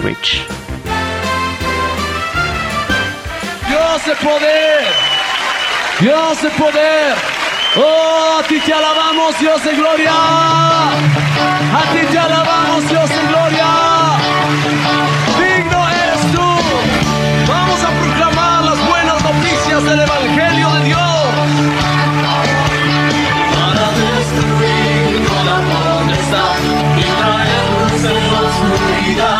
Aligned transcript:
language. 0.00 0.42
Dios 3.68 4.04
de 4.06 4.14
poder, 4.16 4.86
Dios 6.00 6.42
de 6.42 6.50
poder. 6.50 7.14
Oh, 7.76 8.40
a 8.40 8.42
ti 8.48 8.58
te 8.60 8.72
alabamos, 8.72 9.38
Dios 9.38 9.62
de 9.62 9.74
gloria. 9.74 10.12
A 10.12 11.82
ti 11.92 12.06
te 12.10 12.18
alabamos, 12.18 12.88
Dios 12.88 13.08
de 13.08 13.22
gloria. 13.28 13.66
Digno 15.38 15.88
eres 15.88 16.22
tú. 16.34 16.48
Vamos 17.46 17.80
a 17.84 17.90
proclamar 18.00 18.64
las 18.64 18.88
buenas 18.88 19.22
noticias 19.22 19.84
del 19.84 20.00
Evangelio 20.00 20.68
de 20.74 20.84
Dios. 20.84 21.20
Para 23.54 23.86
destruir 24.02 25.26
toda 25.28 25.56
potestad 25.70 26.56
y 26.96 27.04
traer 27.20 27.64
luz 27.78 28.04
en 28.04 28.32
la 28.32 28.40
oscuridad. 28.40 29.39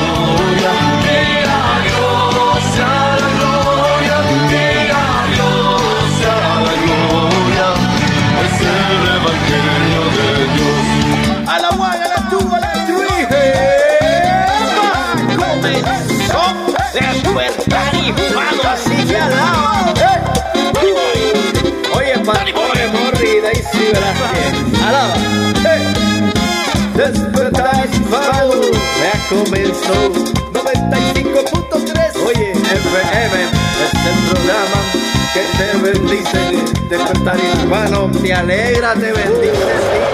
Velázquez. 23.93 24.81
Alaba. 24.87 25.13
Despertar 26.95 27.89
hispano, 27.91 28.61
ya 29.01 29.13
comenzó. 29.29 30.11
95.3. 30.53 32.25
Oye, 32.27 32.51
FM, 32.51 33.35
este 33.85 34.11
programa 34.29 34.79
que 35.33 35.43
te 35.57 35.67
bendice. 35.77 36.41
Despertar 36.89 37.37
hispano, 37.39 38.07
me 38.07 38.33
alegra, 38.33 38.93
te 38.93 39.11
bendice. 39.11 40.11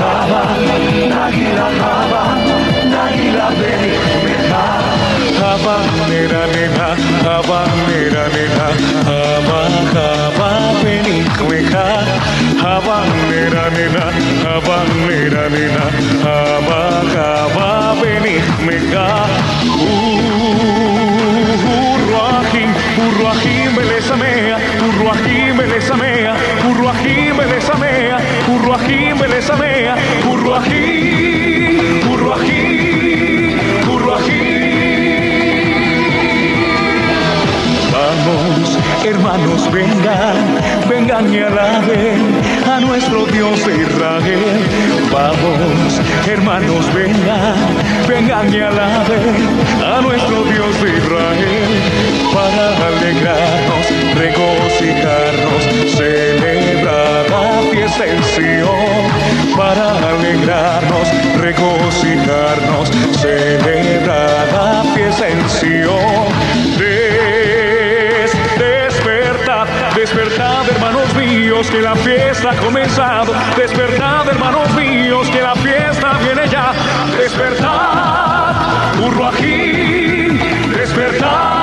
Nagilaba, 0.00 0.42
Nagilaba, 1.12 2.22
Nagilabe, 2.92 3.72
Meta. 4.24 4.64
Haba, 5.40 5.76
Nera, 6.08 6.42
Nera, 6.52 6.88
Haba, 7.24 7.60
Nera, 7.86 8.24
Nera, 8.34 8.68
Haba, 9.08 9.60
Haba, 9.92 10.48
Beni, 10.82 11.18
Meka. 11.48 12.30
Hava 12.60 12.96
nira 13.28 13.70
nira, 13.76 14.06
hava 14.44 14.76
nira 15.06 15.48
nira, 15.48 15.86
hava 16.24 16.80
Haba, 17.14 17.68
Beni, 18.00 18.34
mega. 18.66 19.06
Meka. 19.24 20.40
Urrahim, 21.90 22.70
Urrahim, 23.04 23.70
Belesamea, 23.76 24.56
Urrahim, 24.86 25.56
Belesamea, 25.56 26.32
Urrahim, 26.68 27.36
Belesamea, 27.38 28.16
Urrahim, 28.54 28.99
belesamea, 29.40 29.96
urruahim, 30.28 32.12
urruahim, 32.12 33.58
urruahim. 33.88 34.60
Vamos, 37.92 38.78
hermanos, 39.04 39.72
vengan, 39.72 40.36
vengan 40.88 41.32
y 41.32 41.38
alaben 41.38 42.20
a 42.66 42.80
nuestro 42.80 43.24
Dios 43.26 43.64
de 43.66 43.82
Israel. 43.82 44.60
Vamos, 45.10 46.00
hermanos, 46.26 46.94
vengan, 46.94 47.56
vengan 48.08 48.52
y 48.52 48.60
alaben 48.60 49.36
a 49.82 50.00
nuestro 50.02 50.44
Dios 50.44 50.82
de 50.82 50.98
Israel. 50.98 51.80
Para 52.34 52.76
alegrarnos, 52.86 53.86
regocijarnos, 54.14 55.62
celebrar 55.96 57.30
la 57.30 57.70
fiesta 57.70 58.04
en 58.06 58.22
Sion. 58.24 58.99
Para 59.60 59.90
alegrarnos, 59.90 61.06
regocijarnos, 61.36 62.88
celebrar 63.20 64.48
la 64.54 64.94
fiesta 64.94 65.28
en 65.28 65.50
Sion. 65.50 66.28
Des, 66.78 68.32
despertad, 68.58 69.66
despertad 69.94 70.66
hermanos 70.66 71.14
míos, 71.14 71.70
que 71.70 71.82
la 71.82 71.94
fiesta 71.94 72.52
ha 72.52 72.56
comenzado. 72.56 73.34
Despertad 73.54 74.30
hermanos 74.30 74.74
míos, 74.74 75.28
que 75.28 75.42
la 75.42 75.54
fiesta 75.56 76.14
viene 76.24 76.48
ya. 76.48 76.72
Despertad, 77.18 78.98
Urruajín, 79.04 80.40
despertad. 80.72 81.59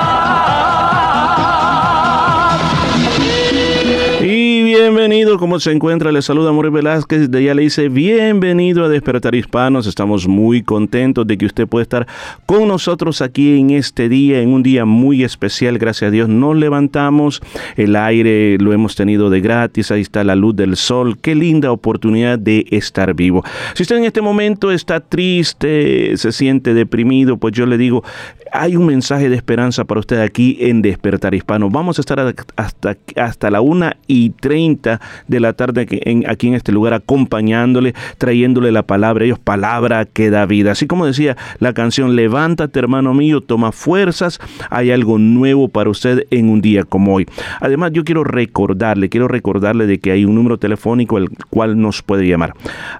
Bienvenido, 4.79 5.39
¿cómo 5.39 5.59
se 5.59 5.71
encuentra? 5.71 6.11
Le 6.11 6.21
saluda 6.21 6.51
Mauricio 6.51 6.73
Velázquez, 6.73 7.31
de 7.31 7.43
ya 7.43 7.55
le 7.55 7.63
dice 7.63 7.89
bienvenido 7.89 8.85
a 8.85 8.89
Despertar 8.89 9.33
Hispanos. 9.33 9.87
Estamos 9.87 10.27
muy 10.27 10.61
contentos 10.61 11.25
de 11.25 11.37
que 11.37 11.47
usted 11.47 11.67
pueda 11.67 11.81
estar 11.81 12.07
con 12.45 12.67
nosotros 12.67 13.21
aquí 13.21 13.59
en 13.59 13.71
este 13.71 14.07
día, 14.07 14.39
en 14.39 14.49
un 14.49 14.61
día 14.61 14.85
muy 14.85 15.23
especial, 15.23 15.79
gracias 15.79 16.09
a 16.09 16.11
Dios. 16.11 16.29
Nos 16.29 16.55
levantamos, 16.55 17.41
el 17.75 17.95
aire 17.95 18.57
lo 18.59 18.71
hemos 18.71 18.95
tenido 18.95 19.31
de 19.31 19.41
gratis, 19.41 19.89
ahí 19.89 20.01
está 20.01 20.23
la 20.23 20.35
luz 20.35 20.55
del 20.55 20.75
sol. 20.75 21.17
Qué 21.19 21.33
linda 21.33 21.71
oportunidad 21.71 22.37
de 22.37 22.67
estar 22.69 23.15
vivo. 23.15 23.43
Si 23.73 23.81
usted 23.83 23.97
en 23.97 24.05
este 24.05 24.21
momento 24.21 24.71
está 24.71 24.99
triste, 24.99 26.15
se 26.17 26.31
siente 26.31 26.75
deprimido, 26.75 27.37
pues 27.37 27.53
yo 27.53 27.65
le 27.65 27.79
digo, 27.79 28.03
hay 28.51 28.75
un 28.75 28.85
mensaje 28.85 29.29
de 29.29 29.35
esperanza 29.35 29.85
para 29.85 29.99
usted 29.99 30.19
aquí 30.19 30.57
en 30.61 30.81
Despertar 30.81 31.33
Hispano. 31.33 31.69
Vamos 31.69 31.97
a 31.97 32.01
estar 32.01 32.19
hasta, 32.55 32.97
hasta 33.15 33.51
la 33.51 33.61
una 33.61 33.97
y 34.07 34.31
30 34.31 34.99
de 35.27 35.39
la 35.39 35.53
tarde 35.53 35.81
aquí 35.81 35.99
en, 36.03 36.29
aquí 36.29 36.47
en 36.47 36.53
este 36.53 36.71
lugar 36.71 36.93
acompañándole, 36.93 37.93
trayéndole 38.17 38.71
la 38.71 38.83
palabra, 38.83 39.25
ellos 39.25 39.39
palabra 39.39 40.05
que 40.05 40.29
da 40.29 40.45
vida. 40.45 40.71
Así 40.71 40.87
como 40.87 41.05
decía 41.05 41.37
la 41.59 41.73
canción, 41.73 42.15
levántate 42.15 42.79
hermano 42.79 43.13
mío, 43.13 43.41
toma 43.41 43.71
fuerzas, 43.71 44.39
hay 44.69 44.91
algo 44.91 45.17
nuevo 45.17 45.69
para 45.69 45.89
usted 45.89 46.27
en 46.31 46.49
un 46.49 46.61
día 46.61 46.83
como 46.83 47.15
hoy. 47.15 47.25
Además 47.59 47.91
yo 47.93 48.03
quiero 48.03 48.23
recordarle, 48.23 49.09
quiero 49.09 49.27
recordarle 49.27 49.87
de 49.87 49.99
que 49.99 50.11
hay 50.11 50.25
un 50.25 50.35
número 50.35 50.57
telefónico 50.57 51.17
el 51.17 51.29
cual 51.49 51.79
nos 51.79 52.01
puede 52.01 52.27
llamar. 52.27 52.53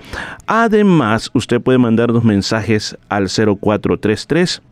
Además, 0.47 1.29
usted 1.33 1.61
puede 1.61 1.77
mandarnos 1.77 2.23
mensajes 2.23 2.97
al 3.07 3.29
0433. 3.29 4.63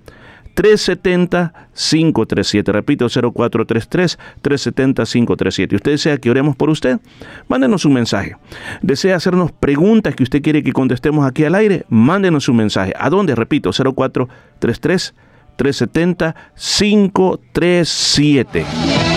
370-537. 0.56 2.72
Repito, 2.72 3.08
0433-370-537. 3.08 5.76
¿Usted 5.76 5.92
desea 5.92 6.18
que 6.18 6.30
oremos 6.30 6.56
por 6.56 6.70
usted? 6.70 7.00
Mándenos 7.48 7.86
un 7.86 7.94
mensaje. 7.94 8.36
¿Desea 8.82 9.16
hacernos 9.16 9.52
preguntas 9.52 10.14
que 10.16 10.22
usted 10.24 10.44
quiere 10.44 10.64
que 10.64 10.72
contestemos 10.72 11.26
aquí 11.26 11.44
al 11.44 11.56
aire? 11.56 11.86
Mándenos 11.90 12.48
un 12.50 12.58
mensaje. 12.58 12.94
¿A 12.98 13.10
dónde? 13.10 13.34
Repito, 13.36 13.72
0433 13.72 15.14
370 15.58 16.34
537. 16.56 19.13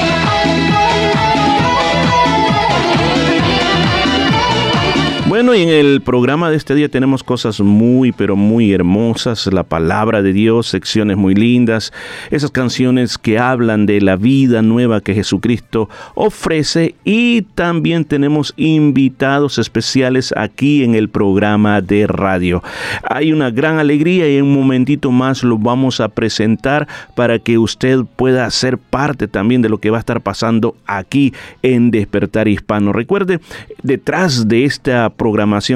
Bueno, 5.36 5.54
y 5.54 5.60
en 5.60 5.68
el 5.68 6.00
programa 6.00 6.48
de 6.48 6.56
este 6.56 6.74
día 6.74 6.88
tenemos 6.88 7.22
cosas 7.22 7.60
muy, 7.60 8.10
pero 8.10 8.36
muy 8.36 8.72
hermosas, 8.72 9.46
la 9.52 9.64
palabra 9.64 10.22
de 10.22 10.32
Dios, 10.32 10.66
secciones 10.66 11.18
muy 11.18 11.34
lindas, 11.34 11.92
esas 12.30 12.50
canciones 12.50 13.18
que 13.18 13.38
hablan 13.38 13.84
de 13.84 14.00
la 14.00 14.16
vida 14.16 14.62
nueva 14.62 15.02
que 15.02 15.12
Jesucristo 15.12 15.90
ofrece 16.14 16.94
y 17.04 17.42
también 17.42 18.06
tenemos 18.06 18.54
invitados 18.56 19.58
especiales 19.58 20.32
aquí 20.38 20.82
en 20.82 20.94
el 20.94 21.10
programa 21.10 21.82
de 21.82 22.06
radio. 22.06 22.62
Hay 23.02 23.30
una 23.30 23.50
gran 23.50 23.78
alegría 23.78 24.26
y 24.30 24.38
en 24.38 24.44
un 24.44 24.54
momentito 24.54 25.10
más 25.10 25.44
lo 25.44 25.58
vamos 25.58 26.00
a 26.00 26.08
presentar 26.08 26.88
para 27.14 27.38
que 27.40 27.58
usted 27.58 27.98
pueda 28.16 28.50
ser 28.50 28.78
parte 28.78 29.28
también 29.28 29.60
de 29.60 29.68
lo 29.68 29.80
que 29.80 29.90
va 29.90 29.98
a 29.98 30.00
estar 30.00 30.22
pasando 30.22 30.76
aquí 30.86 31.34
en 31.60 31.90
Despertar 31.90 32.48
Hispano. 32.48 32.94
Recuerde, 32.94 33.40
detrás 33.82 34.48
de 34.48 34.64
esta 34.64 35.10
programación 35.10 35.25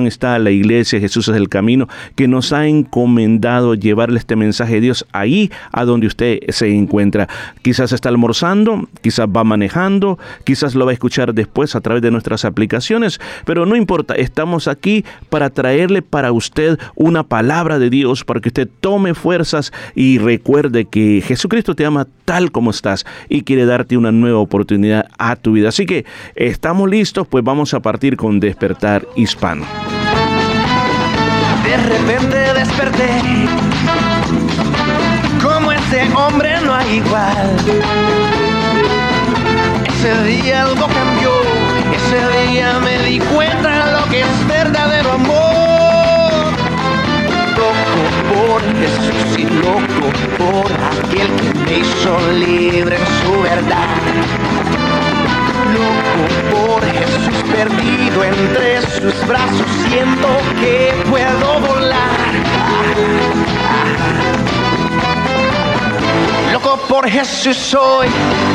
está 0.07 0.39
la 0.39 0.51
iglesia 0.51 1.01
Jesús 1.01 1.29
es 1.29 1.37
el 1.37 1.49
camino 1.49 1.89
que 2.15 2.29
nos 2.29 2.53
ha 2.53 2.67
encomendado 2.67 3.75
llevarle 3.75 4.19
este 4.19 4.37
mensaje 4.37 4.75
de 4.75 4.81
Dios 4.81 5.07
ahí 5.13 5.51
a 5.73 5.85
donde 5.85 6.07
usted 6.07 6.39
se 6.49 6.75
encuentra. 6.75 7.29
Quizás 7.63 7.93
está 7.93 8.09
almorzando, 8.09 8.89
quizás 9.03 9.27
va 9.27 9.45
manejando, 9.45 10.19
quizás 10.45 10.75
lo 10.75 10.85
va 10.85 10.93
a 10.93 10.95
escuchar 10.95 11.35
después 11.35 11.75
a 11.75 11.81
través 11.81 12.03
de 12.03 12.11
nuestras 12.11 12.45
aplicaciones, 12.45 13.21
pero 13.45 13.67
no 13.67 13.77
importa, 13.77 14.15
estamos 14.15 14.69
aquí 14.69 15.05
para 15.29 15.51
traerle 15.51 16.03
para 16.03 16.33
usted 16.33 16.79
una 16.95 17.23
palabra 17.23 17.79
de 17.79 17.91
Dios 17.91 18.25
para 18.25 18.41
que 18.41 18.49
usted 18.49 18.69
tome 18.81 19.15
fuerzas 19.15 19.73
y 19.95 20.19
recuerde 20.19 20.85
que 20.85 21.23
Jesucristo 21.27 21.75
te 21.75 21.85
ama 21.85 22.07
tal 22.25 22.53
como 22.53 22.71
estás 22.71 23.05
y 23.29 23.43
quiere 23.43 23.67
darte 23.67 23.97
una 23.97 24.13
nueva 24.13 24.39
oportunidad 24.39 25.07
a 25.19 25.37
tu 25.37 25.53
vida. 25.53 25.71
Así 25.71 25.87
que 25.87 26.05
estamos 26.35 26.89
listos, 26.89 27.27
pues 27.27 27.45
vamos 27.45 27.75
a 27.75 27.81
partir 27.81 28.17
con 28.17 28.41
despertar 28.41 29.07
y 29.17 29.27
hispano. 29.41 29.65
De 31.65 31.77
repente 31.77 32.37
desperté, 32.53 33.09
como 35.43 35.73
ese 35.73 36.11
hombre 36.15 36.61
no 36.61 36.75
hay 36.75 36.97
igual. 36.97 37.57
Ese 39.87 40.25
día 40.25 40.63
algo 40.63 40.87
cambió, 40.89 41.33
ese 41.97 42.51
día 42.51 42.79
me 42.81 42.99
di 42.99 43.19
cuenta 43.19 43.99
lo 43.99 44.05
que 44.11 44.21
es 44.21 44.47
verdadero 44.47 45.13
amor. 45.13 46.53
Loco 47.57 48.03
por 48.35 48.61
Jesús 48.79 49.39
y 49.39 49.45
loco 49.45 50.11
por 50.37 50.71
aquel 50.71 51.31
que 51.37 51.59
me 51.61 51.79
hizo 51.79 52.33
libre 52.33 52.97
en 52.97 53.07
su 53.23 53.41
verdad 53.41 55.10
loco 55.73 56.13
por 56.51 56.85
Jesús 56.85 57.37
perdido 57.53 58.25
entre 58.25 58.83
sus 58.83 59.27
brazos, 59.27 59.67
siento 59.89 60.29
que 60.61 60.93
puedo 61.09 61.61
volar. 61.61 62.11
Loco 66.53 66.79
por 66.89 67.09
Jesús 67.09 67.57
soy, 67.57 68.09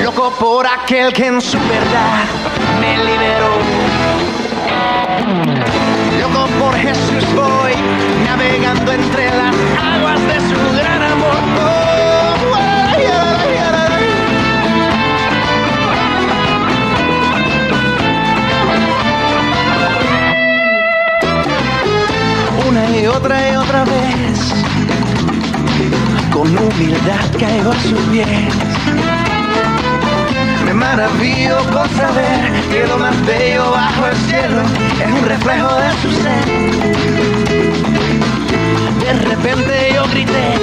loco 0.04 0.32
por 0.40 0.68
aquel 0.68 1.14
que 1.14 1.28
en 1.28 1.42
su 1.42 1.58
verdad 1.58 2.26
me 2.80 2.98
liberó. 2.98 3.56
Loco 6.22 6.48
por 6.60 6.76
Jesús 6.76 7.26
voy, 7.34 7.74
navegando 8.26 8.92
entre 8.92 9.26
las 9.28 9.56
aguas 9.82 10.20
de 10.28 10.40
su 10.42 10.78
gran 10.78 11.04
amor. 11.04 11.85
Y 22.94 23.08
otra 23.08 23.52
y 23.52 23.56
otra 23.56 23.84
vez. 23.86 24.54
Con 26.32 26.48
humildad 26.58 27.26
caigo 27.40 27.72
a 27.72 27.80
sus 27.80 28.00
pies. 28.12 28.54
Me 30.66 30.74
maravillo 30.74 31.58
con 31.72 31.90
saber 31.90 32.52
que 32.70 32.88
lo 32.88 32.98
más 32.98 33.26
bello 33.26 33.72
bajo 33.72 34.08
el 34.08 34.16
cielo 34.28 34.62
es 35.04 35.12
un 35.12 35.26
reflejo 35.26 35.76
de 35.76 35.92
su 36.02 36.12
ser. 36.22 36.46
De 39.00 39.14
repente 39.14 39.92
yo 39.94 40.04
grité, 40.10 40.54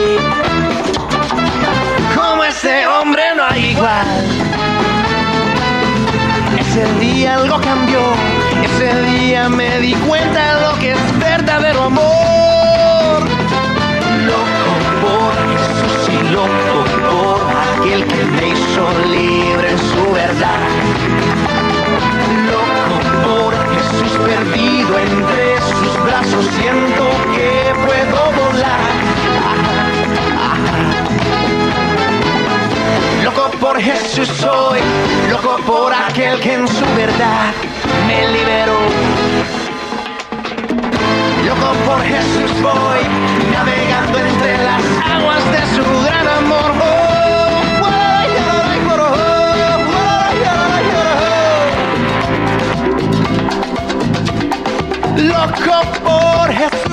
como 2.15 2.45
ese 2.45 2.87
hombre 2.87 3.23
no 3.37 3.45
hay 3.45 3.65
igual. 3.71 4.72
Ese 6.59 6.85
día 7.01 7.35
algo 7.35 7.61
cambió, 7.61 8.01
ese 8.63 9.03
día 9.03 9.49
me 9.49 9.79
di 9.81 9.95
cuenta 9.95 10.55
de 10.55 10.61
lo 10.67 10.79
que 10.79 10.93
es 10.93 11.19
verdadero 11.19 11.85
amor. 11.85 13.23
Loco 14.31 14.73
por 15.03 15.33
Jesús 15.53 16.09
y 16.09 16.33
loco 16.33 16.75
por 17.11 17.41
aquel 17.81 18.05
que 18.07 18.25
me 18.25 18.49
hizo 18.49 18.83
libre 19.11 19.71
en 19.71 19.79
su 19.79 20.13
verdad. 20.13 20.61
Loco 22.51 22.97
por 23.27 23.51
Jesús 23.75 24.13
perdido 24.27 24.99
entre 24.99 25.61
sus 25.61 26.05
brazos, 26.05 26.45
siento 26.57 27.05
que 27.35 27.73
puedo 27.87 28.19
volar. 28.33 28.93
Por 33.73 33.81
Jesús 33.81 34.29
soy, 34.29 34.81
loco 35.31 35.57
por 35.67 35.95
aquel 35.95 36.39
que 36.41 36.53
en 36.53 36.69
su 36.69 36.85
verdad 36.95 37.55
me 38.07 38.29
liberó. 38.29 38.79
Loco 41.47 41.73
por 41.87 42.03
Jesús 42.03 42.53
voy, 42.61 43.01
navegando 43.51 44.19
entre 44.19 44.59
las 44.59 44.83
aguas 45.11 45.43
de 45.53 45.61
su 45.75 45.85
gran 46.05 46.29
amor. 46.29 46.71
Oh, 46.83 46.87
oh. 47.83 48.03
Loco 55.17 55.77
por 56.05 56.53
Jesús. 56.53 56.92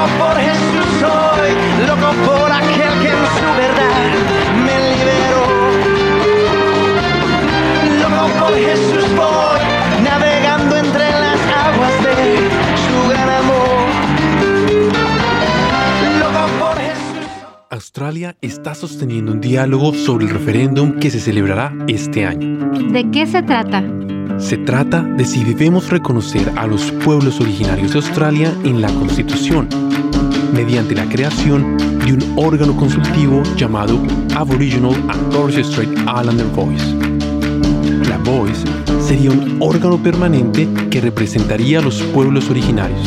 Loco 0.00 0.12
por 0.18 0.36
Jesús 0.38 0.86
soy. 0.98 1.50
Loco 1.86 2.10
por 2.24 2.50
aquel 2.50 2.92
que 3.02 3.08
en 3.08 3.22
su 3.36 3.48
verdad 3.58 3.96
me 4.64 4.76
liberó. 4.88 5.44
Loco 8.00 8.24
por 8.38 8.54
Jesús 8.54 9.06
voy. 9.14 9.60
Navegando 10.02 10.76
entre 10.76 11.04
las 11.10 11.40
aguas 11.66 12.02
de 12.02 12.14
su 12.86 12.96
gran 13.10 13.28
amor. 13.28 13.88
Loco 16.18 16.44
por 16.58 16.76
Jesús. 16.78 17.28
Australia 17.68 18.36
está 18.40 18.74
sosteniendo 18.74 19.32
un 19.32 19.42
diálogo 19.42 19.92
sobre 19.92 20.24
el 20.24 20.30
referéndum 20.30 20.98
que 20.98 21.10
se 21.10 21.20
celebrará 21.20 21.74
este 21.88 22.24
año. 22.24 22.70
¿De 22.90 23.10
qué 23.10 23.26
se 23.26 23.42
trata? 23.42 23.84
Se 24.40 24.56
trata 24.56 25.02
de 25.02 25.26
si 25.26 25.44
debemos 25.44 25.90
reconocer 25.90 26.50
a 26.56 26.66
los 26.66 26.90
pueblos 27.04 27.40
originarios 27.40 27.92
de 27.92 27.98
Australia 27.98 28.54
en 28.64 28.80
la 28.80 28.88
Constitución, 28.88 29.68
mediante 30.52 30.94
la 30.94 31.04
creación 31.06 31.76
de 32.04 32.12
un 32.14 32.34
órgano 32.36 32.76
consultivo 32.76 33.42
llamado 33.56 34.00
Aboriginal 34.34 34.94
and 35.08 35.30
Torres 35.30 35.66
Strait 35.66 35.90
Islander 35.90 36.46
Voice. 36.46 36.84
La 38.08 38.18
Voice 38.18 38.64
sería 39.00 39.30
un 39.30 39.56
órgano 39.60 40.02
permanente 40.02 40.68
que 40.90 41.00
representaría 41.00 41.78
a 41.78 41.82
los 41.82 42.02
pueblos 42.02 42.50
originarios. 42.50 43.00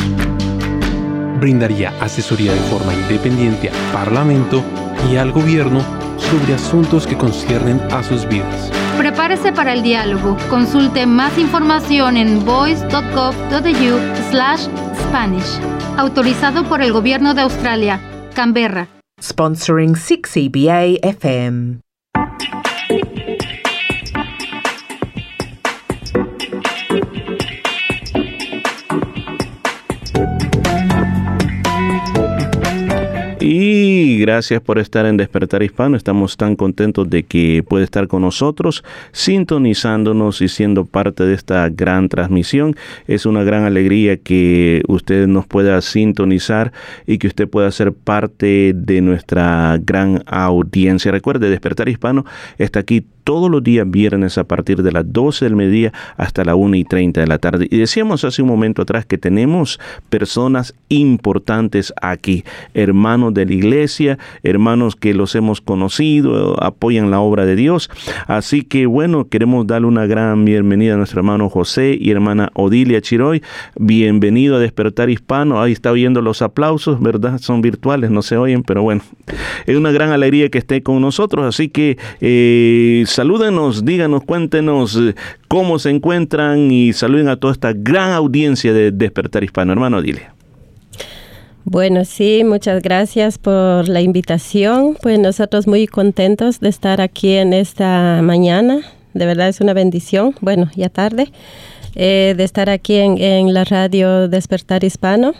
Brindaría 1.40 1.92
asesoría 2.00 2.52
de 2.52 2.60
forma 2.60 2.94
independiente 2.94 3.70
al 3.70 3.92
Parlamento 3.92 4.62
y 5.10 5.16
al 5.16 5.32
gobierno 5.32 5.80
sobre 6.18 6.54
asuntos 6.54 7.06
que 7.06 7.16
conciernen 7.16 7.80
a 7.92 8.02
sus 8.02 8.26
vidas. 8.28 8.70
Prepárese 8.98 9.52
para 9.52 9.72
el 9.72 9.82
diálogo. 9.82 10.36
Consulte 10.48 11.06
más 11.06 11.36
información 11.38 12.16
en 12.16 12.44
voice.gov.au 12.44 14.30
slash 14.30 14.66
Spanish. 15.14 15.60
Autorizado 15.96 16.64
por 16.68 16.82
el 16.82 16.92
Gobierno 16.92 17.34
de 17.34 17.42
Australia. 17.42 18.00
Canberra. 18.34 18.88
Sponsoring 19.22 19.94
6EBA 19.94 20.98
FM. 21.04 21.83
Y 33.46 34.16
gracias 34.20 34.62
por 34.62 34.78
estar 34.78 35.04
en 35.04 35.18
Despertar 35.18 35.62
Hispano. 35.62 35.98
Estamos 35.98 36.38
tan 36.38 36.56
contentos 36.56 37.10
de 37.10 37.24
que 37.24 37.62
puede 37.62 37.84
estar 37.84 38.08
con 38.08 38.22
nosotros, 38.22 38.82
sintonizándonos 39.12 40.40
y 40.40 40.48
siendo 40.48 40.86
parte 40.86 41.26
de 41.26 41.34
esta 41.34 41.68
gran 41.68 42.08
transmisión. 42.08 42.74
Es 43.06 43.26
una 43.26 43.44
gran 43.44 43.64
alegría 43.64 44.16
que 44.16 44.80
usted 44.88 45.26
nos 45.26 45.46
pueda 45.46 45.82
sintonizar 45.82 46.72
y 47.06 47.18
que 47.18 47.26
usted 47.26 47.46
pueda 47.46 47.70
ser 47.70 47.92
parte 47.92 48.72
de 48.74 49.02
nuestra 49.02 49.78
gran 49.84 50.22
audiencia. 50.26 51.12
Recuerde, 51.12 51.50
Despertar 51.50 51.90
Hispano 51.90 52.24
está 52.56 52.80
aquí 52.80 53.04
todos 53.24 53.50
los 53.50 53.64
días 53.64 53.90
viernes 53.90 54.38
a 54.38 54.44
partir 54.44 54.82
de 54.82 54.92
las 54.92 55.10
12 55.12 55.46
del 55.46 55.56
mediodía 55.56 55.92
hasta 56.16 56.44
la 56.44 56.54
1 56.54 56.76
y 56.76 56.84
30 56.84 57.20
de 57.22 57.26
la 57.26 57.38
tarde. 57.38 57.66
Y 57.70 57.78
decíamos 57.78 58.24
hace 58.24 58.42
un 58.42 58.48
momento 58.48 58.82
atrás 58.82 59.06
que 59.06 59.18
tenemos 59.18 59.80
personas 60.10 60.74
importantes 60.88 61.92
aquí, 62.00 62.44
hermanos 62.74 63.34
de 63.34 63.46
la 63.46 63.52
iglesia, 63.52 64.18
hermanos 64.42 64.94
que 64.94 65.14
los 65.14 65.34
hemos 65.34 65.60
conocido, 65.60 66.62
apoyan 66.62 67.10
la 67.10 67.20
obra 67.20 67.46
de 67.46 67.56
Dios. 67.56 67.90
Así 68.26 68.62
que 68.62 68.86
bueno, 68.86 69.28
queremos 69.28 69.66
darle 69.66 69.88
una 69.88 70.06
gran 70.06 70.44
bienvenida 70.44 70.94
a 70.94 70.96
nuestro 70.96 71.20
hermano 71.20 71.48
José 71.48 71.96
y 71.98 72.10
hermana 72.10 72.50
Odilia 72.54 73.00
Chiroy. 73.00 73.42
Bienvenido 73.76 74.56
a 74.56 74.58
Despertar 74.58 75.08
Hispano. 75.10 75.60
Ahí 75.60 75.72
está 75.72 75.90
oyendo 75.90 76.20
los 76.20 76.42
aplausos, 76.42 77.00
¿verdad? 77.00 77.38
Son 77.38 77.62
virtuales, 77.62 78.10
no 78.10 78.22
se 78.22 78.36
oyen, 78.36 78.62
pero 78.62 78.82
bueno, 78.82 79.02
es 79.66 79.76
una 79.76 79.92
gran 79.92 80.10
alegría 80.10 80.50
que 80.50 80.58
esté 80.58 80.82
con 80.82 81.00
nosotros. 81.00 81.46
Así 81.46 81.68
que 81.68 81.96
eh, 82.20 83.04
salúdenos, 83.14 83.84
díganos, 83.84 84.24
cuéntenos 84.24 84.96
eh, 84.96 85.14
cómo 85.48 85.78
se 85.78 85.90
encuentran 85.90 86.70
y 86.70 86.92
saluden 86.92 87.28
a 87.28 87.36
toda 87.36 87.52
esta 87.52 87.72
gran 87.72 88.12
audiencia 88.12 88.72
de 88.72 88.90
Despertar 88.90 89.44
Hispano. 89.44 89.72
Hermano, 89.72 90.02
dile. 90.02 90.22
Bueno, 91.64 92.04
sí, 92.04 92.42
muchas 92.44 92.82
gracias 92.82 93.38
por 93.38 93.88
la 93.88 94.02
invitación. 94.02 94.96
Pues 95.00 95.18
nosotros 95.18 95.66
muy 95.66 95.86
contentos 95.86 96.60
de 96.60 96.68
estar 96.68 97.00
aquí 97.00 97.34
en 97.34 97.52
esta 97.52 98.20
mañana. 98.22 98.80
De 99.14 99.26
verdad 99.26 99.48
es 99.48 99.60
una 99.60 99.72
bendición, 99.72 100.34
bueno, 100.40 100.68
ya 100.74 100.88
tarde, 100.88 101.30
eh, 101.94 102.34
de 102.36 102.44
estar 102.44 102.68
aquí 102.68 102.96
en, 102.96 103.16
en, 103.18 103.54
la 103.54 103.64
radio 103.64 104.28
Despertar 104.28 104.82
Hispano. 104.82 105.34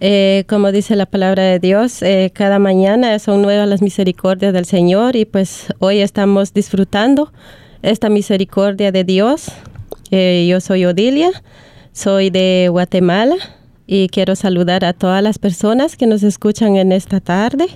Eh, 0.00 0.44
como 0.48 0.72
dice 0.72 0.96
la 0.96 1.06
palabra 1.06 1.44
de 1.44 1.58
Dios, 1.58 2.02
eh, 2.02 2.32
cada 2.34 2.58
mañana 2.58 3.18
son 3.18 3.42
nuevas 3.42 3.68
las 3.68 3.82
misericordias 3.82 4.52
del 4.52 4.64
Señor 4.64 5.14
y 5.16 5.24
pues 5.24 5.72
hoy 5.78 6.00
estamos 6.00 6.52
disfrutando 6.52 7.32
esta 7.82 8.08
misericordia 8.08 8.90
de 8.90 9.04
Dios. 9.04 9.52
Eh, 10.10 10.46
yo 10.50 10.60
soy 10.60 10.84
Odilia, 10.84 11.30
soy 11.92 12.30
de 12.30 12.68
Guatemala 12.70 13.36
y 13.86 14.08
quiero 14.08 14.34
saludar 14.34 14.84
a 14.84 14.92
todas 14.92 15.22
las 15.22 15.38
personas 15.38 15.96
que 15.96 16.06
nos 16.06 16.22
escuchan 16.22 16.76
en 16.76 16.92
esta 16.92 17.20
tarde. 17.20 17.66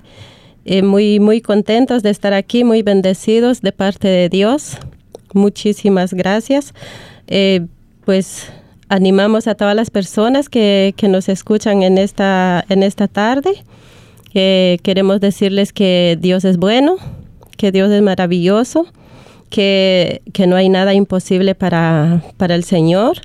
Muy, 0.83 1.21
muy 1.21 1.41
contentos 1.41 2.03
de 2.03 2.11
estar 2.11 2.33
aquí, 2.33 2.65
muy 2.65 2.83
bendecidos 2.83 3.61
de 3.61 3.71
parte 3.71 4.09
de 4.09 4.29
Dios. 4.29 4.79
Muchísimas 5.33 6.13
gracias. 6.13 6.75
Pues 8.05 8.51
animamos 8.89 9.47
a 9.47 9.55
todas 9.55 9.75
las 9.75 9.91
personas 9.91 10.49
que, 10.49 10.95
que, 10.97 11.09
nos 11.09 11.29
escuchan 11.29 11.83
en 11.83 11.99
esta, 11.99 12.65
en 12.69 12.83
esta 12.83 13.09
tarde. 13.09 13.51
que 14.33 14.79
queremos 14.83 15.21
decirles 15.21 15.73
que 15.73 16.19
Dios 16.21 16.45
es 16.45 16.57
bueno, 16.59 16.97
que 17.57 17.73
Dios 17.73 17.91
es 17.91 18.03
maravilloso, 18.03 18.87
que, 19.51 20.23
que 20.33 20.47
no 20.47 20.57
hay 20.57 20.69
nada 20.69 20.93
imposible 20.95 21.55
para, 21.55 22.23
para 22.37 22.55
el 22.55 22.65
Señor 22.65 23.19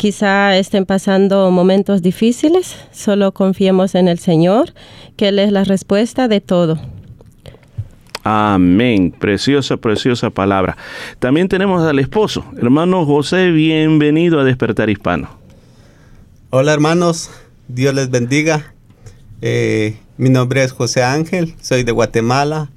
quizá 0.00 0.56
estén 0.56 0.86
pasando 0.86 1.50
momentos 1.50 2.00
difíciles, 2.00 2.74
solo 2.90 3.32
confiemos 3.32 3.94
en 3.94 4.08
el 4.08 4.18
Señor, 4.18 4.72
que 5.16 5.28
Él 5.28 5.38
es 5.38 5.52
la 5.52 5.62
respuesta 5.62 6.26
de 6.26 6.40
todo. 6.40 6.78
Amén. 8.22 9.12
Preciosa, 9.12 9.76
preciosa 9.76 10.30
palabra. 10.30 10.76
También 11.18 11.48
tenemos 11.48 11.82
al 11.82 11.98
esposo, 11.98 12.44
hermano 12.60 13.06
José, 13.06 13.50
bienvenido 13.50 14.40
a 14.40 14.44
Despertar 14.44 14.90
Hispano. 14.90 15.30
Hola 16.50 16.72
hermanos, 16.72 17.30
Dios 17.68 17.94
les 17.94 18.10
bendiga. 18.10 18.74
Eh, 19.40 19.96
mi 20.18 20.28
nombre 20.28 20.62
es 20.62 20.72
José 20.72 21.02
Ángel, 21.02 21.54
soy 21.60 21.82
de 21.82 21.92
Guatemala. 21.92 22.70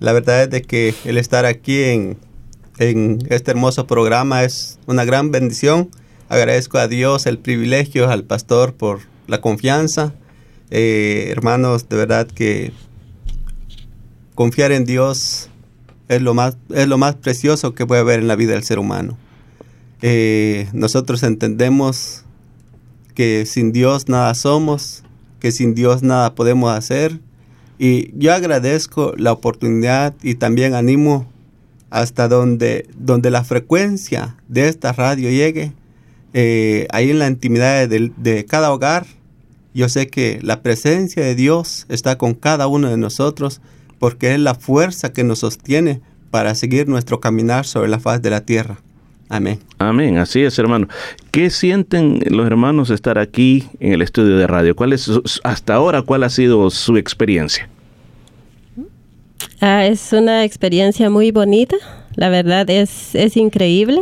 La 0.00 0.12
verdad 0.12 0.44
es 0.44 0.50
de 0.50 0.62
que 0.62 0.94
el 1.04 1.18
estar 1.18 1.44
aquí 1.44 1.82
en, 1.82 2.18
este 2.78 3.50
hermoso 3.50 3.86
programa 3.86 4.44
es 4.44 4.78
una 4.86 5.04
gran 5.04 5.30
bendición 5.30 5.90
Agradezco 6.28 6.78
a 6.78 6.88
Dios 6.88 7.26
el 7.26 7.38
privilegio, 7.38 8.10
al 8.10 8.24
pastor 8.24 8.74
por 8.74 9.00
la 9.28 9.40
confianza. 9.40 10.12
Eh, 10.70 11.28
hermanos, 11.30 11.88
de 11.88 11.96
verdad 11.96 12.26
que 12.26 12.72
confiar 14.36 14.70
en 14.70 14.84
Dios 14.84 15.50
es 16.08 16.22
lo 16.22 16.34
más, 16.34 16.56
es 16.72 16.86
lo 16.86 16.98
más 16.98 17.16
precioso 17.16 17.74
que 17.74 17.86
puede 17.86 18.02
haber 18.02 18.20
en 18.20 18.28
la 18.28 18.36
vida 18.36 18.52
del 18.52 18.62
ser 18.62 18.78
humano. 18.78 19.18
Eh, 20.02 20.68
nosotros 20.72 21.24
entendemos 21.24 22.24
que 23.14 23.46
sin 23.46 23.72
Dios 23.72 24.08
nada 24.08 24.32
somos, 24.34 25.02
que 25.40 25.50
sin 25.50 25.74
Dios 25.74 26.04
nada 26.04 26.36
podemos 26.36 26.70
hacer. 26.70 27.18
Y 27.78 28.16
yo 28.16 28.32
agradezco 28.32 29.14
la 29.16 29.32
oportunidad 29.32 30.14
y 30.22 30.36
también 30.36 30.74
animo 30.74 31.26
hasta 31.90 32.28
donde, 32.28 32.86
donde 32.96 33.30
la 33.30 33.42
frecuencia 33.42 34.36
de 34.48 34.68
esta 34.68 34.92
radio 34.92 35.30
llegue 35.30 35.72
eh, 36.34 36.86
ahí 36.90 37.10
en 37.10 37.18
la 37.18 37.28
intimidad 37.28 37.88
de, 37.88 38.12
de, 38.16 38.44
cada 38.44 38.70
hogar, 38.70 39.06
yo 39.72 39.88
sé 39.88 40.08
que 40.08 40.38
la 40.42 40.60
presencia 40.60 41.22
de 41.22 41.34
Dios 41.34 41.86
está 41.88 42.18
con 42.18 42.34
cada 42.34 42.66
uno 42.66 42.90
de 42.90 42.98
nosotros 42.98 43.62
porque 43.98 44.34
es 44.34 44.40
la 44.40 44.54
fuerza 44.54 45.12
que 45.12 45.24
nos 45.24 45.40
sostiene 45.40 46.00
para 46.30 46.54
seguir 46.54 46.88
nuestro 46.88 47.20
caminar 47.20 47.64
sobre 47.66 47.88
la 47.88 47.98
faz 47.98 48.20
de 48.22 48.30
la 48.30 48.40
tierra. 48.42 48.78
Amén. 49.28 49.58
Amén, 49.78 50.18
así 50.18 50.42
es, 50.42 50.58
hermano. 50.58 50.88
¿Qué 51.32 51.50
sienten 51.50 52.20
los 52.30 52.46
hermanos 52.46 52.90
estar 52.90 53.18
aquí 53.18 53.68
en 53.80 53.92
el 53.92 54.02
estudio 54.02 54.36
de 54.36 54.46
radio? 54.46 54.76
¿Cuál 54.76 54.92
es 54.92 55.10
hasta 55.42 55.74
ahora 55.74 56.02
cuál 56.02 56.22
ha 56.22 56.30
sido 56.30 56.70
su 56.70 56.96
experiencia? 56.96 57.68
Ah, 59.60 59.86
es 59.86 60.12
una 60.12 60.44
experiencia 60.44 61.10
muy 61.10 61.30
bonita 61.32 61.76
la 62.16 62.30
verdad 62.30 62.68
es, 62.70 63.14
es 63.14 63.36
increíble. 63.36 64.00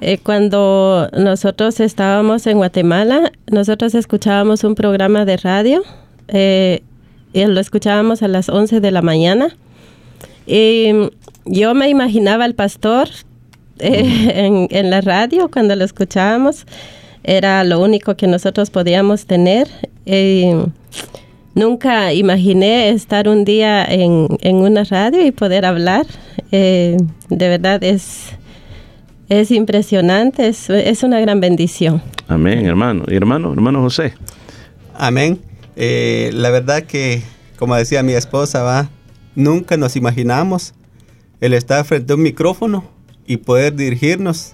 eh, 0.00 0.18
cuando 0.18 1.08
nosotros 1.12 1.78
estábamos 1.78 2.46
en 2.46 2.56
Guatemala, 2.56 3.30
nosotros 3.50 3.94
escuchábamos 3.94 4.64
un 4.64 4.74
programa 4.74 5.24
de 5.24 5.36
radio 5.36 5.82
eh, 6.28 6.82
lo 7.34 7.60
escuchábamos 7.60 8.22
a 8.22 8.28
las 8.28 8.48
11 8.48 8.80
de 8.80 8.90
la 8.90 9.02
mañana. 9.02 9.56
Y 10.46 10.90
yo 11.44 11.74
me 11.74 11.88
imaginaba 11.88 12.44
al 12.44 12.54
pastor 12.54 13.08
eh, 13.78 14.32
en, 14.34 14.68
en, 14.70 14.90
la 14.90 15.00
radio 15.00 15.50
cuando 15.50 15.74
lo 15.76 15.84
escuchábamos. 15.84 16.66
Era 17.22 17.64
lo 17.64 17.80
único 17.80 18.16
que 18.16 18.26
nosotros 18.26 18.70
podíamos 18.70 19.26
tener. 19.26 19.68
Nunca 21.54 22.12
imaginé 22.12 22.88
estar 22.88 23.28
un 23.28 23.44
día 23.44 23.84
en, 23.84 24.26
en 24.40 24.56
una 24.56 24.82
radio 24.82 25.24
y 25.24 25.30
poder 25.30 25.64
hablar. 25.64 26.04
Eh, 26.50 26.96
de 27.28 27.48
verdad 27.48 27.82
es, 27.84 28.30
es 29.28 29.52
impresionante, 29.52 30.48
es, 30.48 30.68
es, 30.68 31.04
una 31.04 31.20
gran 31.20 31.40
bendición. 31.40 32.02
Amén, 32.26 32.66
hermano. 32.66 33.04
Y 33.06 33.14
hermano, 33.14 33.52
hermano 33.52 33.82
José. 33.82 34.14
Amén. 34.94 35.38
Eh, 35.76 36.30
la 36.32 36.50
verdad 36.50 36.84
que, 36.84 37.22
como 37.58 37.76
decía 37.76 38.02
mi 38.02 38.12
esposa, 38.12 38.62
va, 38.62 38.90
nunca 39.34 39.76
nos 39.76 39.96
imaginamos 39.96 40.74
el 41.40 41.54
estar 41.54 41.84
frente 41.84 42.12
a 42.12 42.16
un 42.16 42.22
micrófono 42.22 42.84
y 43.26 43.38
poder 43.38 43.74
dirigirnos 43.74 44.52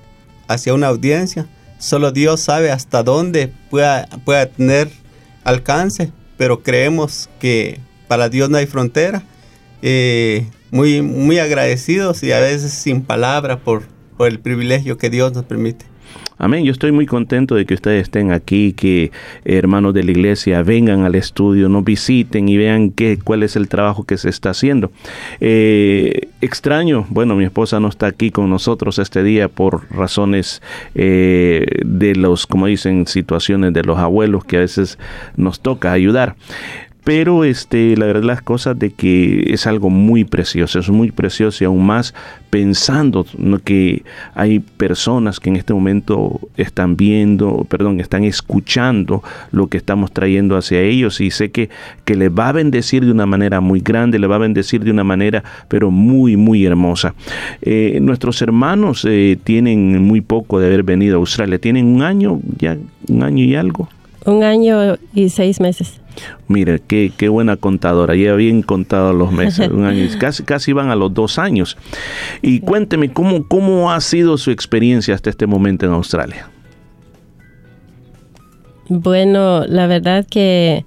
hacia 0.49 0.75
una 0.75 0.89
audiencia. 0.89 1.47
Solo 1.79 2.13
Dios 2.13 2.41
sabe 2.41 2.71
hasta 2.71 3.03
dónde 3.03 3.53
pueda, 3.71 4.09
pueda 4.25 4.47
tener 4.47 4.91
alcance 5.45 6.13
pero 6.41 6.63
creemos 6.63 7.29
que 7.39 7.81
para 8.09 8.31
Dios 8.31 8.49
no 8.49 8.57
hay 8.57 8.65
frontera. 8.65 9.23
Eh, 9.83 10.47
muy, 10.71 11.03
muy 11.03 11.39
agradecidos 11.39 12.23
y 12.23 12.33
a 12.33 12.41
veces 12.41 12.73
sin 12.73 13.03
palabras 13.03 13.59
por, 13.63 13.83
por 14.17 14.27
el 14.27 14.41
privilegio 14.41 14.97
que 14.97 15.11
Dios 15.11 15.35
nos 15.35 15.45
permite. 15.45 15.85
Amén. 16.43 16.65
Yo 16.65 16.73
estoy 16.73 16.91
muy 16.91 17.05
contento 17.05 17.55
de 17.55 17.67
que 17.67 17.75
ustedes 17.75 18.05
estén 18.05 18.33
aquí, 18.33 18.73
que 18.73 19.13
hermanos 19.45 19.93
de 19.93 20.03
la 20.03 20.11
iglesia 20.11 20.63
vengan 20.63 21.05
al 21.05 21.15
estudio, 21.15 21.69
nos 21.69 21.85
visiten 21.85 22.49
y 22.49 22.57
vean 22.57 22.93
qué, 22.93 23.19
cuál 23.23 23.43
es 23.43 23.57
el 23.57 23.69
trabajo 23.69 24.05
que 24.05 24.17
se 24.17 24.31
está 24.31 24.49
haciendo. 24.49 24.91
Eh, 25.43 26.29
extraño, 26.41 27.05
bueno, 27.11 27.37
mi 27.37 27.45
esposa 27.45 27.79
no 27.79 27.89
está 27.89 28.07
aquí 28.07 28.31
con 28.31 28.49
nosotros 28.49 28.99
este 28.99 29.23
día 29.23 29.49
por 29.49 29.83
razones 29.95 30.63
eh, 30.95 31.67
de 31.85 32.17
los, 32.17 32.47
como 32.47 32.65
dicen, 32.69 33.07
situaciones 33.07 33.75
de 33.75 33.83
los 33.83 33.99
abuelos 33.99 34.43
que 34.43 34.57
a 34.57 34.61
veces 34.61 34.99
nos 35.37 35.61
toca 35.61 35.93
ayudar 35.93 36.37
pero 37.11 37.43
este 37.43 37.97
la 37.97 38.07
verdad 38.07 38.23
las 38.23 38.41
cosas 38.41 38.79
de 38.79 38.91
que 38.91 39.53
es 39.53 39.67
algo 39.67 39.91
muy 39.91 40.23
precioso 40.23 40.79
es 40.79 40.91
muy 40.91 41.11
precioso 41.11 41.65
y 41.65 41.67
aún 41.67 41.85
más 41.85 42.15
pensando 42.51 43.27
que 43.65 44.05
hay 44.37 44.61
personas 44.61 45.41
que 45.41 45.51
en 45.51 45.57
este 45.57 45.75
momento 45.75 46.39
están 46.57 46.97
viendo 46.97 47.67
perdón 47.69 47.99
están 47.99 48.23
escuchando 48.23 49.25
lo 49.51 49.67
que 49.67 49.77
estamos 49.77 50.13
trayendo 50.13 50.57
hacia 50.57 50.83
ellos 50.83 51.21
y 51.21 51.33
sé 51.33 51.51
que 51.51 51.69
que 52.05 52.15
les 52.15 52.31
va 52.31 52.51
a 52.51 52.53
bendecir 52.53 53.05
de 53.05 53.11
una 53.11 53.27
manera 53.27 53.61
muy 53.61 53.81
grande 53.81 54.21
le 54.21 54.29
va 54.29 54.37
a 54.37 54.39
bendecir 54.47 54.85
de 54.85 54.93
una 54.93 55.03
manera 55.03 55.43
pero 55.67 55.91
muy 55.91 56.37
muy 56.37 56.65
hermosa. 56.65 57.17
Eh, 57.61 57.99
nuestros 58.01 58.41
hermanos 58.41 59.05
eh, 59.05 59.37
tienen 59.43 60.01
muy 60.01 60.21
poco 60.21 60.61
de 60.61 60.69
haber 60.69 60.85
venido 60.85 61.17
a 61.17 61.19
Australia. 61.19 61.59
Tienen 61.59 61.87
un 61.87 62.03
año 62.03 62.39
ya 62.57 62.77
un 63.09 63.23
año 63.25 63.45
y 63.45 63.57
algo 63.57 63.89
un 64.27 64.45
año 64.45 64.97
y 65.13 65.29
seis 65.31 65.61
meses 65.61 66.00
Mire, 66.49 66.81
qué, 66.87 67.13
qué 67.17 67.29
buena 67.29 67.57
contadora, 67.57 68.15
ya 68.15 68.35
bien 68.35 68.63
contado 68.63 69.13
los 69.13 69.33
meses, 69.33 69.69
un 69.69 69.85
año, 69.85 70.07
casi, 70.19 70.43
casi 70.43 70.73
van 70.73 70.91
a 70.91 70.97
los 70.97 71.13
dos 71.15 71.39
años. 71.39 71.77
Y 72.43 72.61
cuénteme, 72.61 73.13
¿cómo, 73.13 73.47
¿cómo 73.47 73.93
ha 73.93 74.01
sido 74.01 74.37
su 74.37 74.51
experiencia 74.51 75.15
hasta 75.15 75.31
este 75.31 75.47
momento 75.47 75.87
en 75.87 75.93
Australia? 75.93 76.51
Bueno, 78.89 79.65
la 79.67 79.87
verdad 79.87 80.27
que 80.29 80.85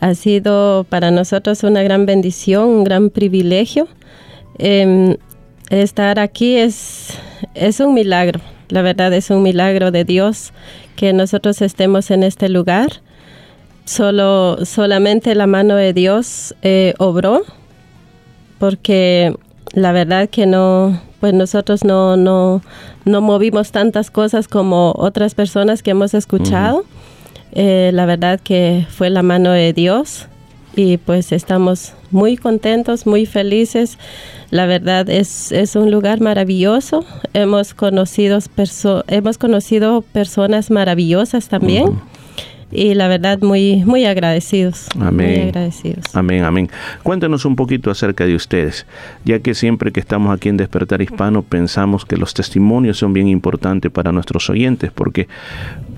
ha 0.00 0.14
sido 0.14 0.84
para 0.88 1.10
nosotros 1.10 1.62
una 1.62 1.82
gran 1.82 2.04
bendición, 2.04 2.68
un 2.68 2.84
gran 2.84 3.10
privilegio. 3.10 3.86
Eh, 4.58 5.16
estar 5.70 6.18
aquí 6.18 6.56
es, 6.56 7.18
es 7.54 7.80
un 7.80 7.94
milagro, 7.94 8.40
la 8.68 8.82
verdad 8.82 9.12
es 9.12 9.30
un 9.30 9.42
milagro 9.42 9.90
de 9.90 10.04
Dios 10.04 10.52
que 10.96 11.12
nosotros 11.12 11.62
estemos 11.62 12.10
en 12.10 12.22
este 12.22 12.48
lugar 12.48 13.02
solo 13.86 14.64
solamente 14.66 15.34
la 15.34 15.46
mano 15.46 15.76
de 15.76 15.92
Dios 15.92 16.54
eh, 16.62 16.94
obró 16.98 17.42
porque 18.58 19.34
la 19.72 19.92
verdad 19.92 20.28
que 20.28 20.44
no 20.46 21.00
pues 21.20 21.32
nosotros 21.32 21.84
no 21.84 22.16
no 22.16 22.62
no 23.04 23.20
movimos 23.20 23.70
tantas 23.70 24.10
cosas 24.10 24.48
como 24.48 24.92
otras 24.96 25.34
personas 25.34 25.82
que 25.82 25.92
hemos 25.92 26.12
escuchado. 26.14 26.84
Eh, 27.52 27.90
la 27.94 28.04
verdad 28.04 28.40
que 28.40 28.86
fue 28.90 29.08
la 29.08 29.22
mano 29.22 29.52
de 29.52 29.72
Dios 29.72 30.26
y 30.74 30.98
pues 30.98 31.32
estamos 31.32 31.94
muy 32.10 32.36
contentos 32.36 33.06
muy 33.06 33.24
felices. 33.24 33.98
La 34.50 34.66
verdad 34.66 35.08
es, 35.08 35.52
es 35.52 35.76
un 35.76 35.90
lugar 35.90 36.20
maravilloso. 36.20 37.04
Hemos 37.32 37.72
conocido 37.72 38.38
hemos 39.08 39.38
conocido 39.38 40.02
personas 40.02 40.70
maravillosas 40.70 41.48
también 41.48 41.98
y 42.70 42.94
la 42.94 43.08
verdad 43.08 43.40
muy 43.40 43.84
muy 43.84 44.04
agradecidos. 44.04 44.86
Amén. 44.98 45.30
Muy 45.30 45.48
agradecidos. 45.48 46.04
Amén, 46.14 46.44
amén. 46.44 46.70
Cuéntenos 47.02 47.44
un 47.44 47.56
poquito 47.56 47.90
acerca 47.90 48.26
de 48.26 48.34
ustedes, 48.34 48.86
ya 49.24 49.38
que 49.38 49.54
siempre 49.54 49.92
que 49.92 50.00
estamos 50.00 50.34
aquí 50.34 50.48
en 50.48 50.56
Despertar 50.56 51.02
Hispano 51.02 51.42
pensamos 51.42 52.04
que 52.04 52.16
los 52.16 52.34
testimonios 52.34 52.98
son 52.98 53.12
bien 53.12 53.28
importantes 53.28 53.90
para 53.90 54.12
nuestros 54.12 54.50
oyentes, 54.50 54.90
porque 54.92 55.28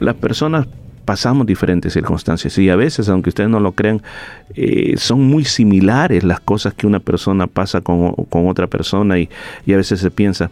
las 0.01 0.15
personas 0.15 0.67
pasamos 1.09 1.47
diferentes 1.47 1.95
circunstancias 1.95 2.59
y 2.59 2.69
a 2.69 2.77
veces, 2.77 3.09
aunque 3.09 3.31
ustedes 3.31 3.49
no 3.49 3.61
lo 3.61 3.73
crean, 3.73 4.03
eh, 4.55 4.95
son 4.99 5.23
muy 5.23 5.47
similares 5.47 6.23
las 6.23 6.39
cosas 6.39 6.75
que 6.75 6.87
una 6.87 7.01
persona 7.01 7.47
pasa 7.47 7.81
con, 7.81 8.13
con 8.29 8.47
otra 8.47 8.67
persona 8.67 9.19
y, 9.19 9.31
y 9.65 9.73
a 9.73 9.79
veces 9.79 10.01
se 10.01 10.11
piensa, 10.11 10.51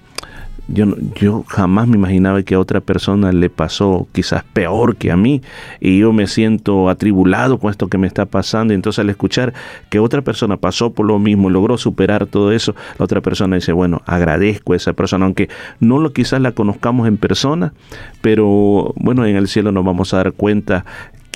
yo, 0.68 0.86
yo 1.14 1.44
jamás 1.46 1.86
me 1.86 1.96
imaginaba 1.96 2.42
que 2.42 2.54
a 2.54 2.60
otra 2.60 2.80
persona 2.80 3.32
le 3.32 3.50
pasó 3.50 4.08
quizás 4.12 4.42
peor 4.52 4.96
que 4.96 5.12
a 5.12 5.16
mí 5.16 5.42
y 5.80 5.98
yo 6.00 6.12
me 6.12 6.26
siento 6.26 6.88
atribulado 6.88 7.58
con 7.58 7.70
esto 7.70 7.88
que 7.88 7.98
me 7.98 8.06
está 8.06 8.26
pasando. 8.26 8.72
Y 8.72 8.76
entonces 8.76 8.98
al 8.98 9.10
escuchar 9.10 9.54
que 9.90 9.98
otra 9.98 10.22
persona 10.22 10.56
pasó 10.56 10.92
por 10.92 11.06
lo 11.06 11.18
mismo, 11.18 11.50
logró 11.50 11.78
superar 11.78 12.26
todo 12.26 12.52
eso, 12.52 12.74
la 12.98 13.04
otra 13.04 13.20
persona 13.20 13.56
dice, 13.56 13.72
bueno, 13.72 14.02
agradezco 14.06 14.72
a 14.72 14.76
esa 14.76 14.92
persona, 14.92 15.24
aunque 15.24 15.48
no 15.80 15.98
lo 15.98 16.12
quizás 16.12 16.40
la 16.40 16.52
conozcamos 16.52 17.06
en 17.06 17.16
persona, 17.16 17.72
pero 18.20 18.92
bueno, 18.96 19.24
en 19.24 19.36
el 19.36 19.48
cielo 19.48 19.72
nos 19.72 19.84
vamos 19.84 20.14
a 20.14 20.18
dar 20.18 20.32
cuenta 20.32 20.84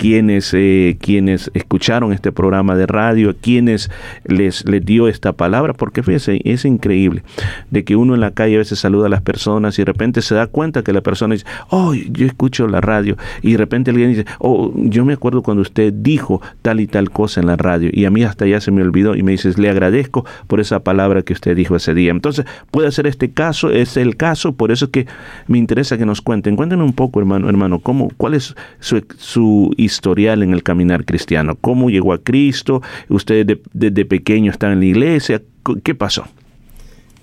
quienes, 0.01 0.55
eh, 0.55 0.97
quienes 0.99 1.51
escucharon 1.53 2.15
este 2.15 2.33
programa 2.33 2.75
de 2.75 2.87
radio, 2.87 3.37
quienes 3.39 3.91
les, 4.25 4.67
les 4.67 4.83
dio 4.83 5.09
esta 5.09 5.35
palabra, 5.35 5.75
porque 5.75 6.03
fíjense, 6.03 6.41
es 6.43 6.65
increíble 6.65 7.23
de 7.71 7.85
que 7.85 7.97
uno 7.97 8.15
en 8.15 8.23
la 8.23 8.31
calle 8.31 8.55
a 8.55 8.59
veces 8.61 8.79
saluda 8.79 9.09
a 9.09 9.11
las 9.11 9.21
personas 9.21 9.79
y 9.79 9.83
de 9.83 9.85
repente 9.85 10.23
se 10.23 10.35
da 10.35 10.47
cuenta 10.47 10.83
que 10.83 10.95
la 10.95 11.03
persona 11.03 11.35
dice, 11.35 11.45
oh, 11.69 11.93
yo 11.93 12.25
escucho 12.25 12.67
la 12.67 12.81
radio, 12.81 13.19
y 13.43 13.53
de 13.53 13.59
repente 13.59 13.91
alguien 13.91 14.09
dice, 14.09 14.25
oh, 14.39 14.73
yo 14.75 15.05
me 15.05 15.13
acuerdo 15.13 15.43
cuando 15.43 15.61
usted 15.61 15.93
dijo 15.93 16.41
tal 16.63 16.81
y 16.81 16.87
tal 16.87 17.11
cosa 17.11 17.41
en 17.41 17.49
la 17.49 17.57
radio, 17.57 17.91
y 17.93 18.07
a 18.07 18.11
mí 18.11 18.25
hasta 18.25 18.47
ya 18.47 18.59
se 18.63 18.71
me 18.71 18.81
olvidó, 18.81 19.17
y 19.17 19.23
me 19.23 19.33
dices, 19.33 19.59
le 19.59 19.69
agradezco 19.69 20.25
por 20.47 20.61
esa 20.61 20.81
palabra 20.81 21.21
que 21.21 21.35
usted 21.35 21.55
dijo 21.55 21.77
ese 21.77 21.93
día. 21.93 22.11
Entonces, 22.11 22.47
puede 22.71 22.91
ser 22.91 23.07
este 23.07 23.33
caso, 23.33 23.69
es 23.69 23.99
el 23.99 24.17
caso, 24.17 24.55
por 24.55 24.73
eso 24.73 24.87
es 24.87 24.91
que 24.93 25.07
me 25.47 25.59
interesa 25.59 25.99
que 25.99 26.07
nos 26.07 26.23
cuenten. 26.23 26.57
Cuéntenos 26.57 26.87
un 26.87 26.95
poco, 26.95 27.21
hermano, 27.21 27.51
hermano, 27.51 27.81
cómo, 27.81 28.11
cuál 28.17 28.33
es 28.33 28.55
su, 28.79 29.05
su 29.19 29.75
historial 29.91 30.43
en 30.43 30.53
el 30.53 30.63
caminar 30.63 31.05
cristiano. 31.05 31.57
¿Cómo 31.61 31.91
llegó 31.91 32.13
a 32.13 32.19
Cristo? 32.19 32.83
¿Usted 33.09 33.59
desde 33.73 34.05
pequeño 34.05 34.51
está 34.51 34.73
en 34.73 34.81
la 34.81 34.87
iglesia? 34.87 35.43
¿Qué 35.83 35.95
pasó? 35.95 36.25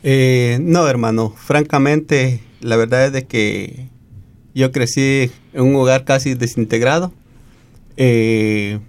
Eh, 0.03 0.59
no, 0.61 0.87
hermano. 0.87 1.33
Francamente, 1.35 2.41
la 2.61 2.77
verdad 2.77 3.07
es 3.07 3.13
de 3.13 3.25
que 3.25 3.89
yo 4.53 4.71
crecí 4.71 5.31
en 5.53 5.63
un 5.63 5.75
hogar 5.75 6.03
casi 6.03 6.33
desintegrado. 6.33 7.11
Eh, 7.97 8.79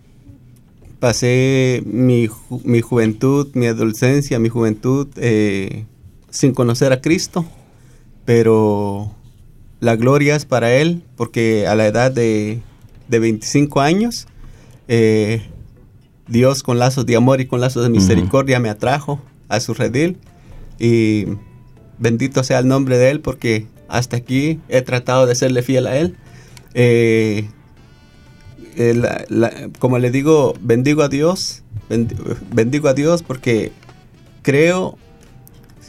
pasé 0.98 1.82
mi, 1.86 2.28
mi, 2.64 2.80
juventud, 2.80 3.48
mi 3.54 3.66
adolescencia, 3.66 4.38
mi 4.38 4.48
juventud 4.48 5.08
eh, 5.16 5.84
sin 6.30 6.52
conocer 6.52 6.92
a 6.92 7.00
Cristo, 7.00 7.44
pero 8.24 9.14
la 9.80 9.96
gloria 9.96 10.36
es 10.36 10.44
para 10.44 10.72
Él, 10.74 11.02
porque 11.16 11.66
a 11.66 11.74
la 11.74 11.86
edad 11.86 12.10
de 12.10 12.60
de 13.08 13.18
25 13.18 13.80
años, 13.80 14.26
eh, 14.86 15.42
Dios 16.28 16.62
con 16.62 16.78
lazos 16.78 17.06
de 17.06 17.16
amor 17.16 17.40
y 17.40 17.46
con 17.46 17.60
lazos 17.60 17.82
de 17.82 17.90
misericordia 17.90 18.60
me 18.60 18.68
atrajo 18.68 19.20
a 19.48 19.60
su 19.60 19.74
redil 19.74 20.18
y 20.78 21.24
bendito 21.98 22.44
sea 22.44 22.58
el 22.58 22.68
nombre 22.68 22.98
de 22.98 23.10
Él 23.10 23.20
porque 23.20 23.66
hasta 23.88 24.18
aquí 24.18 24.60
he 24.68 24.82
tratado 24.82 25.26
de 25.26 25.34
serle 25.34 25.62
fiel 25.62 25.86
a 25.86 25.96
Él. 25.96 26.16
Eh, 26.74 27.48
eh, 28.76 28.94
la, 28.94 29.24
la, 29.28 29.70
como 29.78 29.98
le 29.98 30.10
digo, 30.10 30.54
bendigo 30.60 31.02
a 31.02 31.08
Dios, 31.08 31.62
bendigo 32.52 32.88
a 32.88 32.94
Dios 32.94 33.22
porque 33.22 33.72
creo, 34.42 34.98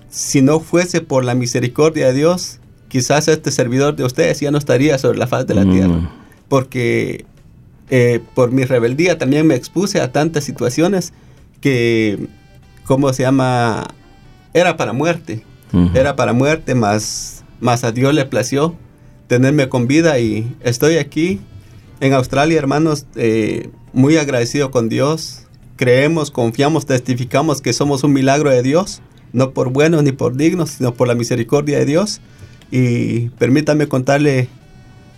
si 0.09 0.41
no 0.41 0.61
fuese 0.61 1.01
por 1.01 1.25
la 1.25 1.35
misericordia 1.35 2.07
de 2.07 2.13
Dios, 2.13 2.59
quizás 2.87 3.27
este 3.27 3.51
servidor 3.51 3.97
de 3.97 4.05
ustedes 4.05 4.39
ya 4.39 4.51
no 4.51 4.57
estaría 4.57 4.97
sobre 4.97 5.17
la 5.17 5.27
faz 5.27 5.45
de 5.45 5.53
la 5.53 5.65
mm. 5.65 5.71
tierra 5.71 6.09
porque 6.49 7.25
eh, 7.89 8.19
por 8.35 8.51
mi 8.51 8.65
rebeldía 8.65 9.17
también 9.17 9.47
me 9.47 9.55
expuse 9.55 10.01
a 10.01 10.11
tantas 10.11 10.43
situaciones 10.43 11.13
que, 11.61 12.27
¿cómo 12.85 13.13
se 13.13 13.23
llama? 13.23 13.87
Era 14.53 14.75
para 14.75 14.93
muerte. 14.93 15.43
Uh 15.71 15.77
-huh. 15.77 15.97
Era 15.97 16.15
para 16.15 16.33
muerte, 16.33 16.75
más, 16.75 17.45
más 17.61 17.83
a 17.83 17.91
Dios 17.91 18.13
le 18.13 18.25
plació 18.25 18.75
tenerme 19.29 19.69
con 19.69 19.87
vida 19.87 20.19
y 20.19 20.55
estoy 20.61 20.97
aquí 20.97 21.39
en 22.01 22.13
Australia, 22.13 22.57
hermanos, 22.57 23.05
eh, 23.15 23.69
muy 23.93 24.17
agradecido 24.17 24.71
con 24.71 24.89
Dios. 24.89 25.45
Creemos, 25.75 26.31
confiamos, 26.31 26.87
testificamos 26.87 27.61
que 27.61 27.71
somos 27.71 28.03
un 28.03 28.11
milagro 28.11 28.49
de 28.49 28.63
Dios, 28.63 29.01
no 29.31 29.51
por 29.51 29.69
buenos 29.69 30.03
ni 30.03 30.11
por 30.11 30.35
dignos, 30.35 30.71
sino 30.71 30.95
por 30.95 31.07
la 31.07 31.13
misericordia 31.13 31.77
de 31.77 31.85
Dios. 31.85 32.21
Y 32.71 33.29
permítame 33.37 33.87
contarle, 33.87 34.49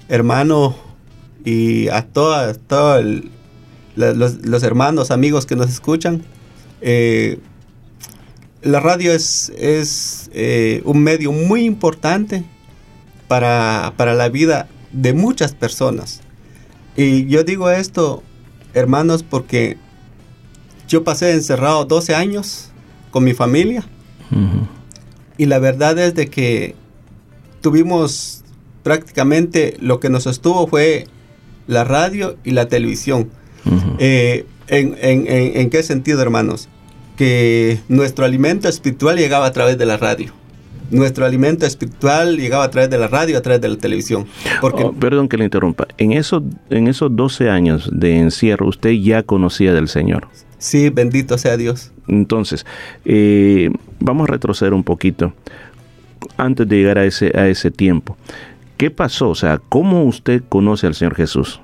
hermano, 0.10 0.76
y 1.43 1.88
a 1.89 2.06
todos 2.06 2.60
todo 2.67 3.01
los, 3.95 4.45
los, 4.45 4.63
hermanos, 4.63 5.12
amigos 5.12 5.45
que 5.45 5.56
nos 5.56 5.69
escuchan. 5.69 6.23
Eh, 6.82 7.39
la 8.62 8.80
radio 8.80 9.12
es, 9.12 9.51
es 9.58 10.30
eh, 10.34 10.82
un 10.86 11.04
medio 11.04 11.32
muy 11.32 11.65
importante 11.65 12.43
para, 13.27 13.93
para, 13.97 14.13
la 14.13 14.30
vida 14.30 14.67
de 14.91 15.13
muchas 15.13 15.54
personas. 15.54 16.21
Y 16.95 17.25
yo 17.27 17.43
digo 17.43 17.69
esto, 17.69 18.23
hermanos, 18.73 19.23
porque 19.23 19.77
yo 20.88 21.04
pasé 21.04 21.32
encerrado 21.34 21.86
12 21.86 22.13
años 22.13 22.69
con 23.10 23.23
mi 23.23 23.34
familia. 23.34 23.84
Uh 24.32 24.36
-huh. 24.36 24.67
Y 25.38 25.45
la 25.45 25.60
verdad 25.60 25.97
es 25.97 26.13
de 26.13 26.30
que 26.30 26.75
tuvimos 27.62 28.43
prácticamente 28.84 29.77
lo 29.80 29.99
que 29.99 30.10
nos 30.10 30.23
sostuvo 30.23 30.67
fue 30.67 31.08
la 31.67 31.84
radio 31.84 32.36
y 32.43 32.52
la 32.52 32.67
televisión. 32.67 33.30
Eh, 34.00 34.45
en, 34.67 34.95
en- 35.02 35.28
en- 35.28 35.58
en 35.62 35.69
qué 35.69 35.84
sentido, 35.84 36.21
hermanos? 36.21 36.67
Que 37.17 37.80
nuestro 37.89 38.26
alimento 38.26 38.67
espiritual 38.67 39.17
llegaba 39.17 39.45
a 39.45 39.52
través 39.52 39.78
de 39.78 39.86
la 39.86 39.97
radio. 39.97 40.32
Nuestro 40.89 41.26
alimento 41.26 41.65
espiritual 41.65 42.36
llegaba 42.38 42.65
a 42.65 42.69
través 42.71 42.89
de 42.89 42.97
la 42.97 43.08
radio, 43.08 43.38
a 43.38 43.41
través 43.41 43.62
de 43.62 43.69
la 43.69 43.78
televisión. 43.78 44.26
Porque 44.60 44.84
Oh, 44.84 44.91
perdón 44.91 45.30
que 45.30 45.38
le 45.38 45.45
interrumpa. 45.45 45.88
En 45.97 46.12
esos, 46.12 46.43
en 46.69 46.88
esos 46.88 47.15
12 47.15 47.50
años 47.50 47.89
de 47.93 48.17
encierro, 48.19 48.67
usted 48.67 48.91
ya 48.91 49.24
conocía 49.24 49.74
del 49.74 49.88
Señor. 49.88 50.28
sí, 50.58 50.89
bendito 50.89 51.38
sea 51.38 51.56
Dios. 51.58 51.91
Entonces, 52.08 52.65
eh, 53.06 53.69
vamos 54.00 54.28
a 54.28 54.32
retroceder 54.34 54.74
un 54.74 54.84
poquito 54.84 55.34
antes 56.38 56.67
de 56.67 56.76
llegar 56.76 56.97
a 56.97 57.06
ese, 57.06 57.32
a 57.38 57.47
ese 57.47 57.71
tiempo. 57.71 58.17
¿Qué 58.82 58.89
pasó? 58.89 59.30
O 59.30 59.36
sea, 59.36 59.62
¿cómo 59.70 60.06
usted 60.06 60.41
conoce 60.50 60.88
al 60.88 60.96
Señor 60.96 61.13
Jesús? 61.13 61.62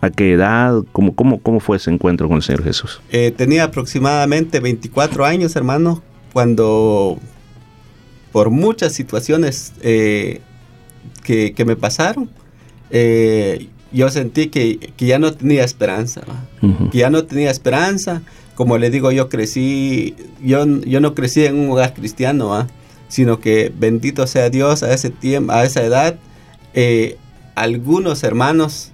¿A 0.00 0.08
qué 0.08 0.34
edad? 0.34 0.84
¿Cómo, 0.92 1.16
cómo, 1.16 1.40
cómo 1.40 1.58
fue 1.58 1.78
ese 1.78 1.90
encuentro 1.90 2.28
con 2.28 2.36
el 2.36 2.44
Señor 2.44 2.62
Jesús? 2.62 3.00
Eh, 3.10 3.32
tenía 3.36 3.64
aproximadamente 3.64 4.60
24 4.60 5.24
años, 5.24 5.56
hermano, 5.56 6.00
cuando 6.32 7.18
por 8.30 8.50
muchas 8.50 8.92
situaciones 8.92 9.72
eh, 9.82 10.40
que, 11.24 11.54
que 11.54 11.64
me 11.64 11.74
pasaron, 11.74 12.30
eh, 12.90 13.66
yo 13.90 14.08
sentí 14.08 14.46
que, 14.46 14.92
que 14.96 15.06
ya 15.06 15.18
no 15.18 15.32
tenía 15.32 15.64
esperanza, 15.64 16.20
que 16.92 16.98
ya 16.98 17.10
no 17.10 17.24
tenía 17.24 17.50
esperanza. 17.50 18.22
Como 18.54 18.78
le 18.78 18.90
digo, 18.90 19.10
yo 19.10 19.28
crecí, 19.28 20.14
yo, 20.40 20.64
yo 20.82 21.00
no 21.00 21.16
crecí 21.16 21.46
en 21.46 21.58
un 21.58 21.70
hogar 21.72 21.94
cristiano, 21.94 22.50
¿va? 22.50 22.68
sino 23.08 23.40
que 23.40 23.72
bendito 23.76 24.26
sea 24.26 24.50
Dios 24.50 24.82
a 24.82 24.92
ese 24.92 25.10
tiempo, 25.10 25.52
a 25.52 25.64
esa 25.64 25.82
edad, 25.82 26.16
eh, 26.74 27.16
algunos 27.54 28.22
hermanos 28.22 28.90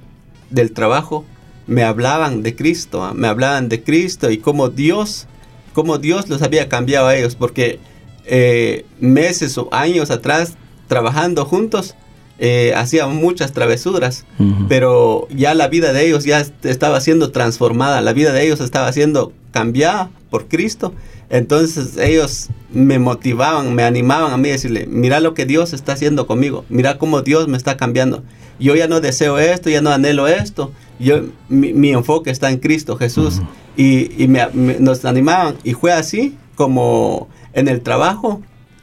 del 0.50 0.72
trabajo 0.72 1.24
me 1.66 1.82
hablaban 1.82 2.42
de 2.42 2.54
Cristo, 2.54 3.02
¿ah? 3.02 3.12
me 3.14 3.26
hablaban 3.28 3.68
de 3.68 3.82
Cristo 3.82 4.30
y 4.30 4.38
cómo 4.38 4.68
Dios, 4.68 5.26
cómo 5.72 5.98
Dios 5.98 6.28
los 6.28 6.42
había 6.42 6.68
cambiado 6.68 7.06
a 7.08 7.16
ellos, 7.16 7.34
porque 7.36 7.78
eh, 8.26 8.84
meses 9.00 9.56
o 9.58 9.68
años 9.72 10.10
atrás, 10.10 10.54
trabajando 10.88 11.44
juntos, 11.44 11.94
eh, 12.38 12.72
hacían 12.76 13.14
muchas 13.16 13.52
travesuras, 13.52 14.24
pero 14.68 15.28
ya 15.30 15.54
la 15.54 15.68
vida 15.68 15.92
de 15.92 16.06
ellos 16.06 16.24
ya 16.24 16.40
est- 16.40 16.64
estaba 16.66 17.00
siendo 17.00 17.30
transformada, 17.32 18.00
la 18.00 18.12
vida 18.12 18.32
de 18.32 18.44
ellos 18.44 18.60
estaba 18.60 18.92
siendo 18.92 19.32
cambiada 19.52 20.10
por 20.30 20.48
Cristo. 20.48 20.92
Entonces 21.30 21.96
ellos 21.96 22.48
me 22.72 22.98
motivaban, 22.98 23.74
me 23.74 23.82
animaban 23.84 24.32
a 24.32 24.36
mí 24.36 24.48
a 24.48 24.52
decirle, 24.52 24.86
mira 24.88 25.20
lo 25.20 25.34
que 25.34 25.46
Dios 25.46 25.72
está 25.72 25.92
haciendo 25.92 26.26
conmigo, 26.26 26.64
mira 26.68 26.98
cómo 26.98 27.22
Dios 27.22 27.48
me 27.48 27.56
está 27.56 27.76
cambiando. 27.76 28.22
Yo 28.60 28.74
ya 28.76 28.86
no 28.88 29.00
deseo 29.00 29.38
esto, 29.38 29.68
ya 29.70 29.80
no 29.80 29.90
anhelo 29.90 30.28
esto, 30.28 30.70
yo, 30.98 31.22
mi, 31.48 31.72
mi 31.72 31.90
enfoque 31.90 32.30
está 32.30 32.50
en 32.50 32.58
Cristo 32.58 32.96
Jesús. 32.96 33.40
Y, 33.76 34.22
y 34.22 34.28
me- 34.28 34.46
me- 34.52 34.78
nos 34.78 35.04
animaban. 35.04 35.56
Y 35.64 35.72
fue 35.74 35.92
así 35.92 36.36
como 36.54 37.28
en 37.52 37.66
el 37.68 37.80
trabajo 37.80 38.40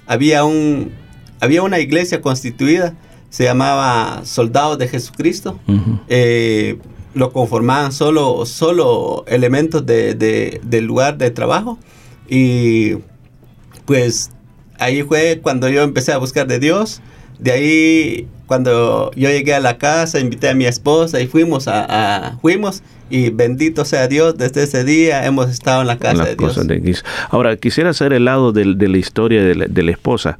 había, 0.08 0.44
un, 0.44 0.92
había 1.40 1.62
una 1.64 1.80
iglesia 1.80 2.22
constituida, 2.22 2.96
se 3.30 3.46
llamaba 3.46 4.22
Soldados 4.26 4.78
de 4.78 4.90
Jesucristo. 4.90 5.58
Eh, 6.10 6.78
lo 7.14 7.32
conformaban 7.32 7.92
solo, 7.94 8.46
solo 8.46 9.24
elementos 9.28 9.86
de, 9.86 10.14
de- 10.16 10.60
del 10.64 10.86
lugar 10.86 11.18
de 11.18 11.30
trabajo. 11.32 11.78
Y 12.34 12.94
pues 13.86 14.32
ahí 14.80 15.04
fue 15.04 15.40
cuando 15.44 15.68
yo 15.68 15.82
empecé 15.84 16.14
a 16.14 16.18
buscar 16.18 16.48
de 16.48 16.60
Dios. 16.60 17.02
De 17.40 17.52
ahí, 17.52 18.28
cuando 18.48 19.12
yo 19.16 19.28
llegué 19.30 19.54
a 19.54 19.60
la 19.60 19.78
casa, 19.78 20.20
invité 20.20 20.48
a 20.48 20.54
mi 20.54 20.66
esposa 20.66 21.20
y 21.20 21.28
fuimos 21.28 21.68
a, 21.68 21.86
a- 22.30 22.38
fuimos 22.38 22.84
y 23.10 23.30
bendito 23.32 23.84
sea 23.84 24.08
Dios, 24.08 24.38
desde 24.38 24.64
ese 24.64 24.86
día 24.86 25.26
hemos 25.26 25.50
estado 25.50 25.82
en 25.82 25.88
la 25.88 25.98
casa 25.98 26.24
de 26.24 26.36
Dios. 26.38 26.66
de. 26.68 26.96
Ahora, 27.30 27.58
quisiera 27.58 27.90
hacer 27.90 28.14
el 28.14 28.24
lado 28.24 28.54
del- 28.54 28.78
de, 28.78 28.88
la 28.88 28.98
historia 28.98 29.44
de 29.44 29.56
la, 29.56 29.66
de 29.66 29.84
la 29.84 29.92
esposa. 29.92 30.40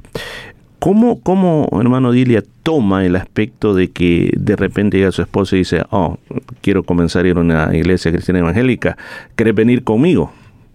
¿Cómo, 0.78 1.20
¿Cómo, 1.20 1.68
hermano 1.80 2.10
Dilia, 2.10 2.42
toma 2.62 3.04
el 3.04 3.14
aspecto 3.16 3.74
de 3.74 3.90
que 3.90 4.32
de 4.36 4.56
repente 4.56 4.96
llega 4.98 5.12
su 5.12 5.20
esposa 5.22 5.54
y 5.54 5.60
dice, 5.60 5.82
oh, 5.90 6.18
quiero 6.62 6.82
comenzar 6.84 7.24
a 7.24 7.28
ir 7.28 7.36
a 7.36 7.40
una 7.40 7.76
iglesia 7.76 8.10
cristiana 8.10 8.40
evangélica, 8.40 8.96
¿querés 9.36 9.54
venir 9.54 9.84
conmigo? 9.84 10.32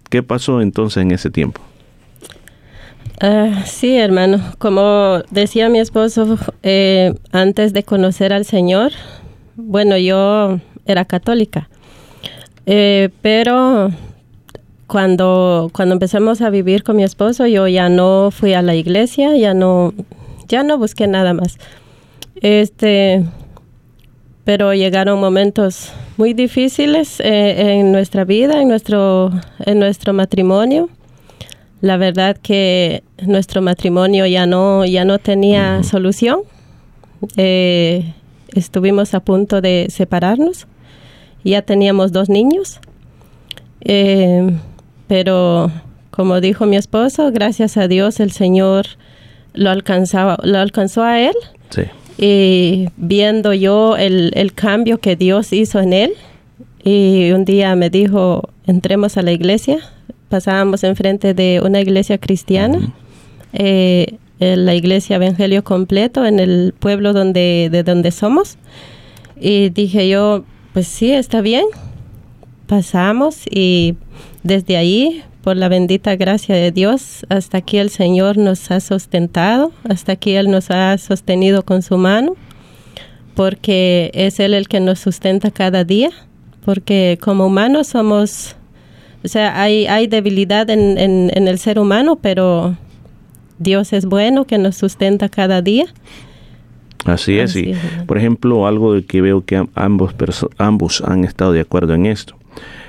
¿Qué 0.09 0.23
pasó 0.23 0.61
entonces 0.61 1.03
en 1.03 1.11
ese 1.11 1.29
tiempo? 1.29 1.61
Ah, 3.19 3.63
sí, 3.65 3.97
hermano. 3.97 4.39
Como 4.59 5.21
decía 5.31 5.69
mi 5.69 5.79
esposo, 5.79 6.37
eh, 6.63 7.15
antes 7.31 7.73
de 7.73 7.83
conocer 7.83 8.31
al 8.31 8.45
Señor, 8.45 8.91
bueno, 9.55 9.97
yo 9.97 10.59
era 10.85 11.05
católica, 11.05 11.69
Eh, 12.69 13.09
pero 13.21 13.91
cuando, 14.87 15.69
cuando 15.73 15.93
empezamos 15.93 16.41
a 16.41 16.49
vivir 16.49 16.83
con 16.83 16.97
mi 16.97 17.03
esposo, 17.03 17.47
yo 17.47 17.65
ya 17.69 17.87
no 17.87 18.29
fui 18.29 18.53
a 18.53 18.61
la 18.61 18.75
iglesia, 18.75 19.37
ya 19.37 19.53
no, 19.53 19.93
ya 20.49 20.63
no 20.63 20.77
busqué 20.77 21.07
nada 21.07 21.33
más. 21.33 21.57
Este, 22.41 23.23
pero 24.47 24.73
llegaron 24.73 25.19
momentos 25.19 25.91
muy 26.15 26.33
difíciles 26.33 27.19
eh, 27.19 27.79
en 27.79 27.91
nuestra 27.91 28.23
vida, 28.23 28.61
en 28.61 28.69
nuestro, 28.69 29.29
en 29.59 29.77
nuestro 29.77 30.13
matrimonio. 30.13 30.89
La 31.81 31.97
verdad 31.97 32.37
que 32.41 33.03
nuestro 33.21 33.61
matrimonio 33.61 34.25
ya 34.25 34.45
no, 34.45 34.85
ya 34.85 35.03
no 35.03 35.19
tenía 35.19 35.83
solución. 35.83 36.43
Eh, 37.35 38.13
estuvimos 38.53 39.13
a 39.13 39.19
punto 39.19 39.59
de 39.59 39.87
separarnos. 39.89 40.65
Ya 41.43 41.61
teníamos 41.61 42.13
dos 42.13 42.29
niños. 42.29 42.79
Eh, 43.81 44.49
pero 45.07 45.69
como 46.09 46.39
dijo 46.39 46.65
mi 46.65 46.77
esposo, 46.77 47.33
gracias 47.33 47.75
a 47.75 47.89
Dios 47.89 48.21
el 48.21 48.31
Señor 48.31 48.85
lo, 49.53 49.71
alcanzaba, 49.71 50.37
lo 50.41 50.57
alcanzó 50.59 51.03
a 51.03 51.19
él. 51.19 51.35
Sí. 51.69 51.83
Y 52.17 52.89
viendo 52.97 53.53
yo 53.53 53.95
el, 53.95 54.31
el 54.33 54.53
cambio 54.53 54.99
que 54.99 55.15
Dios 55.15 55.53
hizo 55.53 55.79
en 55.79 55.93
él, 55.93 56.13
y 56.83 57.31
un 57.31 57.43
día 57.43 57.75
me 57.75 57.89
dijo, 57.89 58.49
entremos 58.65 59.17
a 59.17 59.21
la 59.21 59.33
iglesia. 59.33 59.79
Pasábamos 60.29 60.85
enfrente 60.85 61.33
de 61.33 61.61
una 61.61 61.81
iglesia 61.81 62.17
cristiana, 62.17 62.93
eh, 63.51 64.17
en 64.39 64.65
la 64.65 64.73
iglesia 64.73 65.17
Evangelio 65.17 65.65
Completo, 65.65 66.25
en 66.25 66.39
el 66.39 66.73
pueblo 66.79 67.11
donde, 67.11 67.67
de 67.71 67.83
donde 67.83 68.11
somos. 68.11 68.57
Y 69.39 69.69
dije 69.69 70.07
yo, 70.07 70.45
pues 70.71 70.87
sí, 70.87 71.11
está 71.11 71.41
bien. 71.41 71.65
Pasamos 72.67 73.41
y 73.49 73.95
desde 74.43 74.77
ahí, 74.77 75.23
por 75.47 75.55
la 75.55 75.69
bendita 75.69 76.17
gracia 76.17 76.55
de 76.55 76.73
Dios, 76.73 77.25
hasta 77.29 77.59
aquí 77.59 77.77
el 77.77 77.89
Señor 77.89 78.37
nos 78.37 78.69
ha 78.69 78.81
sustentado, 78.81 79.71
hasta 79.87 80.11
aquí 80.11 80.33
Él 80.33 80.51
nos 80.51 80.69
ha 80.71 80.97
sostenido 80.97 81.63
con 81.63 81.83
su 81.83 81.97
mano, 81.97 82.35
porque 83.33 84.11
es 84.13 84.41
Él 84.41 84.53
el 84.53 84.67
que 84.67 84.81
nos 84.81 84.99
sustenta 84.99 85.49
cada 85.49 85.85
día, 85.85 86.09
porque 86.65 87.17
como 87.21 87.45
humanos 87.47 87.87
somos, 87.87 88.57
o 89.23 89.27
sea, 89.29 89.61
hay, 89.61 89.87
hay 89.87 90.07
debilidad 90.07 90.69
en, 90.69 90.97
en- 90.97 91.31
en 91.33 91.47
el 91.47 91.59
ser 91.59 91.79
humano, 91.79 92.17
pero 92.21 92.75
Dios 93.57 93.93
es 93.93 94.05
bueno 94.05 94.43
que 94.43 94.57
nos 94.57 94.75
sustenta 94.75 95.29
cada 95.29 95.61
día. 95.61 95.85
Así 97.05 97.39
es, 97.39 97.51
Así 97.51 97.69
y 97.71 97.75
por 98.05 98.17
ejemplo, 98.17 98.67
algo 98.67 98.95
de 98.95 99.05
que 99.05 99.21
veo 99.21 99.45
que 99.45 99.55
am- 99.55 99.69
ambos, 99.75 100.13
ambos 100.57 101.01
han 101.07 101.23
estado 101.23 101.53
de 101.53 101.61
acuerdo 101.61 101.93
en 101.93 102.05
esto. 102.05 102.35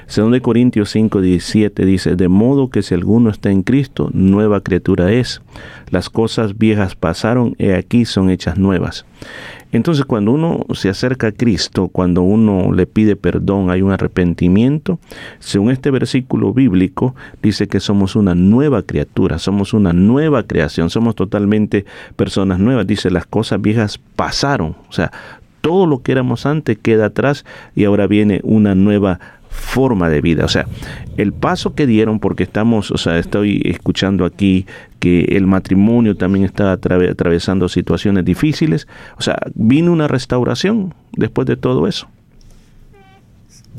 Según 0.08 0.32
de 0.32 0.40
Corintios 0.40 0.88
5, 0.88 1.20
17 1.20 1.84
dice, 1.84 2.16
de 2.16 2.28
modo 2.28 2.70
que 2.70 2.80
si 2.82 2.94
alguno 2.94 3.28
está 3.28 3.50
en 3.50 3.62
Cristo, 3.62 4.08
nueva 4.14 4.62
criatura 4.62 5.12
es. 5.12 5.42
Las 5.90 6.08
cosas 6.08 6.56
viejas 6.56 6.94
pasaron, 6.94 7.54
y 7.58 7.68
aquí 7.72 8.06
son 8.06 8.30
hechas 8.30 8.56
nuevas. 8.56 9.04
Entonces, 9.70 10.06
cuando 10.06 10.32
uno 10.32 10.64
se 10.72 10.88
acerca 10.88 11.26
a 11.26 11.32
Cristo, 11.32 11.88
cuando 11.88 12.22
uno 12.22 12.72
le 12.72 12.86
pide 12.86 13.16
perdón, 13.16 13.68
hay 13.68 13.82
un 13.82 13.92
arrepentimiento. 13.92 14.98
Según 15.40 15.72
este 15.72 15.90
versículo 15.90 16.54
bíblico, 16.54 17.14
dice 17.42 17.68
que 17.68 17.78
somos 17.78 18.16
una 18.16 18.34
nueva 18.34 18.82
criatura, 18.84 19.38
somos 19.38 19.74
una 19.74 19.92
nueva 19.92 20.44
creación, 20.44 20.88
somos 20.88 21.16
totalmente 21.16 21.84
personas 22.16 22.58
nuevas. 22.58 22.86
Dice, 22.86 23.10
las 23.10 23.26
cosas 23.26 23.60
viejas 23.60 24.00
pasaron. 24.16 24.74
O 24.88 24.92
sea, 24.92 25.12
todo 25.60 25.84
lo 25.84 26.02
que 26.02 26.12
éramos 26.12 26.46
antes 26.46 26.78
queda 26.78 27.06
atrás 27.06 27.44
y 27.74 27.84
ahora 27.84 28.06
viene 28.06 28.40
una 28.44 28.74
nueva 28.74 29.20
forma 29.58 30.08
de 30.08 30.20
vida. 30.20 30.44
O 30.44 30.48
sea, 30.48 30.66
el 31.16 31.32
paso 31.32 31.74
que 31.74 31.86
dieron, 31.86 32.20
porque 32.20 32.44
estamos, 32.44 32.90
o 32.90 32.96
sea, 32.96 33.18
estoy 33.18 33.60
escuchando 33.64 34.24
aquí 34.24 34.66
que 35.00 35.24
el 35.36 35.46
matrimonio 35.46 36.16
también 36.16 36.44
está 36.44 36.72
atrave- 36.72 37.10
atravesando 37.10 37.68
situaciones 37.68 38.24
difíciles. 38.24 38.88
O 39.18 39.22
sea, 39.22 39.38
vino 39.54 39.92
una 39.92 40.08
restauración 40.08 40.94
después 41.12 41.46
de 41.46 41.56
todo 41.56 41.86
eso. 41.86 42.08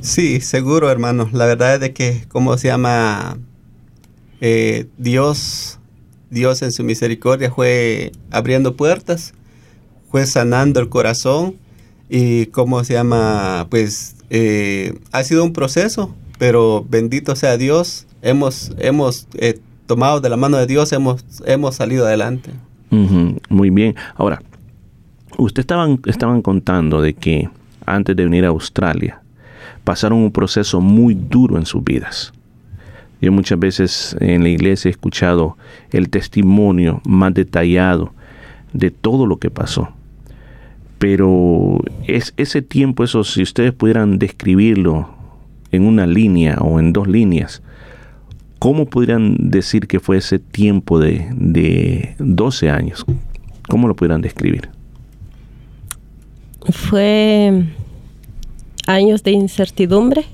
Sí, 0.02 0.39
seguro, 0.42 0.89
hermano. 0.89 1.30
La 1.34 1.46
verdad 1.46 1.76
es 1.76 1.80
de 1.82 1.94
que, 1.94 2.24
¿cómo 2.30 2.58
se 2.58 2.68
llama? 2.68 3.38
Eh, 4.42 4.88
Dios, 4.98 5.80
Dios 6.30 6.62
en 6.62 6.72
su 6.72 6.84
misericordia 6.84 7.52
fue 7.52 8.13
abriendo 8.32 8.78
puertas, 8.78 9.34
fue 10.10 10.26
sanando 10.26 10.80
el 10.80 10.88
corazón 10.88 11.56
y 12.10 12.48
cómo 12.48 12.84
se 12.84 12.93
llama, 12.93 13.67
pues 13.69 14.15
eh, 14.30 15.00
ha 15.12 15.24
sido 15.24 15.43
un 15.43 15.54
proceso, 15.54 16.13
pero 16.38 16.86
bendito 16.89 17.36
sea 17.36 17.58
Dios, 17.58 18.08
hemos, 18.22 18.74
hemos 18.80 19.28
eh, 19.36 19.60
tomado 19.86 20.19
de 20.19 20.30
la 20.30 20.38
mano 20.38 20.58
de 20.58 20.65
Dios, 20.65 20.91
hemos, 20.91 21.24
hemos 21.45 21.76
salido 21.76 22.06
adelante. 22.06 22.52
Muy 23.50 23.69
bien. 23.69 23.95
Ahora, 24.15 24.41
usted 25.38 25.62
estaban, 25.62 26.00
estaban 26.06 26.41
contando 26.41 27.02
de 27.02 27.13
que 27.13 27.50
antes 27.86 28.15
de 28.15 28.24
venir 28.24 28.45
a 28.45 28.50
Australia 28.50 29.22
pasaron 29.84 30.19
un 30.19 30.32
proceso 30.32 30.82
muy 30.82 31.13
duro 31.13 31.58
en 31.58 31.65
sus 31.65 31.84
vidas. 31.84 32.34
Yo 33.22 33.32
muchas 33.32 33.60
veces 33.60 34.15
en 34.19 34.43
la 34.43 34.50
iglesia 34.50 34.89
he 34.89 34.91
escuchado 34.91 35.58
el 35.91 36.10
testimonio 36.10 37.02
más 37.06 37.34
detallado 37.34 38.13
de 38.74 38.91
todo 38.91 39.26
lo 39.26 39.38
que 39.38 39.52
pasó. 39.52 39.89
Pero 40.99 41.79
es 42.05 42.33
ese 42.38 42.62
tiempo, 42.62 43.03
eso, 43.03 43.23
si 43.23 43.41
ustedes 43.41 43.73
pudieran 43.73 44.19
describirlo 44.19 45.09
en 45.71 45.85
una 45.85 46.05
línea 46.05 46.57
o 46.59 46.79
en 46.79 46.93
dos 46.93 47.07
líneas, 47.07 47.62
¿cómo 48.59 48.85
podrían 48.85 49.49
decir 49.49 49.88
que 49.88 49.99
fue 49.99 50.17
ese 50.17 50.39
tiempo 50.39 50.99
de, 50.99 51.29
de 51.33 52.15
12 52.19 52.69
años? 52.69 53.05
¿Cómo 53.69 53.88
lo 53.88 53.95
pudieran 53.95 54.21
describir? 54.21 54.69
Fue 56.71 57.63
años 58.85 59.23
de 59.23 59.31
incertidumbre, 59.31 60.25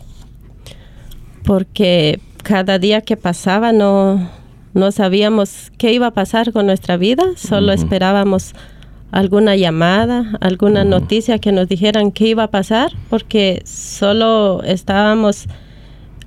porque 1.43 2.19
cada 2.41 2.79
día 2.79 3.01
que 3.01 3.17
pasaba 3.17 3.71
no, 3.71 4.29
no 4.73 4.91
sabíamos 4.91 5.71
qué 5.77 5.93
iba 5.93 6.07
a 6.07 6.11
pasar 6.11 6.51
con 6.51 6.65
nuestra 6.65 6.97
vida, 6.97 7.23
solo 7.35 7.71
esperábamos 7.71 8.55
alguna 9.11 9.55
llamada, 9.55 10.37
alguna 10.41 10.83
noticia 10.83 11.39
que 11.39 11.51
nos 11.51 11.67
dijeran 11.67 12.11
qué 12.11 12.27
iba 12.27 12.43
a 12.43 12.51
pasar, 12.51 12.91
porque 13.09 13.61
solo 13.65 14.63
estábamos 14.63 15.47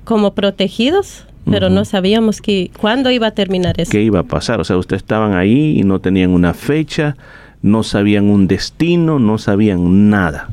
como 0.04 0.34
protegidos, 0.34 1.24
pero 1.50 1.70
no 1.70 1.84
sabíamos 1.84 2.40
que, 2.42 2.70
cuándo 2.78 3.10
iba 3.10 3.28
a 3.28 3.30
terminar 3.30 3.80
eso. 3.80 3.90
¿Qué 3.90 4.02
iba 4.02 4.20
a 4.20 4.24
pasar? 4.24 4.60
O 4.60 4.64
sea, 4.64 4.76
ustedes 4.76 5.02
estaban 5.02 5.34
ahí 5.34 5.78
y 5.78 5.82
no 5.82 5.98
tenían 6.00 6.30
una 6.30 6.54
fecha, 6.54 7.16
no 7.62 7.82
sabían 7.82 8.26
un 8.30 8.46
destino, 8.46 9.18
no 9.18 9.38
sabían 9.38 10.10
nada. 10.10 10.50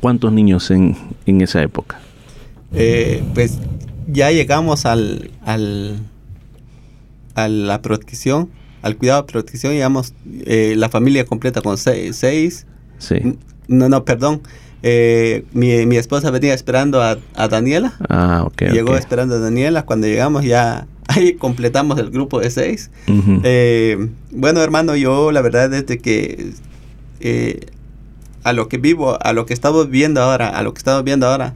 ¿Cuántos 0.00 0.32
niños 0.32 0.70
en, 0.70 0.96
en 1.26 1.40
esa 1.40 1.62
época? 1.62 2.00
Eh, 2.72 3.22
pues 3.32 3.60
ya 4.08 4.30
llegamos 4.32 4.86
al, 4.86 5.30
al 5.44 5.98
a 7.34 7.48
la 7.48 7.82
protección, 7.82 8.48
al 8.84 8.98
cuidado 8.98 9.24
protección, 9.24 9.72
llegamos 9.72 10.12
eh, 10.44 10.74
la 10.76 10.90
familia 10.90 11.24
completa 11.24 11.62
con 11.62 11.78
seis. 11.78 12.16
seis. 12.16 12.66
Sí. 12.98 13.16
No, 13.66 13.88
no, 13.88 14.04
perdón. 14.04 14.42
Eh, 14.82 15.46
mi, 15.54 15.86
mi 15.86 15.96
esposa 15.96 16.30
venía 16.30 16.52
esperando 16.52 17.02
a, 17.02 17.16
a 17.34 17.48
Daniela. 17.48 17.94
Ah, 18.10 18.42
ok. 18.44 18.64
Llegó 18.72 18.92
ok. 18.92 18.98
esperando 18.98 19.36
a 19.36 19.38
Daniela. 19.38 19.86
Cuando 19.86 20.06
llegamos 20.06 20.44
ya 20.44 20.86
ahí 21.08 21.32
completamos 21.32 21.98
el 21.98 22.10
grupo 22.10 22.40
de 22.40 22.50
seis. 22.50 22.90
Eh, 23.42 24.10
bueno, 24.30 24.60
hermano, 24.60 24.94
yo 24.96 25.32
la 25.32 25.40
verdad 25.40 25.70
desde 25.70 25.98
que 25.98 26.52
eh, 27.20 27.60
a 28.42 28.52
lo 28.52 28.68
que 28.68 28.76
vivo, 28.76 29.18
a 29.18 29.32
lo 29.32 29.46
que 29.46 29.54
estamos 29.54 29.88
viendo 29.88 30.20
ahora, 30.20 30.48
a 30.48 30.62
lo 30.62 30.74
que 30.74 30.78
estamos 30.78 31.04
viendo 31.04 31.26
ahora, 31.26 31.54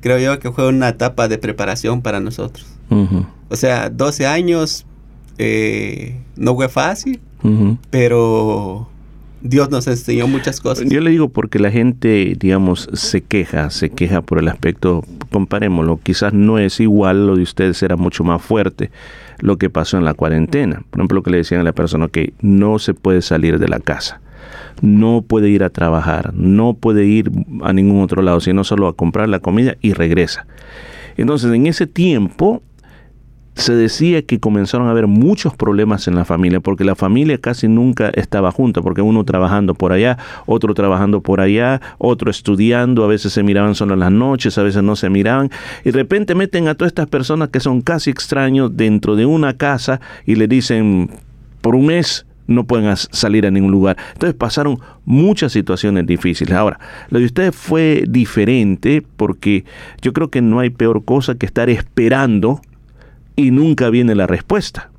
creo 0.00 0.18
yo 0.18 0.38
que 0.38 0.50
fue 0.52 0.68
una 0.68 0.88
etapa 0.88 1.28
de 1.28 1.36
preparación 1.36 2.00
para 2.00 2.20
nosotros. 2.20 2.66
O 3.50 3.56
sea, 3.56 3.90
12 3.90 4.26
años 4.26 4.86
eh, 5.38 6.16
no 6.36 6.54
fue 6.54 6.68
fácil, 6.68 7.20
pero 7.90 8.88
Dios 9.40 9.70
nos 9.70 9.86
enseñó 9.86 10.28
muchas 10.28 10.60
cosas. 10.60 10.88
Yo 10.88 11.00
le 11.00 11.10
digo 11.10 11.28
porque 11.28 11.58
la 11.58 11.70
gente, 11.70 12.36
digamos, 12.38 12.88
se 12.92 13.22
queja, 13.22 13.70
se 13.70 13.90
queja 13.90 14.22
por 14.22 14.38
el 14.38 14.48
aspecto, 14.48 15.04
comparémoslo, 15.30 15.98
quizás 16.02 16.32
no 16.32 16.58
es 16.58 16.78
igual, 16.80 17.26
lo 17.26 17.36
de 17.36 17.42
ustedes 17.42 17.82
era 17.82 17.96
mucho 17.96 18.24
más 18.24 18.40
fuerte 18.40 18.90
lo 19.42 19.58
que 19.58 19.68
pasó 19.68 19.98
en 19.98 20.04
la 20.04 20.14
cuarentena. 20.14 20.82
Por 20.90 21.00
ejemplo, 21.00 21.16
lo 21.16 21.22
que 21.22 21.32
le 21.32 21.38
decían 21.38 21.60
a 21.60 21.64
la 21.64 21.72
persona 21.72 22.08
que 22.08 22.32
no 22.40 22.78
se 22.78 22.94
puede 22.94 23.20
salir 23.22 23.58
de 23.58 23.68
la 23.68 23.80
casa, 23.80 24.20
no 24.80 25.22
puede 25.22 25.50
ir 25.50 25.64
a 25.64 25.70
trabajar, 25.70 26.32
no 26.34 26.74
puede 26.74 27.04
ir 27.04 27.30
a 27.62 27.72
ningún 27.72 28.02
otro 28.02 28.22
lado, 28.22 28.40
sino 28.40 28.64
solo 28.64 28.88
a 28.88 28.96
comprar 28.96 29.28
la 29.28 29.40
comida 29.40 29.76
y 29.80 29.92
regresa. 29.92 30.46
Entonces, 31.16 31.52
en 31.52 31.66
ese 31.66 31.86
tiempo, 31.86 32.62
se 33.54 33.74
decía 33.74 34.22
que 34.22 34.40
comenzaron 34.40 34.88
a 34.88 34.90
haber 34.92 35.06
muchos 35.06 35.54
problemas 35.54 36.08
en 36.08 36.14
la 36.14 36.24
familia, 36.24 36.60
porque 36.60 36.84
la 36.84 36.94
familia 36.94 37.38
casi 37.38 37.68
nunca 37.68 38.08
estaba 38.14 38.50
junta, 38.50 38.80
porque 38.80 39.02
uno 39.02 39.24
trabajando 39.24 39.74
por 39.74 39.92
allá, 39.92 40.18
otro 40.46 40.74
trabajando 40.74 41.20
por 41.20 41.40
allá, 41.40 41.80
otro 41.98 42.30
estudiando, 42.30 43.04
a 43.04 43.08
veces 43.08 43.32
se 43.32 43.42
miraban 43.42 43.74
solo 43.74 43.94
en 43.94 44.00
las 44.00 44.12
noches, 44.12 44.56
a 44.58 44.62
veces 44.62 44.82
no 44.82 44.96
se 44.96 45.10
miraban, 45.10 45.50
y 45.84 45.90
de 45.90 45.98
repente 45.98 46.34
meten 46.34 46.68
a 46.68 46.74
todas 46.74 46.90
estas 46.90 47.08
personas 47.08 47.50
que 47.50 47.60
son 47.60 47.82
casi 47.82 48.10
extraños 48.10 48.76
dentro 48.76 49.16
de 49.16 49.26
una 49.26 49.56
casa 49.56 50.00
y 50.24 50.36
le 50.36 50.48
dicen, 50.48 51.10
por 51.60 51.74
un 51.74 51.86
mes 51.86 52.26
no 52.46 52.64
pueden 52.64 52.96
salir 52.96 53.46
a 53.46 53.50
ningún 53.50 53.70
lugar. 53.70 53.96
Entonces 54.14 54.34
pasaron 54.34 54.78
muchas 55.04 55.52
situaciones 55.52 56.06
difíciles. 56.06 56.54
Ahora, 56.54 56.78
lo 57.08 57.18
de 57.18 57.26
ustedes 57.26 57.54
fue 57.54 58.04
diferente 58.08 59.02
porque 59.16 59.64
yo 60.00 60.12
creo 60.12 60.28
que 60.28 60.42
no 60.42 60.58
hay 60.58 60.70
peor 60.70 61.04
cosa 61.04 61.36
que 61.36 61.46
estar 61.46 61.70
esperando 61.70 62.60
y 63.36 63.50
nunca 63.50 63.90
viene 63.90 64.14
la 64.14 64.26
respuesta. 64.26 64.90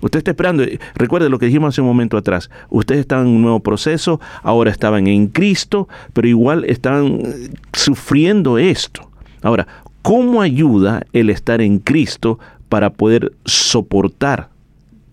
Usted 0.00 0.18
está 0.18 0.30
esperando, 0.30 0.62
eh, 0.62 0.78
recuerde 0.94 1.28
lo 1.28 1.38
que 1.38 1.46
dijimos 1.46 1.74
hace 1.74 1.80
un 1.80 1.86
momento 1.86 2.16
atrás, 2.16 2.50
ustedes 2.70 3.00
estaban 3.00 3.26
en 3.26 3.34
un 3.34 3.42
nuevo 3.42 3.60
proceso, 3.60 4.20
ahora 4.42 4.70
estaban 4.70 5.06
en 5.06 5.28
Cristo, 5.28 5.88
pero 6.12 6.28
igual 6.28 6.64
estaban 6.64 7.20
eh, 7.20 7.50
sufriendo 7.72 8.58
esto. 8.58 9.08
Ahora, 9.42 9.66
¿cómo 10.02 10.42
ayuda 10.42 11.04
el 11.12 11.30
estar 11.30 11.60
en 11.60 11.78
Cristo 11.78 12.38
para 12.68 12.90
poder 12.90 13.32
soportar 13.44 14.50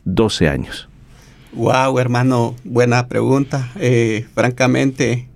12 0.04 0.50
años? 0.50 0.88
Wow, 1.54 2.00
hermano, 2.00 2.56
buena 2.64 3.08
pregunta. 3.08 3.72
Eh, 3.78 4.26
francamente, 4.34 5.30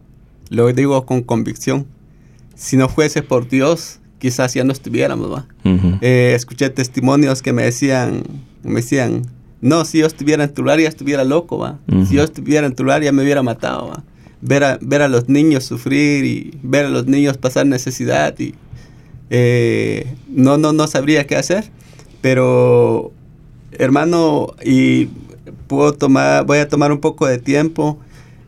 lo 0.49 0.71
digo 0.73 1.06
con 1.06 1.21
convicción. 1.23 1.88
Si 2.56 2.75
no 2.75 2.89
fuese 2.89 3.21
por 3.23 3.47
Dios, 3.47 3.99
quizás 4.19 4.54
ya 4.54 4.65
no 4.65 4.73
estuviéramos, 4.73 5.32
¿va? 5.32 5.47
Eh, 6.02 6.34
escuché 6.36 6.70
testimonios 6.70 7.42
que 7.42 7.54
me 7.54 7.64
decían, 7.64 8.24
me 8.64 8.76
decían, 8.76 9.24
no, 9.62 9.86
si 9.86 10.00
yo 10.00 10.06
estuviera 10.06 10.44
en 10.44 10.54
tu 10.54 10.62
lugar 10.62 10.80
ya 10.80 10.88
estuviera 10.88 11.24
loco, 11.24 11.58
¿va? 11.58 11.80
Si 12.08 12.16
yo 12.16 12.24
estuviera 12.24 12.66
en 12.66 12.76
tu 12.76 12.84
lugar 12.84 13.04
ya 13.04 13.12
me 13.12 13.24
hubiera 13.24 13.44
matado, 13.44 13.90
¿va? 13.90 14.04
Ver 14.42 14.64
a, 14.64 14.80
ver 14.82 15.02
a 15.02 15.10
los 15.10 15.28
niños 15.28 15.66
sufrir 15.66 16.24
y 16.24 16.58
ver 16.64 16.86
a 16.86 16.90
los 16.90 17.08
niños 17.08 17.38
pasar 17.38 17.66
necesidad 17.66 18.40
y 18.40 18.56
eh, 19.30 20.16
no, 20.30 20.58
no, 20.58 20.74
no 20.74 20.88
sabría 20.88 21.28
qué 21.28 21.36
hacer. 21.36 21.66
Pero, 22.22 23.12
hermano, 23.72 24.54
y 24.64 25.10
puedo 25.68 25.94
tomar, 25.94 26.46
voy 26.46 26.60
a 26.60 26.68
tomar 26.68 26.92
un 26.92 27.00
poco 27.00 27.28
de 27.28 27.38
tiempo. 27.38 28.00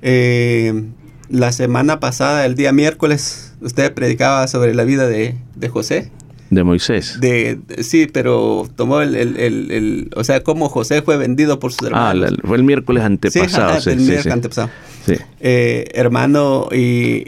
Eh, 0.02 0.84
la 1.30 1.52
semana 1.52 2.00
pasada, 2.00 2.46
el 2.46 2.56
día 2.56 2.74
miércoles, 2.74 3.54
usted 3.62 3.94
predicaba 3.94 4.48
sobre 4.48 4.74
la 4.74 4.84
vida 4.84 5.08
de, 5.08 5.36
de 5.56 5.70
José. 5.70 6.12
De 6.52 6.64
Moisés. 6.64 7.18
De, 7.20 7.58
de- 7.68 7.84
sí, 7.84 8.08
pero 8.12 8.68
tomó 8.76 9.02
el, 9.02 9.16
el- 9.16 9.38
el- 9.38 9.72
el- 9.72 10.10
o 10.16 10.24
sea, 10.24 10.44
cómo 10.44 10.70
José 10.70 11.02
fue 11.02 11.18
vendido 11.18 11.58
por 11.60 11.72
sus 11.72 11.88
Ah, 11.94 12.12
hermanos. 12.12 12.32
la- 12.44 12.48
fue 12.48 12.58
el 12.58 12.64
miércoles 12.64 13.04
antepasado. 13.04 13.70
ajá, 13.70 13.82
sí, 13.82 13.90
el 13.92 14.00
sí, 14.00 14.06
miércoles 14.06 14.24
sí. 14.24 14.30
antepasado. 14.30 14.70
Sí. 15.08 15.14
Eh, 15.40 15.86
hermano, 15.94 16.68
y 16.72 17.24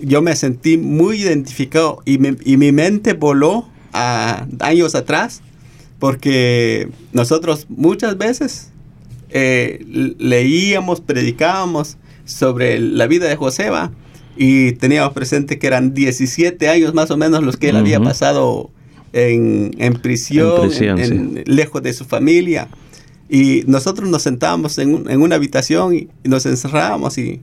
yo 0.00 0.22
me 0.22 0.34
sentí 0.36 0.78
muy 0.78 1.20
identificado 1.22 2.00
y, 2.06 2.18
mi- 2.18 2.36
y 2.44 2.56
mi 2.56 2.70
mente 2.72 3.12
voló 3.12 3.68
a 3.92 4.46
años 4.60 4.94
atrás 4.94 5.42
porque 5.98 6.88
nosotros 7.12 7.66
muchas 7.68 8.16
veces 8.16 8.70
eh, 9.30 9.84
leíamos, 10.18 11.00
predicábamos 11.00 11.96
sobre 12.24 12.78
la 12.78 13.06
vida 13.06 13.26
de 13.28 13.36
Joseba 13.36 13.90
y 14.38 14.72
teníamos 14.72 15.12
presente 15.12 15.58
que 15.58 15.66
eran 15.66 15.92
17 15.94 16.68
años 16.68 16.94
más 16.94 17.10
o 17.10 17.16
menos 17.16 17.42
los 17.42 17.56
que 17.56 17.70
él 17.70 17.76
había 17.76 17.98
Ujú. 17.98 18.08
pasado 18.08 18.70
en, 19.12 19.72
en 19.78 19.94
prisión, 19.94 20.62
En 20.62 20.68
prisión, 20.68 20.98
en- 21.00 21.12
en- 21.38 21.44
lejos 21.46 21.82
de 21.82 21.92
su 21.92 22.04
familia. 22.04 22.68
Y 23.28 23.64
nosotros 23.66 24.08
nos 24.08 24.22
sentábamos 24.22 24.78
en, 24.78 24.94
un- 24.94 25.10
en 25.10 25.20
una 25.20 25.34
habitación 25.36 25.94
y, 25.94 26.08
nos 26.24 26.46
encerrábamos 26.46 27.18
y, 27.18 27.42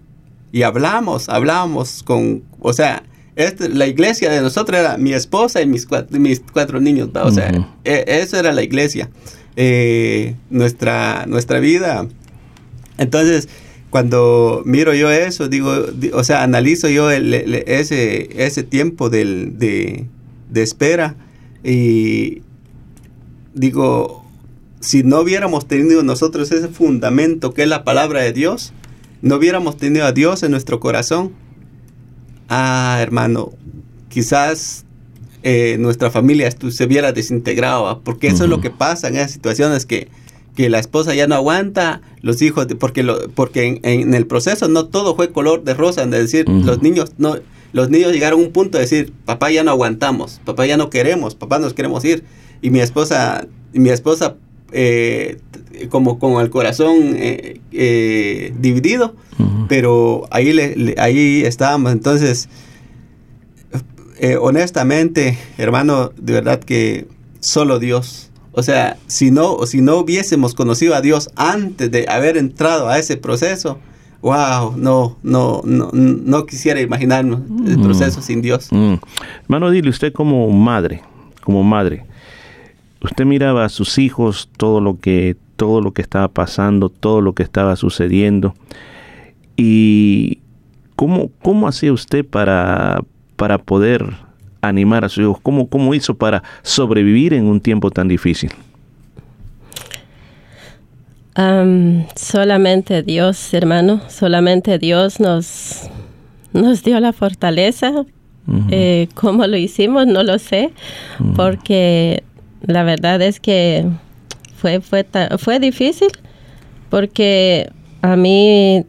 y 0.51 0.63
hablamos, 0.63 1.27
hablamos 1.29 2.01
con, 2.03 2.43
o 2.59 2.71
sea, 2.71 3.03
este- 3.35 3.67
la 3.69 3.85
iglesia 3.87 4.31
de 4.31 4.41
nosotros 4.41 4.79
era 4.79 4.97
mi 4.97 5.11
esposa 5.13 5.61
y 5.61 5.67
mis 5.67 5.85
cuatro, 5.85 6.17
mis 6.19 6.39
cuatro 6.53 6.79
niños, 6.79 7.09
¿va? 7.15 7.25
o 7.25 7.31
sea, 7.31 7.51
Ujú. 7.51 7.65
e- 7.83 8.05
eso 8.07 8.37
era 8.39 8.51
la 8.53 8.63
iglesia, 8.63 9.09
Eh, 9.57 10.35
nuestra, 10.49 11.25
nuestra 11.27 11.59
vida. 11.59 12.07
Entonces, 12.97 13.47
cuando 13.95 14.61
miro 14.65 14.93
yo 14.93 15.09
eso, 15.09 15.47
digo, 15.47 15.73
di- 15.83 16.09
o 16.11 16.21
sea, 16.25 16.43
analizo 16.43 16.89
yo 16.89 17.11
el- 17.11 17.33
el- 17.33 17.55
ese, 17.65 18.27
ese 18.45 18.61
tiempo 18.63 19.09
del- 19.09 19.57
de, 19.57 20.05
de 20.49 20.61
espera 20.63 21.15
y 21.63 22.41
digo, 23.53 24.25
si 24.81 25.03
no 25.03 25.21
hubiéramos 25.21 25.65
tenido 25.65 26.03
nosotros 26.03 26.51
ese 26.51 26.67
fundamento 26.67 27.53
que 27.53 27.63
es 27.63 27.69
la 27.69 27.85
palabra 27.85 28.19
de 28.21 28.33
Dios, 28.33 28.73
no 29.21 29.35
hubiéramos 29.37 29.77
tenido 29.77 30.03
a 30.05 30.11
Dios 30.11 30.43
en 30.43 30.51
nuestro 30.51 30.81
corazón, 30.81 31.31
ah, 32.49 32.97
hermano, 33.01 33.53
quizás 34.09 34.83
eh, 35.43 35.77
nuestra 35.79 36.11
familia 36.11 36.49
se 36.51 36.85
viera 36.85 37.13
desintegrado, 37.13 37.83
¿va? 37.83 37.99
porque 38.01 38.27
eso 38.27 38.43
es 38.43 38.49
lo 38.49 38.59
que 38.59 38.71
pasa 38.71 39.07
en 39.07 39.15
esas 39.15 39.31
situaciones 39.31 39.85
que, 39.85 40.09
que 40.55 40.69
la 40.69 40.79
esposa 40.79 41.13
ya 41.15 41.27
no 41.27 41.35
aguanta, 41.35 42.01
los 42.21 42.41
hijos, 42.41 42.67
porque, 42.79 43.03
lo, 43.03 43.29
porque 43.29 43.65
en, 43.65 43.79
en 43.83 44.13
el 44.13 44.25
proceso 44.25 44.67
no 44.69 44.85
todo 44.85 45.15
fue 45.15 45.31
color 45.31 45.63
de 45.63 45.73
rosa, 45.73 46.05
de 46.05 46.19
decir, 46.21 46.45
los 46.49 46.81
niños 46.81 47.11
no... 47.17 47.35
Los 47.73 47.89
niños 47.89 48.13
llegaron 48.13 48.39
a 48.39 48.43
un 48.43 48.53
punto 48.53 48.77
de 48.77 48.83
decir, 48.85 49.11
papá 49.25 49.51
ya 49.51 49.61
no 49.65 49.71
aguantamos, 49.71 50.39
papá 50.45 50.65
ya 50.65 50.77
no 50.77 50.89
queremos, 50.89 51.35
papá 51.35 51.59
nos 51.59 51.73
queremos 51.73 52.05
ir. 52.05 52.23
Y 52.61 52.69
mi 52.69 52.79
esposa, 52.79 53.47
y 53.73 53.79
mi 53.79 53.89
esposa 53.89 54.37
eh, 54.71 55.39
como 55.89 56.17
con 56.17 56.41
el 56.41 56.49
corazón 56.49 56.95
eh, 57.17 57.59
eh, 57.73 58.53
dividido, 58.61 59.13
pero 59.67 60.25
ahí, 60.31 60.53
le- 60.53 60.77
le- 60.77 60.95
ahí 60.99 61.43
estábamos. 61.43 61.91
Entonces, 61.91 62.47
honestamente, 64.39 65.37
hermano, 65.57 66.11
de 66.17 66.33
verdad 66.33 66.59
que 66.59 67.07
solo 67.41 67.79
Dios. 67.79 68.31
O 68.55 68.63
sea, 68.63 68.97
si 69.07 69.31
no, 69.31 69.65
si 69.65 69.81
no 69.81 69.97
hubiésemos 69.97 70.53
conocido 70.53 70.95
a 70.95 71.01
Dios 71.01 71.29
antes 71.35 71.91
de 71.91 72.05
haber 72.07 72.37
entrado 72.37 72.87
a 72.87 72.97
ese 72.97 73.17
proceso, 73.17 73.79
wow, 74.21 74.75
no, 74.77 75.17
no, 75.23 75.61
no, 75.65 75.89
no 75.93 76.45
quisiera 76.45 76.79
imaginarnos 76.81 77.41
el 77.67 77.77
Mm. 77.77 77.83
proceso 77.83 78.21
sin 78.21 78.41
Dios. 78.41 78.69
Mm. 78.71 78.95
Hermano, 79.43 79.69
dile 79.71 79.89
usted 79.89 80.13
como 80.13 80.49
madre, 80.49 81.01
como 81.43 81.63
madre, 81.63 82.05
usted 83.01 83.25
miraba 83.25 83.65
a 83.65 83.69
sus 83.69 83.97
hijos, 83.97 84.49
todo 84.57 84.79
lo 84.81 84.99
que, 84.99 85.35
todo 85.57 85.81
lo 85.81 85.91
que 85.91 86.01
estaba 86.01 86.27
pasando, 86.29 86.89
todo 86.89 87.21
lo 87.21 87.33
que 87.33 87.43
estaba 87.43 87.75
sucediendo, 87.75 88.55
y 89.57 90.39
cómo, 90.95 91.29
cómo 91.41 91.67
hacía 91.67 91.93
usted 91.93 92.25
para, 92.25 93.03
para 93.35 93.57
poder 93.57 94.13
animar 94.67 95.05
a 95.05 95.09
sus 95.09 95.23
hijos, 95.23 95.37
cómo, 95.41 95.67
cómo 95.67 95.93
hizo 95.93 96.15
para 96.15 96.43
sobrevivir 96.61 97.33
en 97.33 97.45
un 97.45 97.59
tiempo 97.59 97.91
tan 97.91 98.07
difícil. 98.07 98.51
Am, 101.35 102.05
solamente 102.15 103.03
Dios, 103.03 103.53
hermano, 103.53 104.01
solamente 104.07 104.79
Dios 104.79 105.19
nos, 105.19 105.89
nos 106.53 106.83
dio 106.83 106.99
la 106.99 107.11
fortaleza. 107.11 108.05
Eh, 108.69 109.07
¿Cómo 109.15 109.47
lo 109.47 109.57
hicimos? 109.57 110.05
No 110.05 110.21
lo 110.21 110.37
sé, 110.37 110.71
porque 111.35 112.23
la 112.61 112.83
verdad 112.83 113.21
es 113.23 113.39
que 113.39 113.87
fue, 114.55 114.81
fue, 114.81 115.05
fue 115.39 115.59
difícil, 115.59 116.09
porque 116.89 117.71
a 118.03 118.15
mí, 118.15 118.85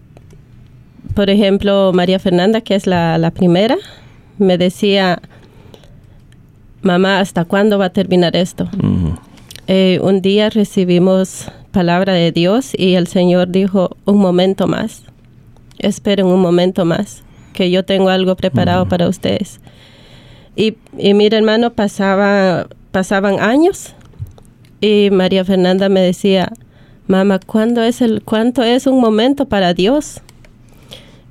por 1.15 1.31
ejemplo, 1.31 1.91
María 1.95 2.19
Fernanda, 2.19 2.61
que 2.61 2.75
es 2.75 2.87
la, 2.87 3.17
la 3.17 3.31
primera, 3.31 3.77
me 4.39 4.59
decía, 4.59 5.21
mamá, 6.87 7.18
¿hasta 7.20 7.44
cuándo 7.44 7.79
va 7.79 7.87
a 7.87 7.90
terminar 7.90 8.37
esto? 8.37 8.68
Eh, 9.66 9.99
un 10.03 10.22
día 10.22 10.49
recibimos 10.49 11.51
palabra 11.72 12.14
de 12.14 12.33
Dios 12.33 12.72
y 12.79 12.94
el 12.94 13.09
Señor 13.09 13.51
dijo, 13.51 13.96
un 14.07 14.18
momento 14.18 14.66
más, 14.66 15.03
esperen 15.79 16.27
un 16.27 16.40
momento 16.40 16.85
más, 16.85 17.22
que 17.53 17.70
yo 17.70 17.85
tengo 17.85 18.09
algo 18.09 18.37
preparado 18.37 18.88
para 18.88 19.09
ustedes. 19.09 19.61
Y, 20.55 20.77
y 20.96 21.12
mira, 21.12 21.37
hermano, 21.37 21.72
pasaba, 21.72 22.68
pasaban 22.92 23.40
años 23.40 23.92
y 24.81 25.11
María 25.11 25.44
Fernanda 25.44 25.88
me 25.88 26.01
decía, 26.01 26.53
mamá, 27.09 27.40
¿cuándo 27.40 27.83
es 27.83 28.01
el, 28.01 28.22
¿cuánto 28.22 28.62
es 28.62 28.87
un 28.87 29.01
momento 29.01 29.46
para 29.46 29.75
Dios? 29.75 30.22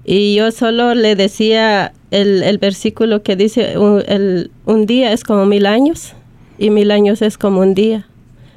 Y 0.03 0.35
yo 0.35 0.51
solo 0.51 0.93
le 0.93 1.15
decía 1.15 1.93
el, 2.21 2.43
el 2.43 2.57
versículo 2.57 3.21
que 3.23 3.35
dice, 3.35 3.77
un, 3.77 4.03
el- 4.07 4.51
un 4.65 4.85
día 4.85 5.11
es 5.11 5.23
como 5.23 5.45
mil 5.45 5.65
años 5.65 6.13
y 6.57 6.69
mil 6.69 6.91
años 6.91 7.21
es 7.21 7.37
como 7.37 7.59
un 7.61 7.73
día. 7.73 8.07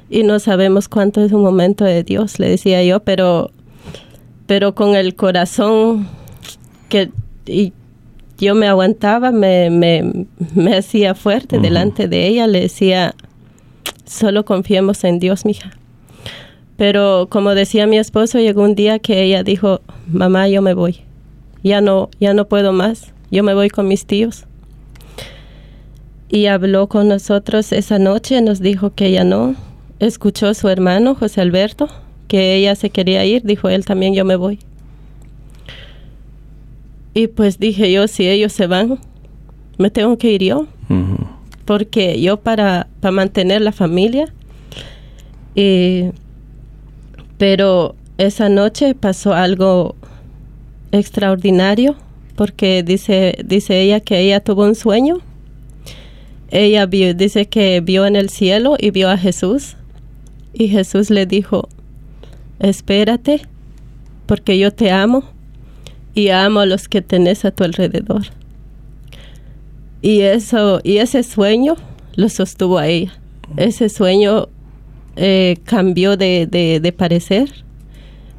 Y 0.09 0.23
no 0.23 0.39
sabemos 0.39 0.87
cuánto 0.87 1.21
es 1.23 1.31
un 1.31 1.41
momento 1.43 1.83
de 1.85 2.03
Dios, 2.03 2.39
le 2.39 2.49
decía 2.49 2.83
yo, 2.83 3.01
pero, 3.01 3.51
pero 4.47 4.73
con 4.73 4.95
el 4.95 5.13
corazón 5.15 6.07
que 6.89 7.11
y 7.45 7.73
yo 8.39 8.55
me 8.55 8.67
aguantaba, 8.67 9.31
me, 9.31 9.69
me, 9.69 10.25
me 10.55 10.77
hacía 10.77 11.13
fuerte 11.13 11.59
delante 11.59 12.07
de 12.07 12.25
ella, 12.27 12.47
le 12.47 12.61
decía, 12.61 13.13
solo 14.05 14.45
confiemos 14.45 15.03
en 15.03 15.19
Dios, 15.19 15.45
mija. 15.45 15.71
Pero 16.77 17.27
como 17.29 17.53
decía 17.53 17.85
mi 17.85 17.97
esposo, 17.97 18.39
llegó 18.39 18.63
un 18.63 18.73
día 18.75 18.99
que 18.99 19.21
ella 19.23 19.43
dijo, 19.43 19.81
mamá, 20.07 20.47
yo 20.47 20.61
me 20.61 20.73
voy. 20.73 21.01
Ya 21.63 21.81
no, 21.81 22.09
ya 22.21 22.33
no 22.33 22.47
puedo 22.47 22.71
más. 22.71 23.13
Yo 23.31 23.43
me 23.43 23.53
voy 23.53 23.69
con 23.69 23.87
mis 23.87 24.05
tíos. 24.05 24.45
Y 26.29 26.45
habló 26.45 26.87
con 26.87 27.07
nosotros 27.07 27.71
esa 27.71 27.99
noche, 27.99 28.41
nos 28.41 28.59
dijo 28.59 28.93
que 28.93 29.07
ella 29.07 29.23
no. 29.23 29.55
Escuchó 29.99 30.47
a 30.47 30.53
su 30.53 30.69
hermano, 30.69 31.15
José 31.15 31.41
Alberto, 31.41 31.87
que 32.27 32.55
ella 32.55 32.75
se 32.75 32.89
quería 32.89 33.25
ir, 33.25 33.43
dijo 33.43 33.69
él 33.69 33.85
también, 33.85 34.13
yo 34.13 34.25
me 34.25 34.35
voy. 34.35 34.59
Y 37.13 37.27
pues 37.27 37.59
dije 37.59 37.91
yo, 37.91 38.07
si 38.07 38.27
ellos 38.27 38.53
se 38.53 38.67
van, 38.67 38.99
me 39.77 39.89
tengo 39.89 40.17
que 40.17 40.31
ir 40.31 40.43
yo 40.43 40.67
porque 41.69 42.19
yo 42.19 42.37
para, 42.37 42.87
para 42.99 43.11
mantener 43.11 43.61
la 43.61 43.71
familia, 43.71 44.33
eh, 45.53 46.13
pero 47.37 47.93
esa 48.17 48.49
noche 48.49 48.95
pasó 48.95 49.35
algo 49.35 49.93
extraordinario, 50.91 51.95
porque 52.39 52.83
dice, 52.83 53.37
dice 53.43 53.81
ella 53.81 53.99
que 53.99 54.17
ella 54.17 54.39
tuvo 54.39 54.63
un 54.63 54.73
sueño. 54.73 55.17
Ella 56.51 56.85
vio- 56.85 57.13
dice 57.13 57.49
que 57.49 57.81
vio 57.81 58.05
en 58.05 58.15
el 58.15 58.29
cielo 58.29 58.77
y 58.79 58.91
vio 58.91 59.09
a 59.09 59.17
Jesús, 59.17 59.75
y 60.53 60.69
Jesús 60.69 61.09
le 61.09 61.25
dijo, 61.25 61.67
espérate, 62.59 63.41
porque 64.25 64.57
yo 64.57 64.71
te 64.71 64.89
amo 64.89 65.25
y 66.15 66.29
amo 66.29 66.61
a 66.61 66.65
los 66.65 66.87
que 66.87 67.01
tenés 67.01 67.43
a 67.43 67.51
tu 67.51 67.65
alrededor. 67.65 68.21
Y 70.01 70.21
eso, 70.21 70.79
y 70.85 70.99
ese 70.99 71.23
sueño 71.23 71.75
lo 72.15 72.29
sostuvo 72.29 72.77
a 72.77 72.87
ella. 72.87 73.11
Ese 73.57 73.89
sueño 73.89 74.47
eh, 75.17 75.57
cambió 75.65 76.15
de, 76.15 76.47
de- 76.49 76.79
de 76.79 76.91
parecer, 76.93 77.49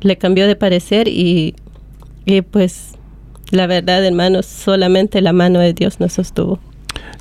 le 0.01 0.17
cambió 0.17 0.47
de 0.47 0.57
parecer 0.57 1.07
y, 1.07 1.55
y 2.25 2.41
pues 2.41 2.95
la 3.51 3.67
verdad, 3.67 4.05
hermanos, 4.05 4.47
solamente 4.47 5.21
la 5.21 5.33
mano 5.33 5.59
de 5.59 5.73
Dios 5.73 6.01
nos 6.01 6.13
sostuvo. 6.13 6.59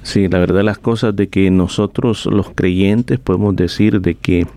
Sí, 0.03 0.27
la 0.27 0.39
verdad 0.39 0.63
las 0.63 0.77
cosas 0.77 1.15
de 1.15 1.27
que 1.27 1.49
nosotros 1.51 2.25
los 2.25 2.49
creyentes 2.51 3.19
podemos 3.19 3.55
decir 3.55 4.01
de 4.01 4.15
que 4.15 4.47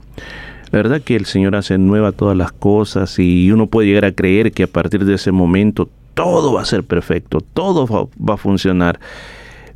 la 0.71 0.79
verdad 0.79 1.03
que 1.03 1.17
el 1.17 1.27
Señor 1.27 1.57
hace 1.57 1.77
nueva 1.79 2.13
todas 2.13 2.37
las 2.37 2.53
cosas 2.53 3.19
y 3.19 3.51
uno 3.51 3.67
puede 3.67 3.89
llegar 3.89 4.07
a 4.07 4.13
creer 4.13 4.53
que 4.53 4.63
a 4.63 4.67
partir 4.67 5.05
de 5.05 5.15
ese 5.15 5.33
momento 5.33 5.89
todo 6.15 6.55
va 6.55 6.63
a 6.63 6.67
ser 6.67 6.85
perfecto, 6.85 7.41
todo 7.41 7.87
va, 7.87 8.35
a 8.35 8.37
funcionar. 8.37 9.01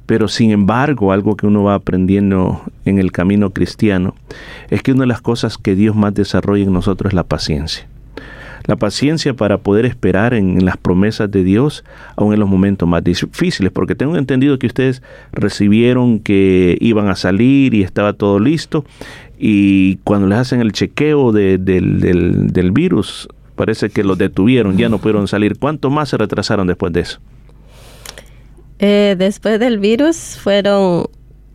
Pero 0.06 0.28
sin 0.28 0.52
embargo, 0.52 1.12
algo 1.12 1.37
que 1.37 1.46
uno 1.46 1.64
va 1.64 1.74
aprendiendo 1.74 2.62
en 2.85 2.98
el 2.98 3.11
camino 3.11 3.50
cristiano 3.50 4.14
es 4.70 4.82
que 4.82 4.92
una 4.92 5.02
de 5.02 5.09
las 5.09 5.20
cosas 5.20 5.59
que 5.59 5.74
Dios 5.74 5.96
más 5.96 6.14
desarrolla 6.14 6.64
en 6.64 6.72
nosotros 6.72 7.11
es 7.11 7.14
la 7.14 7.24
paciencia. 7.24 7.88
La 8.66 8.76
paciencia 8.76 9.35
para 9.35 9.59
poder 9.59 9.87
esperar 9.87 10.35
en 10.35 10.64
las 10.64 10.76
promesas 10.76 11.31
de 11.31 11.44
Dios, 11.44 11.85
aun 12.16 12.33
en 12.35 12.40
los 12.40 12.48
momentos 12.48 12.88
más 12.88 13.02
difíciles, 13.05 13.70
porque 13.72 13.94
tengo 13.94 14.16
entendido 14.16 14.59
que 14.59 14.66
ustedes 14.66 15.02
recibieron 15.33 16.18
que 16.18 16.76
iban 16.81 17.09
a 17.09 17.14
salir 17.16 17.74
y 17.74 17.83
estaba 17.83 18.12
todo 18.12 18.40
listo, 18.40 18.85
y 19.38 19.96
cuando 20.05 20.26
les 20.26 20.38
hacen 20.38 20.61
el 20.61 20.72
chequeo 20.72 21.31
de- 21.31 21.59
del, 21.59 22.00
del- 22.00 22.48
del 22.52 22.72
virus, 22.72 23.29
parece 23.55 23.88
que 23.90 24.02
los 24.02 24.18
detuvieron, 24.18 24.76
ya 24.76 24.88
no 24.88 24.98
pudieron 24.98 25.29
salir. 25.29 25.59
¿Cuánto 25.59 25.88
más 25.90 26.09
se 26.09 26.16
retrasaron 26.16 26.66
después 26.66 26.92
de 26.92 27.00
eso? 27.00 27.20
Eh, 28.79 29.14
después 29.18 29.59
del 29.61 29.79
virus 29.79 30.38
fueron 30.42 31.07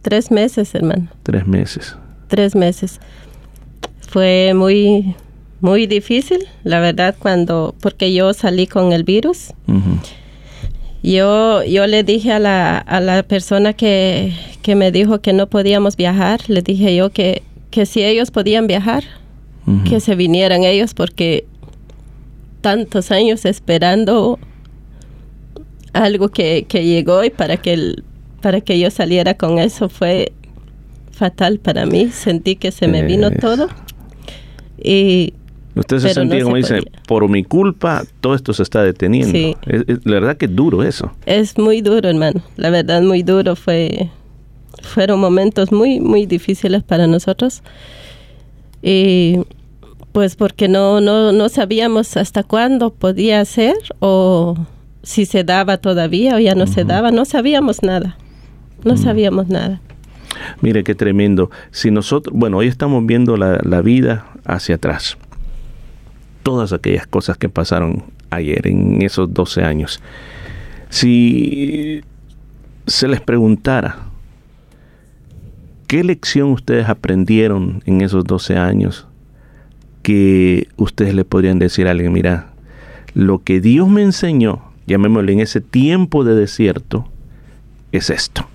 tres 0.02 0.32
meses, 0.32 0.74
hermano. 0.74 1.08
Tres 1.24 1.46
meses. 1.46 1.96
tres 2.28 2.56
meses. 2.56 3.00
Fue 4.08 4.54
muy, 4.56 5.16
muy 5.62 5.88
difícil, 5.88 6.46
la 6.64 6.80
verdad, 6.80 7.16
cuando, 7.18 7.76
porque 7.82 8.14
yo 8.14 8.34
salí 8.34 8.68
con 8.68 8.92
el 8.94 9.04
virus. 9.04 9.54
Yo, 11.04 11.64
yo 11.64 11.88
le 11.88 12.04
dije 12.04 12.32
a 12.32 12.40
la, 12.40 12.78
a 12.78 13.00
la 13.00 13.24
persona 13.24 13.74
que, 13.74 14.34
que 14.62 14.76
me 14.76 14.92
dijo 14.92 15.20
que 15.22 15.34
no 15.34 15.48
podíamos 15.48 15.96
viajar, 15.98 16.42
le 16.48 16.62
dije 16.62 16.96
yo 16.96 17.10
que, 17.12 17.42
que 17.72 17.86
si 17.88 18.04
ellos 18.04 18.30
podían 18.32 18.68
viajar, 18.68 19.04
que 19.88 20.00
se 20.00 20.16
vinieran 20.16 20.64
ellos 20.64 20.94
porque 20.94 21.46
tantos 22.62 23.10
años 23.12 23.46
esperando 23.46 24.38
algo 25.94 26.30
que, 26.30 26.66
que 26.68 26.84
llegó 26.86 27.24
y 27.24 27.30
para 27.30 27.58
que, 27.58 27.74
el- 27.74 28.04
para 28.42 28.62
que 28.62 28.78
yo 28.80 28.90
saliera 28.92 29.36
con 29.36 29.60
eso 29.60 29.88
fue 29.90 30.34
fatal 31.12 31.60
para 31.60 31.86
mí. 31.86 32.10
Sentí 32.10 32.56
que 32.56 32.72
se 32.72 32.88
me 32.88 33.02
vino 33.04 33.30
todo. 33.32 33.70
Y, 34.84 35.34
Usted 35.76 36.00
se 36.00 36.08
Pero 36.10 36.26
no 36.26 36.30
sentía 36.32 36.44
como 36.44 36.56
se 36.58 36.62
dice, 36.62 36.76
podía. 36.86 37.04
por 37.08 37.30
mi 37.30 37.44
culpa 37.44 38.04
todo 38.20 38.36
esto 38.36 38.54
se 38.54 38.64
está 38.64 38.84
deteniendo. 38.84 39.32
Sí. 39.32 39.56
Es- 39.66 39.84
es- 39.88 40.06
la 40.06 40.14
verdad 40.20 40.38
que 40.38 40.46
es 40.46 40.56
duro 40.56 40.84
eso. 40.84 41.12
Es 41.26 41.58
muy 41.58 41.82
duro, 41.82 42.10
hermano. 42.10 42.42
La 42.58 42.70
verdad, 42.70 43.02
muy 43.02 43.24
duro. 43.24 43.56
Fue, 43.56 44.10
fueron 44.82 45.20
momentos 45.20 45.72
muy, 45.72 46.00
muy 46.00 46.26
difíciles 46.26 46.84
para 46.84 47.08
nosotros. 47.08 47.64
Y 48.82 49.38
pues 50.12 50.36
porque 50.36 50.68
no, 50.68 51.00
no, 51.00 51.32
no 51.32 51.48
sabíamos 51.50 52.18
hasta 52.18 52.44
cuándo 52.44 52.94
podía 52.94 53.44
ser 53.46 53.76
o 54.00 54.58
si 55.04 55.26
se 55.26 55.44
daba 55.44 55.78
todavía 55.78 56.36
o 56.36 56.40
ya 56.40 56.54
no 56.56 56.68
se 56.68 56.84
daba. 56.84 57.12
No 57.12 57.24
sabíamos 57.26 57.82
nada. 57.82 58.18
No 58.84 58.98
sabíamos 58.98 59.48
nada. 59.48 59.80
Mire 60.62 60.84
qué 60.84 60.96
tremendo. 60.96 61.50
Si 61.72 61.92
nosotros, 61.92 62.36
bueno, 62.38 62.58
hoy 62.58 62.68
estamos 62.68 63.06
viendo 63.06 63.38
la, 63.38 63.60
la 63.64 63.82
vida 63.82 64.26
hacia 64.44 64.76
atrás. 64.76 65.18
Todas 66.44 66.74
aquellas 66.74 67.08
cosas 67.08 67.38
que 67.38 67.50
pasaron 67.50 68.04
ayer, 68.30 68.68
en 68.68 69.02
esos 69.02 69.34
12 69.34 69.64
años. 69.64 70.02
Si 70.90 72.02
se 72.88 73.08
les 73.08 73.22
preguntara, 73.22 74.00
¿qué 75.88 76.04
lección 76.04 76.50
ustedes 76.50 76.90
aprendieron 76.90 77.84
en 77.86 78.02
esos 78.02 78.24
12 78.24 78.58
años 78.58 79.08
que 80.02 80.68
ustedes 80.78 81.14
le 81.14 81.26
podrían 81.26 81.60
decir 81.60 81.88
a 81.88 81.92
alguien, 81.92 82.12
mira, 82.12 82.52
lo 83.14 83.44
que 83.44 83.62
Dios 83.62 83.88
me 83.88 84.02
enseñó, 84.02 84.64
llamémosle 84.88 85.34
en 85.34 85.40
ese 85.42 85.62
tiempo 85.62 86.24
de 86.24 86.36
desierto, 86.36 87.08
es 87.92 88.10
esto. 88.10 88.48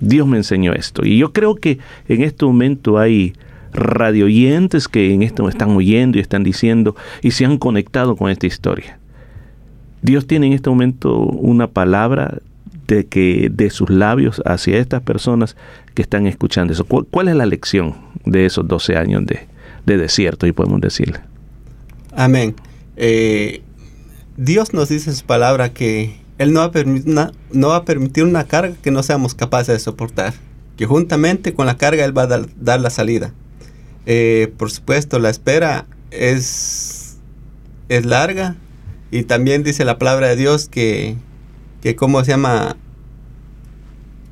Dios 0.00 0.26
me 0.26 0.36
enseñó 0.36 0.72
esto. 0.74 1.04
Y 1.04 1.18
yo 1.18 1.32
creo 1.32 1.54
que 1.54 1.78
en 2.08 2.22
este 2.22 2.44
momento 2.44 2.98
hay 2.98 3.32
radioyentes 3.76 4.88
que 4.88 5.12
en 5.12 5.22
esto 5.22 5.48
están 5.48 5.70
oyendo 5.70 6.18
y 6.18 6.20
están 6.20 6.42
diciendo 6.42 6.96
y 7.22 7.30
se 7.30 7.44
han 7.44 7.58
conectado 7.58 8.16
con 8.16 8.30
esta 8.30 8.46
historia. 8.46 8.98
Dios 10.02 10.26
tiene 10.26 10.46
en 10.48 10.52
este 10.52 10.70
momento 10.70 11.18
una 11.18 11.68
palabra 11.68 12.38
de 12.86 13.06
que 13.06 13.50
de 13.52 13.70
sus 13.70 13.90
labios 13.90 14.42
hacia 14.44 14.78
estas 14.78 15.02
personas 15.02 15.56
que 15.94 16.02
están 16.02 16.26
escuchando 16.26 16.72
eso. 16.72 16.84
¿Cuál, 16.84 17.28
es 17.28 17.34
la 17.34 17.46
lección 17.46 17.94
de 18.24 18.46
esos 18.46 18.66
12 18.66 18.96
años 18.96 19.26
de, 19.26 19.40
de 19.84 19.96
desierto? 19.96 20.46
Y 20.46 20.52
podemos 20.52 20.80
decirle. 20.80 21.18
Amén. 22.12 22.54
Eh, 22.96 23.62
Dios 24.36 24.72
nos 24.72 24.88
dice 24.88 25.12
su 25.12 25.24
palabra 25.24 25.72
que 25.72 26.16
Él 26.38 26.52
no 26.52 26.60
va, 26.60 26.66
a 27.76 27.84
permitir 27.84 28.24
una, 28.24 28.44
carga 28.44 28.74
que 28.82 28.90
no 28.90 29.02
seamos 29.02 29.34
capaces 29.34 29.74
de 29.74 29.80
soportar. 29.80 30.34
Que 30.76 30.86
juntamente 30.86 31.54
con 31.54 31.66
la 31.66 31.78
carga 31.78 32.04
Él 32.04 32.16
va 32.16 32.22
a 32.22 32.42
dar 32.60 32.80
la 32.80 32.90
salida. 32.90 33.32
Eh, 34.06 34.52
por 34.56 34.70
supuesto, 34.70 35.18
la 35.18 35.30
espera 35.30 35.86
es, 36.10 37.16
es 37.88 38.06
larga. 38.06 38.56
Y 39.10 39.22
también 39.24 39.62
dice 39.62 39.84
la 39.84 39.98
palabra 39.98 40.28
de 40.28 40.36
Dios 40.36 40.68
que, 40.68 41.16
que 41.82 41.94
¿cómo 41.96 42.22
se 42.24 42.30
llama? 42.32 42.76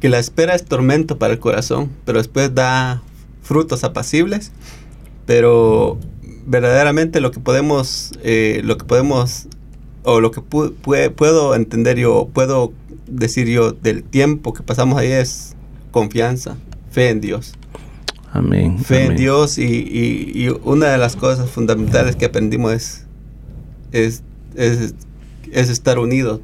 Que 0.00 0.08
la 0.08 0.18
espera 0.18 0.54
es 0.54 0.64
tormento 0.64 1.18
para 1.18 1.32
el 1.32 1.38
corazón, 1.38 1.90
pero 2.04 2.18
después 2.18 2.54
da 2.54 3.02
frutos 3.42 3.84
apacibles. 3.84 4.52
Pero 5.26 5.98
verdaderamente 6.46 7.20
lo 7.20 7.30
que 7.30 7.40
podemos, 7.40 8.12
eh, 8.22 8.60
lo 8.64 8.76
que 8.76 8.84
podemos, 8.84 9.46
o 10.02 10.20
lo 10.20 10.30
que 10.30 10.40
pu- 10.42 10.74
pue- 10.82 11.10
puedo 11.10 11.54
entender 11.54 11.98
yo, 11.98 12.28
puedo 12.32 12.72
decir 13.06 13.48
yo 13.48 13.72
del 13.72 14.02
tiempo 14.02 14.52
que 14.52 14.62
pasamos 14.62 14.98
ahí 14.98 15.10
es 15.12 15.54
confianza, 15.92 16.56
fe 16.90 17.08
en 17.08 17.20
Dios. 17.22 17.54
Amén. 18.34 18.78
Fe 18.80 19.06
en. 19.06 19.16
Dios 19.16 19.58
y, 19.58 19.62
y- 19.64 20.32
y 20.34 20.48
una 20.64 20.86
de 20.88 20.98
las 20.98 21.14
cosas 21.16 21.48
fundamentales 21.48 22.16
que 22.16 22.24
aprendimos 22.26 22.72
es, 22.72 23.04
es, 23.92 24.22
es, 24.56 24.94
es 25.52 25.68
estar 25.70 25.98
unidos. 25.98 26.40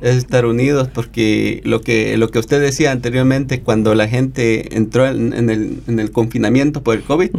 Es 0.00 0.16
estar 0.16 0.46
unidos 0.46 0.88
porque 0.92 1.60
lo 1.64 1.80
que, 1.80 2.16
lo 2.16 2.28
que 2.28 2.40
usted 2.40 2.60
decía 2.60 2.90
anteriormente 2.90 3.60
cuando 3.60 3.94
la 3.94 4.08
gente 4.08 4.74
entró 4.76 5.06
en, 5.06 5.32
en 5.32 5.48
el, 5.48 5.78
en 5.86 6.00
el 6.00 6.10
confinamiento 6.10 6.82
por 6.82 6.96
el 6.96 7.04
COVID, 7.04 7.30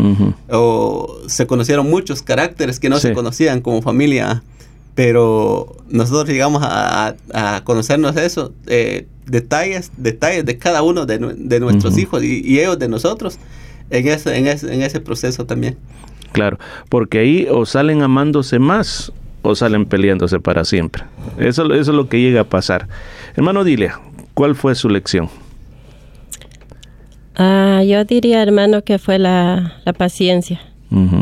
o 0.49 1.18
se 1.28 1.45
conocieron 1.45 1.89
muchos 1.89 2.22
caracteres 2.22 2.80
que 2.80 2.88
no 2.88 2.99
Sí. 2.99 3.10
se 3.10 3.14
conocían 3.14 3.60
como 3.60 3.82
familia, 3.82 4.43
pero 4.95 5.76
nosotros 5.89 6.30
llegamos 6.30 6.64
a, 6.64 7.16
a- 7.34 7.55
a 7.57 7.64
conocernos 7.66 8.16
eso, 8.16 8.53
eh, 8.68 9.05
detalles, 9.30 9.91
detalles 9.97 10.45
de 10.45 10.57
cada 10.57 10.82
uno 10.84 11.05
de, 11.05 11.19
nue- 11.19 11.36
de 11.36 11.59
nuestros 11.59 11.97
hijos 11.97 12.23
y, 12.23 12.41
y 12.45 12.59
ellos 12.59 12.77
de 12.80 12.88
nosotros 12.88 13.38
en 13.89 14.07
ese, 14.07 14.38
en, 14.38 14.47
ese, 14.47 14.73
en 14.73 14.82
ese 14.82 14.99
proceso 14.99 15.45
también. 15.45 15.77
Claro, 16.32 16.59
porque 16.89 17.19
ahí 17.19 17.47
o 17.49 17.65
salen 17.65 18.01
amándose 18.03 18.59
más 18.59 19.11
o 19.41 19.55
salen 19.55 19.86
peleándose 19.86 20.39
para 20.39 20.63
siempre. 20.65 21.03
Eso, 21.38 21.65
eso 21.73 21.91
es 21.91 21.95
lo 21.95 22.07
que 22.09 22.19
llega 22.21 22.41
a 22.41 22.43
pasar. 22.43 22.88
Hermano 23.36 23.63
Dilia, 23.63 23.99
¿cuál 24.34 24.55
fue 24.55 24.75
su 24.75 24.89
lección? 24.89 25.30
Ah, 27.36 27.82
yo 27.84 28.03
diría, 28.03 28.41
hermano, 28.43 28.84
que 28.84 28.99
fue 28.99 29.17
la, 29.17 29.75
la 29.86 29.93
paciencia. 29.93 30.61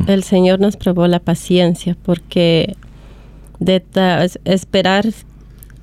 El 0.08 0.24
Señor 0.24 0.62
nos 0.62 0.78
probó 0.78 1.08
la 1.08 1.20
paciencia 1.20 1.98
porque 2.04 2.78
de 3.60 3.84
esperar 4.46 5.06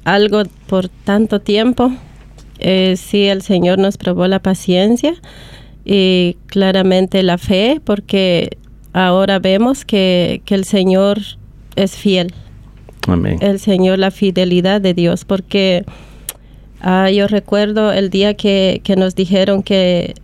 algo 0.04 0.42
por 0.66 0.88
tanto 0.88 1.40
tiempo, 1.40 1.92
eh, 2.58 2.96
sí, 2.96 3.26
el 3.26 3.42
Señor 3.42 3.78
nos 3.78 3.96
probó 3.96 4.26
la 4.28 4.40
paciencia 4.40 5.14
y 5.84 6.36
claramente 6.46 7.22
la 7.22 7.38
fe 7.38 7.80
porque 7.84 8.56
ahora 8.92 9.38
vemos 9.38 9.84
que, 9.84 10.42
que 10.44 10.54
el 10.54 10.64
Señor 10.64 11.20
es 11.76 11.96
fiel 11.96 12.32
Amén. 13.06 13.38
el 13.40 13.58
Señor, 13.58 13.98
la 13.98 14.10
fidelidad 14.10 14.80
de 14.80 14.94
Dios, 14.94 15.24
porque 15.24 15.84
ah, 16.80 17.10
yo 17.10 17.26
recuerdo 17.26 17.92
el 17.92 18.10
día 18.10 18.34
que, 18.34 18.80
que 18.84 18.96
nos 18.96 19.14
dijeron 19.14 19.62
que, 19.62 20.14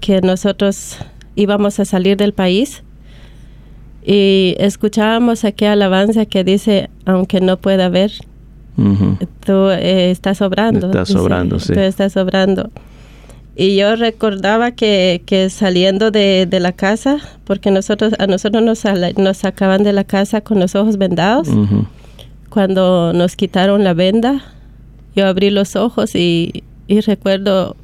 que 0.00 0.20
nosotros 0.20 0.98
íbamos 1.34 1.80
a 1.80 1.84
salir 1.84 2.16
del 2.16 2.32
país 2.32 2.82
y 4.04 4.54
escuchábamos 4.58 5.44
aquella 5.44 5.72
alabanza 5.72 6.26
que 6.26 6.44
dice, 6.44 6.90
aunque 7.06 7.40
no 7.40 7.56
pueda 7.56 7.88
ver, 7.88 8.12
Tú 8.76 9.70
eh, 9.70 10.10
estás 10.10 10.42
obrando. 10.42 10.86
Estás 10.86 11.08
dice, 11.08 11.20
obrando, 11.20 11.58
sí. 11.58 11.72
Tú 11.72 11.80
estás 11.80 12.16
obrando. 12.16 12.70
Y 13.56 13.76
yo 13.76 13.94
recordaba 13.94 14.72
que, 14.72 15.22
que 15.26 15.48
saliendo 15.48 16.10
de, 16.10 16.46
de 16.46 16.58
la 16.60 16.72
casa, 16.72 17.18
porque 17.44 17.70
nosotros 17.70 18.12
a 18.18 18.26
nosotros 18.26 18.62
nos, 18.64 18.82
nos 19.16 19.36
sacaban 19.36 19.84
de 19.84 19.92
la 19.92 20.02
casa 20.02 20.40
con 20.40 20.58
los 20.58 20.74
ojos 20.74 20.98
vendados, 20.98 21.46
Ujú. 21.48 21.86
cuando 22.50 23.12
nos 23.12 23.36
quitaron 23.36 23.84
la 23.84 23.94
venda, 23.94 24.42
yo 25.14 25.26
abrí 25.28 25.50
los 25.50 25.76
ojos 25.76 26.16
y, 26.16 26.64
y 26.88 27.00
recuerdo 27.00 27.76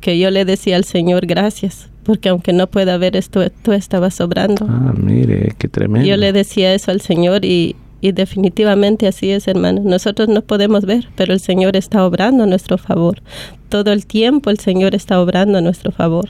que 0.00 0.18
yo 0.18 0.30
le 0.30 0.44
decía 0.44 0.76
al 0.76 0.84
Señor 0.84 1.24
gracias, 1.24 1.88
porque 2.02 2.28
aunque 2.28 2.52
no 2.52 2.66
pueda 2.66 2.98
ver 2.98 3.16
esto, 3.16 3.40
tú 3.62 3.72
estabas 3.72 4.20
obrando. 4.20 4.66
Ah, 4.68 4.92
mire, 4.94 5.54
qué 5.56 5.68
tremendo. 5.68 6.06
Yo 6.06 6.18
le 6.18 6.34
decía 6.34 6.74
eso 6.74 6.90
al 6.90 7.00
Señor 7.00 7.46
y, 7.46 7.76
y 8.04 8.12
definitivamente 8.12 9.06
así 9.06 9.30
es, 9.30 9.48
hermano. 9.48 9.80
Nosotros 9.82 10.28
no 10.28 10.42
podemos 10.42 10.84
ver, 10.84 11.08
pero 11.16 11.32
el 11.32 11.40
Señor 11.40 11.74
está 11.74 12.04
obrando 12.04 12.44
a 12.44 12.46
nuestro 12.46 12.76
favor. 12.76 13.22
Todo 13.70 13.92
el 13.92 14.04
tiempo 14.04 14.50
el 14.50 14.58
Señor 14.58 14.94
está 14.94 15.18
obrando 15.22 15.56
a 15.56 15.62
nuestro 15.62 15.90
favor. 15.90 16.28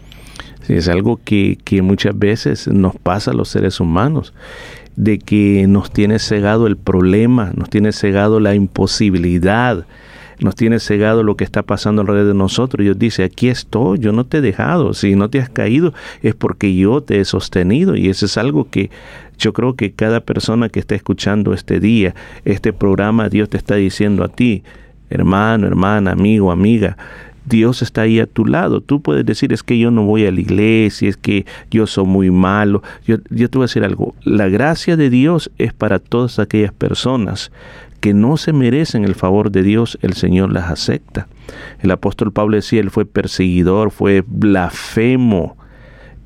Sí, 0.63 0.75
es 0.75 0.87
algo 0.87 1.19
que, 1.25 1.59
que 1.65 1.83
muchas 1.83 2.17
veces 2.17 2.69
nos 2.69 2.95
pasa 2.95 3.33
a 3.33 3.35
los 3.35 3.49
seres 3.49 3.81
humanos, 3.81 4.33
de 4.95 5.19
que 5.19 5.67
nos 5.67 5.91
tiene 5.91 6.21
cegado 6.21 6.69
el 6.69 6.77
problema, 6.77 7.51
nos 7.57 7.71
tiene 7.71 7.91
cegado 7.91 8.39
la 8.39 8.55
imposibilidad, 8.55 9.85
nos 10.41 10.55
tiene 10.55 10.81
cegado 10.81 11.23
lo 11.23 11.37
que 11.37 11.45
está 11.45 11.63
pasando 11.63 12.03
alrededor 12.03 12.29
de 12.29 12.39
nosotros. 12.39 12.85
Dios 12.85 12.99
dice, 12.99 13.25
aquí 13.25 13.49
estoy, 13.49 13.99
yo 13.99 14.13
no 14.13 14.25
te 14.25 14.39
he 14.39 14.41
dejado, 14.41 14.95
si 14.95 15.15
no 15.15 15.31
te 15.31 15.41
has 15.41 15.49
caído 15.49 15.95
es 16.23 16.35
porque 16.35 16.75
yo 16.75 17.03
te 17.03 17.21
he 17.21 17.25
sostenido. 17.25 17.97
Y 17.97 18.09
eso 18.09 18.27
es 18.27 18.37
algo 18.37 18.69
que 18.69 18.91
yo 19.39 19.53
creo 19.53 19.75
que 19.75 19.93
cada 19.93 20.21
persona 20.21 20.69
que 20.69 20.81
está 20.81 20.95
escuchando 20.95 21.53
este 21.53 21.81
día, 21.81 22.15
este 22.45 22.73
programa, 22.73 23.29
Dios 23.29 23.49
te 23.49 23.57
está 23.57 23.75
diciendo 23.75 24.25
a 24.25 24.29
ti, 24.29 24.63
hermano, 25.11 25.67
hermana, 25.67 26.13
amigo, 26.13 26.51
amiga, 26.51 26.97
Dios 27.47 27.83
está 27.83 28.03
ahí 28.03 28.21
a 28.21 28.27
tu 28.27 28.47
lado. 28.47 28.81
Tú 28.81 29.03
puedes 29.03 29.27
decir, 29.27 29.53
es 29.53 29.63
que 29.63 29.79
yo 29.79 29.91
no 29.91 30.05
voy 30.05 30.25
a 30.27 30.33
la 30.33 30.41
iglesia, 30.41 31.09
es 31.09 31.17
que 31.17 31.45
yo 31.71 31.87
soy 31.87 32.07
muy 32.07 32.31
malo. 32.31 32.83
Yo, 33.07 33.17
yo 33.31 33.51
te 33.51 33.59
voy 33.59 33.65
a 33.65 33.69
decir 33.69 33.85
algo. 33.85 34.15
La 34.23 34.49
gracia 34.49 34.97
de 34.97 35.11
Dios 35.11 35.51
es 35.59 35.73
para 35.73 35.99
todas 35.99 36.39
aquellas 36.39 36.73
personas 36.73 37.53
que 38.05 38.13
no 38.13 38.37
se 38.37 38.53
merecen 38.53 39.07
el 39.07 39.15
favor 39.15 39.51
de 39.51 39.63
Dios, 39.63 39.99
el 40.03 40.13
Señor 40.13 40.53
las 40.53 40.71
acepta. 40.71 41.27
El 41.81 41.91
apóstol 41.91 42.35
Pablo 42.35 42.57
decía, 42.57 42.83
él 42.83 42.91
fue 42.91 43.07
perseguidor, 43.07 43.91
fue 43.91 44.23
blasfemo, 44.27 45.57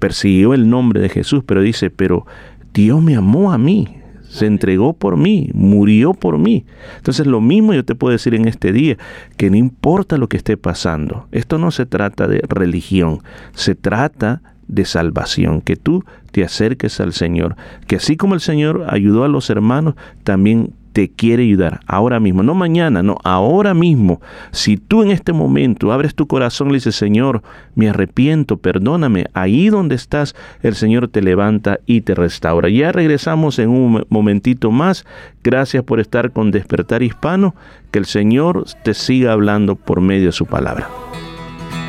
persiguió 0.01 0.55
el 0.55 0.68
nombre 0.68 1.01
de 1.01 1.09
Jesús, 1.09 1.45
pero 1.47 1.62
dice, 1.62 1.91
pero 1.91 2.26
Dios 2.74 3.01
me 3.01 3.14
amó 3.14 3.53
a 3.53 3.59
mí, 3.59 3.97
se 4.29 4.47
entregó 4.47 4.93
por 4.93 5.16
mí, 5.16 5.53
murió 5.55 6.14
por 6.14 6.37
mí. 6.39 6.66
Entonces 6.97 7.29
lo 7.29 7.41
mismo 7.41 7.72
yo 7.72 7.85
te 7.85 7.95
puedo 7.95 8.11
decir 8.11 8.35
en 8.35 8.49
este 8.49 8.72
día, 8.72 8.99
que 9.37 9.49
no 9.49 9.57
importa 9.57 10.18
lo 10.18 10.29
que 10.29 10.39
esté 10.39 10.57
pasando, 10.57 11.29
esto 11.31 11.59
no 11.59 11.70
se 11.70 11.87
trata 11.87 12.26
de 12.26 12.43
religión, 12.49 13.20
se 13.53 13.76
trata 13.76 14.43
de 14.66 14.85
salvación, 14.85 15.61
que 15.61 15.76
tú 15.76 16.05
te 16.33 16.43
acerques 16.43 16.99
al 16.99 17.12
Señor, 17.12 17.55
que 17.87 17.95
así 17.95 18.16
como 18.16 18.35
el 18.35 18.41
Señor 18.41 18.85
ayudó 18.89 19.22
a 19.22 19.29
los 19.29 19.49
hermanos, 19.49 19.95
también 20.24 20.72
te 20.99 21.09
quiere 21.09 21.44
ayudar 21.44 21.78
ahora 21.86 22.18
mismo, 22.18 22.42
no 22.42 22.55
mañana, 22.55 23.05
no, 23.05 23.18
ahora 23.22 23.72
mismo. 23.72 24.20
Si 24.51 24.76
tú 24.78 25.05
en 25.05 25.12
este 25.12 25.32
momento 25.32 25.92
abres 25.92 26.16
tu 26.16 26.26
corazón 26.26 26.66
y 26.66 26.70
le 26.72 26.76
dices, 26.78 26.96
Señor, 26.96 27.44
me 27.76 27.88
arrepiento, 27.88 28.57
perdóname, 28.57 29.26
ahí 29.32 29.68
donde 29.68 29.94
estás, 29.94 30.34
el 30.61 30.74
Señor 30.74 31.07
te 31.07 31.22
levanta 31.22 31.78
y 31.86 32.01
te 32.01 32.16
restaura. 32.16 32.68
Ya 32.68 32.90
regresamos 32.90 33.61
en 33.61 33.68
un 33.68 34.07
momentito 34.09 34.72
más. 34.72 35.07
Gracias 35.44 35.84
por 35.84 36.01
estar 36.01 36.32
con 36.32 36.51
Despertar 36.51 37.05
Hispano. 37.05 37.55
Que 37.92 38.01
el 38.01 38.05
Señor 38.05 38.64
te 38.82 38.92
siga 38.92 39.30
hablando 39.30 39.76
por 39.76 40.01
medio 40.01 40.26
de 40.26 40.32
su 40.32 40.46
palabra. 40.46 40.88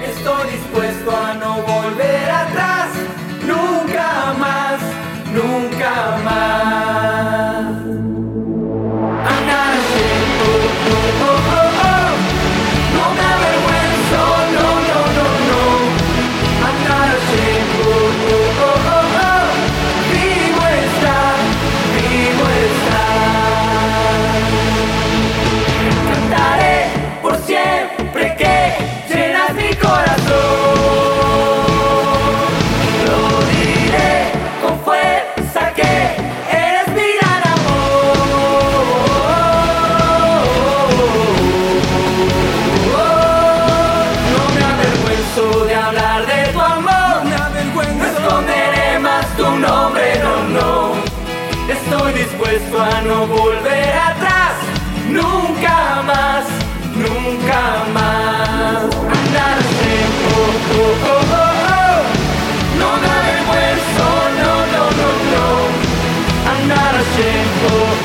Estoy 0.07 0.51
dispuesto 0.51 1.09
a 1.17 1.33
no 1.33 1.55
volver 1.55 2.29
atrás, 2.29 2.89
nunca 3.41 4.35
más, 4.37 4.79
nunca 5.33 6.11
más. 6.11 6.18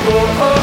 Oh, 0.07 0.11
oh. 0.11 0.51
oh. 0.51 0.54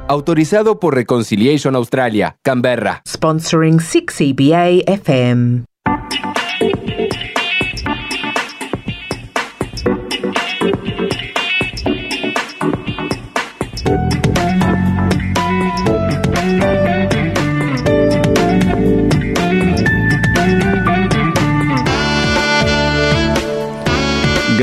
Autorizado 0.07 0.79
por 0.79 0.95
Reconciliation 0.95 1.75
Australia, 1.75 2.37
Canberra. 2.43 3.01
Sponsoring 3.09 3.79
6EBA 3.79 4.85
FM. 4.87 5.65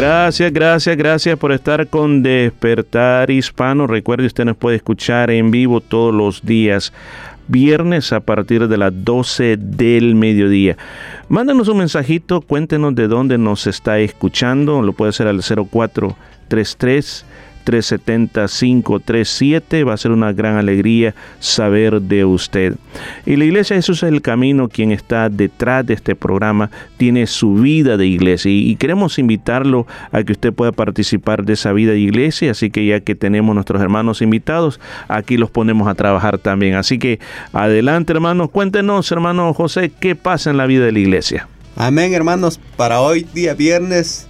Gracias, 0.02 0.52
gracias, 0.52 0.98
gracias 0.98 1.38
por 1.38 1.52
estar 1.52 1.86
con 1.86 2.24
Despertar 2.24 3.30
Hispano. 3.30 3.86
Recuerde, 3.86 4.26
usted 4.26 4.46
nos 4.46 4.58
puede 4.58 4.78
escuchar 4.78 5.30
en 5.30 5.52
vivo 5.52 5.80
todos 5.80 6.12
los 6.12 6.44
días, 6.44 6.92
viernes 7.48 8.12
a 8.12 8.20
partir 8.20 8.68
de 8.68 8.80
las 8.80 8.92
12 9.06 9.58
del 9.58 10.16
mediodía. 10.16 10.76
Mándanos 11.30 11.68
un 11.68 11.78
mensajito, 11.78 12.42
cuéntenos 12.42 12.96
de 12.96 13.08
dónde 13.08 13.38
nos 13.38 13.68
está 13.68 14.00
escuchando. 14.00 14.82
Lo 14.82 14.94
puede 14.94 15.12
hacer 15.12 15.28
al 15.28 15.40
0433 15.44 17.26
370-537. 17.64 19.88
Va 19.88 19.94
a 19.94 19.98
ser 19.98 20.12
una 20.12 20.34
gran 20.34 20.58
alegría 20.58 21.14
saber 21.40 22.02
de 22.02 22.26
usted. 22.26 22.76
Y 23.26 23.36
la 23.36 23.46
Iglesia 23.46 23.76
Jesús 23.76 24.04
es 24.04 24.12
el 24.12 24.22
camino, 24.22 24.70
quien 24.70 24.92
está 24.92 25.30
detrás 25.30 25.86
de 25.86 25.94
este 25.94 26.16
programa, 26.16 26.72
tiene 26.98 27.28
su 27.28 27.56
vida 27.56 27.98
de 27.98 28.08
iglesia. 28.08 28.52
Y, 28.52 28.76
queremos 28.76 29.20
invitarlo 29.20 29.88
a 30.12 30.24
que 30.24 30.34
usted 30.34 30.54
pueda 30.54 30.72
participar 30.72 31.46
de 31.46 31.54
esa 31.54 31.74
vida 31.74 31.92
de 31.92 32.00
iglesia. 32.00 32.52
Así 32.52 32.70
que 32.70 32.86
ya 32.86 33.00
que 33.00 33.16
tenemos 33.16 33.56
nuestros 33.56 33.82
hermanos 33.82 34.22
invitados, 34.22 34.80
aquí 35.08 35.38
los 35.38 35.50
ponemos 35.50 35.88
a 35.88 35.96
trabajar 35.96 36.38
también. 36.38 36.76
Así 36.76 37.00
que 37.00 37.20
adelante, 37.54 38.14
hermanos. 38.14 38.50
Cuéntenos, 38.50 39.12
hermano 39.12 39.54
José, 39.54 39.92
qué 40.00 40.16
pasa 40.16 40.50
en 40.50 40.58
la 40.58 40.66
vida 40.66 40.86
de 40.86 40.92
la 40.92 41.00
iglesia. 41.00 41.48
Amén, 41.76 42.14
hermanos. 42.14 42.60
Para 42.76 43.02
hoy, 43.02 43.26
día 43.34 43.54
viernes, 43.54 44.28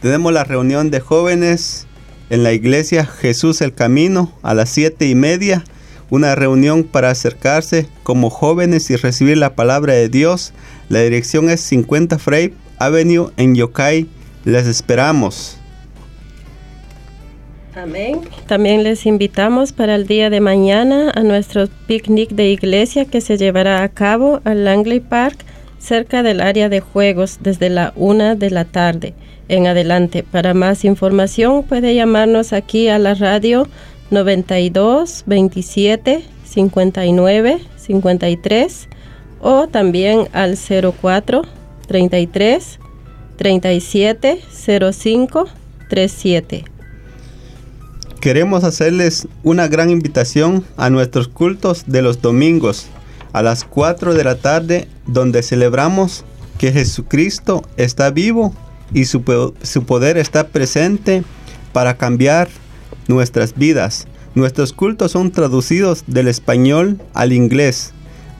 tenemos 0.00 0.32
la 0.32 0.44
reunión 0.44 0.90
de 0.90 1.00
jóvenes 1.00 1.86
en 2.30 2.42
la 2.42 2.52
iglesia 2.52 3.04
Jesús 3.04 3.60
el 3.60 3.74
Camino 3.74 4.32
a 4.42 4.54
las 4.54 4.70
siete 4.70 5.08
y 5.08 5.14
media. 5.14 5.64
Una 6.10 6.34
reunión 6.34 6.84
para 6.84 7.10
acercarse 7.10 7.88
como 8.02 8.30
jóvenes 8.30 8.90
y 8.90 8.96
recibir 8.96 9.38
la 9.38 9.54
palabra 9.54 9.94
de 9.94 10.08
Dios. 10.08 10.52
La 10.88 11.00
dirección 11.00 11.50
es 11.50 11.60
50 11.62 12.18
Frey 12.18 12.54
Avenue 12.78 13.30
en 13.36 13.54
Yokai. 13.54 14.06
Les 14.44 14.66
esperamos. 14.66 15.58
Amén. 17.74 18.20
También 18.46 18.84
les 18.84 19.04
invitamos 19.04 19.72
para 19.72 19.96
el 19.96 20.06
día 20.06 20.30
de 20.30 20.40
mañana 20.40 21.10
a 21.14 21.22
nuestro 21.22 21.66
picnic 21.86 22.30
de 22.30 22.50
iglesia 22.50 23.04
que 23.04 23.20
se 23.20 23.36
llevará 23.36 23.82
a 23.82 23.88
cabo 23.88 24.40
al 24.44 24.64
Langley 24.64 25.00
Park 25.00 25.44
cerca 25.78 26.22
del 26.22 26.40
área 26.40 26.68
de 26.68 26.80
juegos 26.80 27.38
desde 27.40 27.70
la 27.70 27.92
una 27.96 28.36
de 28.36 28.50
la 28.50 28.64
tarde 28.64 29.14
en 29.48 29.66
adelante. 29.66 30.22
Para 30.22 30.54
más 30.54 30.84
información 30.84 31.62
puede 31.64 31.94
llamarnos 31.94 32.52
aquí 32.52 32.88
a 32.88 32.98
la 32.98 33.14
radio 33.14 33.68
92 34.10 35.24
27 35.26 36.24
59 36.44 37.58
53 37.76 38.88
o 39.40 39.68
también 39.68 40.28
al 40.32 40.56
04 40.56 41.42
33 41.86 42.78
37 43.36 44.40
05 44.92 45.48
37. 45.88 46.64
Queremos 48.20 48.64
hacerles 48.64 49.28
una 49.42 49.68
gran 49.68 49.90
invitación 49.90 50.64
a 50.78 50.88
nuestros 50.88 51.28
cultos 51.28 51.84
de 51.86 52.00
los 52.00 52.22
domingos 52.22 52.86
a 53.34 53.42
las 53.42 53.64
4 53.64 54.14
de 54.14 54.24
la 54.24 54.36
tarde 54.36 54.88
donde 55.06 55.42
celebramos 55.42 56.24
que 56.56 56.72
Jesucristo 56.72 57.64
está 57.76 58.10
vivo 58.10 58.54
y 58.92 59.06
su, 59.06 59.22
poder 59.22 60.16
está 60.16 60.48
presente 60.48 61.22
para 61.72 61.96
cambiar 61.96 62.48
nuestras 63.08 63.54
vidas. 63.54 64.06
Nuestros 64.34 64.72
cultos 64.72 65.12
son 65.12 65.30
traducidos 65.30 66.04
del 66.06 66.28
español 66.28 67.00
al 67.14 67.32
inglés. 67.32 67.92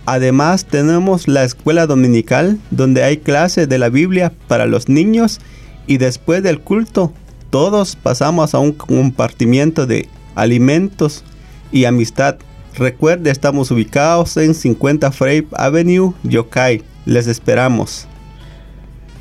Además 0.07 0.66
tenemos 0.66 1.28
la 1.28 1.45
escuela 1.45 1.86
dominical 1.86 2.59
donde 2.70 3.03
hay 3.03 3.18
clases 3.18 3.68
de 3.68 3.78
la 3.78 3.88
Biblia 3.88 4.32
para 4.49 4.66
los 4.66 4.88
niños 4.88 5.40
y 5.86 5.99
después 5.99 6.42
del 6.42 6.61
culto 6.61 7.12
todos 7.51 7.97
pasamos 7.97 8.55
a 8.55 8.59
un 8.59 8.72
compartimiento 8.72 9.86
de 9.86 10.09
alimentos 10.34 11.24
y 11.72 11.84
amistad 11.84 12.36
Recuerde, 12.76 13.30
estamos 13.30 13.70
ubicados 13.70 14.36
en 14.36 14.53
50 14.53 15.12
Frape 15.12 15.47
Avenue, 15.53 16.12
Yokai. 16.24 16.82
Les 17.07 17.28
esperamos. 17.28 18.09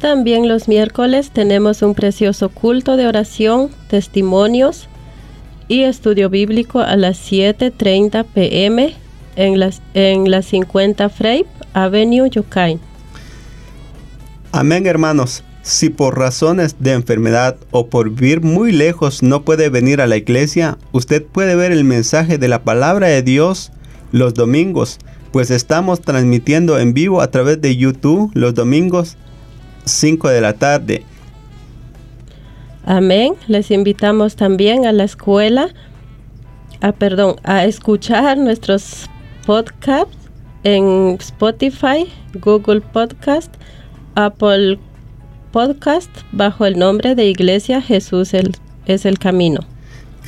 También 0.03 0.49
los 0.49 0.67
miércoles 0.67 1.31
tenemos 1.31 1.81
un 1.81 1.95
precioso 1.95 2.49
culto 2.49 2.97
de 2.97 3.07
oración, 3.07 3.69
testimonios 3.87 4.89
y 5.69 5.83
estudio 5.83 6.29
bíblico 6.29 6.81
a 6.81 6.97
las 6.97 7.31
7.30 7.31 8.25
pm 8.25 8.95
en 9.37 9.59
las, 9.61 9.81
en 9.93 10.29
la 10.29 10.41
50 10.41 11.07
Frape 11.07 11.45
Avenue, 11.71 12.29
Yokai. 12.29 12.81
Amén, 14.51 14.87
hermanos. 14.87 15.45
Si 15.61 15.89
por 15.89 16.19
razones 16.19 16.75
de 16.79 16.91
enfermedad 16.91 17.55
o 17.71 17.87
por 17.87 18.09
vivir 18.09 18.41
muy 18.41 18.73
lejos 18.73 19.23
no 19.23 19.43
puede 19.43 19.69
venir 19.69 20.01
a 20.01 20.07
la 20.07 20.17
iglesia, 20.17 20.77
usted 20.91 21.23
puede 21.23 21.55
ver 21.55 21.71
el 21.71 21.85
mensaje 21.85 22.37
de 22.37 22.49
la 22.49 22.63
palabra 22.63 23.07
de 23.07 23.21
Dios 23.21 23.71
los 24.11 24.33
domingos, 24.33 24.99
pues 25.31 25.49
estamos 25.49 26.01
transmitiendo 26.01 26.77
en 26.77 26.93
vivo 26.93 27.21
a 27.21 27.31
través 27.31 27.61
de 27.61 27.77
YouTube 27.77 28.31
los 28.33 28.53
domingos 28.53 29.15
5 29.85 30.29
de 30.29 30.41
la 30.41 30.53
tarde. 30.53 31.03
Amén. 32.85 33.33
Les 33.47 33.71
invitamos 33.71 34.35
también 34.35 34.85
a 34.85 34.91
la 34.91 35.05
escuela, 35.05 35.69
a, 36.81 36.91
perdón, 36.91 37.37
a 37.43 37.65
escuchar 37.65 38.37
nuestros 38.37 39.09
podcasts 39.45 40.17
en 40.63 41.17
Spotify, 41.19 42.11
Google 42.33 42.81
Podcast, 42.81 43.53
Apple 44.15 44.79
podcast 45.51 46.09
bajo 46.31 46.65
el 46.65 46.79
nombre 46.79 47.15
de 47.15 47.25
Iglesia 47.25 47.81
Jesús 47.81 48.33
el, 48.33 48.55
es 48.85 49.05
el 49.05 49.19
Camino. 49.19 49.59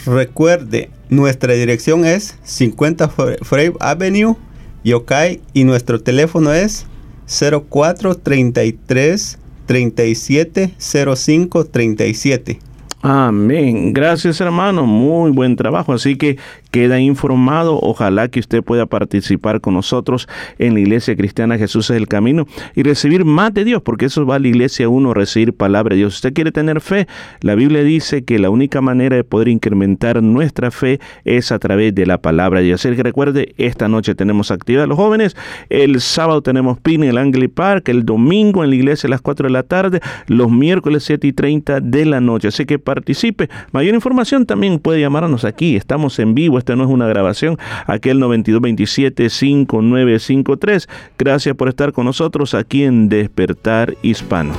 Recuerde, 0.06 0.90
nuestra 1.10 1.54
dirección 1.54 2.06
es 2.06 2.38
50 2.44 3.08
Frame 3.10 3.74
Avenue, 3.80 4.36
Yokai, 4.84 5.42
y 5.54 5.64
nuestro 5.64 6.02
teléfono 6.02 6.54
es 6.54 6.86
0433 7.28 9.40
37 9.66 10.74
05 10.78 11.66
37. 11.66 12.60
Amén. 13.02 13.94
Gracias 13.94 14.42
hermano. 14.42 14.86
Muy 14.86 15.32
buen 15.32 15.56
trabajo. 15.56 15.94
Así 15.94 16.16
que 16.16 16.38
queda 16.76 17.00
informado. 17.00 17.80
Ojalá 17.82 18.28
que 18.28 18.42
usted 18.42 18.62
pueda 18.62 18.86
participar 18.86 19.62
con 19.62 19.76
nosotros 19.76 20.28
en 20.60 20.74
la 20.74 20.82
Iglesia 20.82 21.16
Cristiana 21.16 21.58
Jesús 21.58 21.90
es 21.90 21.96
el 21.96 22.10
Camino 22.10 22.48
y 22.76 22.84
recibir 22.84 23.24
más 23.24 23.54
de 23.54 23.64
Dios, 23.64 23.82
porque 23.82 24.08
eso 24.08 24.26
va 24.26 24.36
a 24.36 24.40
la 24.40 24.50
iglesia 24.50 24.90
uno, 24.90 25.14
recibir 25.14 25.54
palabra 25.54 25.94
de 25.94 26.00
Dios. 26.00 26.16
Si 26.16 26.18
usted 26.18 26.34
quiere 26.34 26.52
tener 26.52 26.82
fe, 26.82 27.08
la 27.40 27.56
Biblia 27.56 27.82
dice 27.82 28.26
que 28.26 28.40
la 28.40 28.50
única 28.50 28.82
manera 28.82 29.16
de 29.16 29.24
poder 29.24 29.48
incrementar 29.48 30.22
nuestra 30.22 30.70
fe 30.70 31.00
es 31.24 31.54
a 31.54 31.60
través 31.60 31.96
de 31.96 32.06
la 32.06 32.18
palabra 32.18 32.60
de 32.60 32.66
Dios. 32.66 32.86
Así 32.86 32.94
que 32.94 33.04
recuerde, 33.04 33.56
esta 33.56 33.88
noche 33.88 34.14
tenemos 34.14 34.52
actividad 34.52 34.86
los 34.86 34.98
jóvenes, 34.98 35.38
el 35.70 36.02
sábado 36.02 36.42
tenemos 36.42 36.78
PIN 36.82 37.04
en 37.04 37.12
el 37.12 37.18
Angley 37.18 37.48
Park, 37.48 37.88
el 37.88 38.04
domingo 38.04 38.66
en 38.66 38.72
la 38.72 38.76
iglesia 38.76 39.08
a 39.08 39.12
las 39.12 39.22
4 39.22 39.48
de 39.48 39.54
la 39.54 39.64
tarde, 39.64 40.02
los 40.28 40.52
miércoles 40.52 41.06
7 41.06 41.26
y 41.26 41.32
30 41.32 41.80
de 41.80 42.06
la 42.06 42.20
noche. 42.20 42.50
Así 42.50 42.66
que 42.66 42.80
participe. 42.80 43.50
Mayor 43.72 43.96
información 43.96 44.46
también 44.46 44.80
puede 44.80 45.00
llamarnos 45.00 45.46
aquí. 45.46 45.78
Estamos 45.78 46.20
en 46.20 46.36
vivo 46.36 46.60
esta 46.66 46.76
no 46.76 46.84
es 46.84 46.90
una 46.90 47.06
grabación, 47.06 47.60
aquel 47.86 48.20
9227-5953. 48.22 50.90
Gracias 51.16 51.56
por 51.56 51.70
estar 51.70 51.94
con 51.94 52.06
nosotros 52.06 52.56
aquí 52.56 52.84
en 52.84 53.08
Despertar 53.08 53.96
Hispano. 54.02 54.56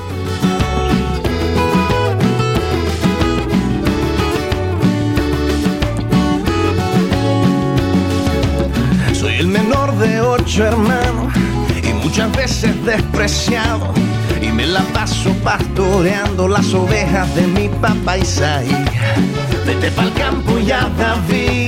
Soy 9.12 9.34
el 9.34 9.48
menor 9.48 9.98
de 9.98 10.20
ocho 10.20 10.62
hermanos 10.62 11.34
y 11.82 11.92
muchas 11.92 12.30
veces 12.36 12.72
despreciado. 12.84 13.92
Y 14.40 14.52
me 14.52 14.64
la 14.64 14.82
paso 14.92 15.34
pastoreando 15.42 16.46
las 16.46 16.72
ovejas 16.72 17.34
de 17.34 17.48
mi 17.48 17.68
papá 17.68 18.16
Isaí. 18.16 18.70
Vete 19.66 19.90
pa'l 19.90 20.12
campo 20.12 20.60
ya 20.60 20.88
David 20.96 21.65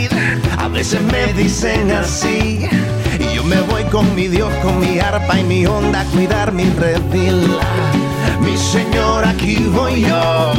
a 0.68 0.70
veces 0.70 1.00
me 1.02 1.32
dicen 1.32 1.90
así. 1.92 2.68
Y 3.18 3.34
yo 3.34 3.42
me 3.44 3.60
voy 3.62 3.84
con 3.84 4.14
mi 4.14 4.28
Dios, 4.28 4.52
con 4.62 4.78
mi 4.78 4.98
arpa 4.98 5.38
y 5.40 5.44
mi 5.44 5.66
onda 5.66 6.02
a 6.02 6.04
cuidar 6.04 6.52
mi 6.52 6.64
redil. 6.64 7.48
Mi 8.40 8.56
Señor, 8.56 9.24
aquí 9.26 9.56
voy 9.72 10.02
yo. 10.02 10.52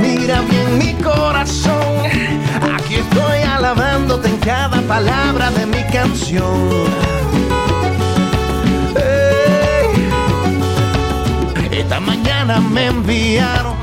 Mira 0.00 0.40
bien 0.42 0.78
mi 0.78 0.92
corazón. 1.02 1.82
Aquí 2.76 2.94
estoy 2.94 3.42
alabándote 3.42 4.28
en 4.28 4.36
cada 4.38 4.80
palabra 4.82 5.50
de 5.50 5.66
mi 5.66 5.82
canción. 5.92 6.86
Esta 11.72 12.00
mañana 12.00 12.60
me 12.60 12.86
enviaron 12.86 13.74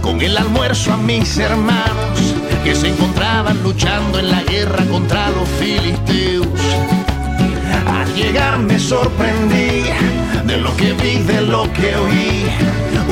con 0.00 0.20
el 0.20 0.36
almuerzo 0.36 0.94
a 0.94 0.96
mis 0.96 1.36
hermanos 1.38 2.15
que 2.66 2.74
se 2.74 2.88
encontraban 2.88 3.62
luchando 3.62 4.18
en 4.18 4.28
la 4.28 4.42
guerra 4.42 4.84
contra 4.86 5.30
los 5.30 5.48
filisteos. 5.50 6.48
Al 7.86 8.12
llegar 8.12 8.58
me 8.58 8.76
sorprendí 8.80 9.84
de 10.44 10.56
lo 10.56 10.76
que 10.76 10.92
vi, 10.94 11.18
de 11.22 11.42
lo 11.42 11.72
que 11.72 11.94
oí. 11.94 12.44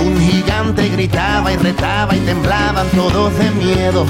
Un 0.05 0.21
gigante 0.21 0.89
gritaba 0.89 1.53
y 1.53 1.57
retaba 1.57 2.17
y 2.17 2.19
temblaban 2.21 2.89
todos 2.97 3.33
de 3.39 3.51
miedo. 3.53 4.07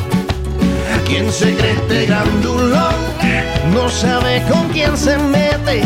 ¿Quién 1.07 1.31
se 1.31 1.55
cree 1.55 1.73
este 1.73 2.07
grandulón? 2.07 2.95
No 3.75 3.91
sabe 3.91 4.43
con 4.51 4.67
quién 4.71 4.97
se 4.97 5.19
mete. 5.19 5.83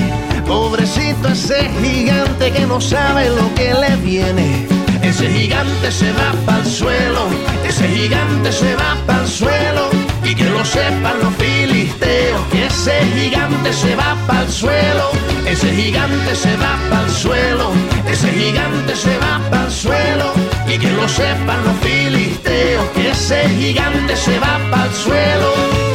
Pobrecito 0.46 1.30
ese 1.30 1.68
gigante 1.82 2.52
que 2.52 2.64
no 2.64 2.80
sabe 2.80 3.28
lo 3.30 3.52
que 3.56 3.74
le 3.74 3.96
viene. 3.96 4.77
Ese 5.02 5.30
gigante 5.30 5.90
se 5.90 6.12
va 6.12 6.32
para 6.44 6.58
el 6.58 6.66
suelo, 6.66 7.28
ese 7.66 7.88
gigante 7.88 8.52
se 8.52 8.74
va 8.74 8.96
para 9.06 9.22
el 9.22 9.28
suelo. 9.28 9.90
Y 10.24 10.34
que 10.34 10.44
lo 10.44 10.64
sepan 10.64 11.18
los 11.22 11.34
filisteos, 11.36 12.40
que 12.52 12.66
ese 12.66 13.00
gigante 13.14 13.72
se 13.72 13.96
va 13.96 14.16
para 14.26 14.42
el 14.42 14.50
suelo, 14.50 15.10
ese 15.46 15.74
gigante 15.74 16.34
se 16.34 16.56
va 16.56 16.78
para 16.90 17.06
el 17.06 17.10
suelo, 17.10 17.70
ese 18.06 18.30
gigante 18.32 18.94
se 18.94 19.16
va 19.18 19.40
para 19.50 19.64
el 19.66 19.72
suelo. 19.72 20.32
Y 20.66 20.78
que 20.78 20.90
lo 20.92 21.08
sepan 21.08 21.64
los 21.64 21.76
filisteos, 21.78 22.86
que 22.94 23.10
ese 23.10 23.48
gigante 23.48 24.16
se 24.16 24.38
va 24.38 24.58
para 24.70 24.84
el 24.84 24.94
suelo. 24.94 25.87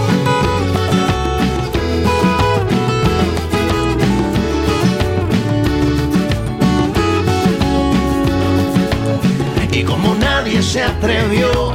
Atrevió, 10.81 11.73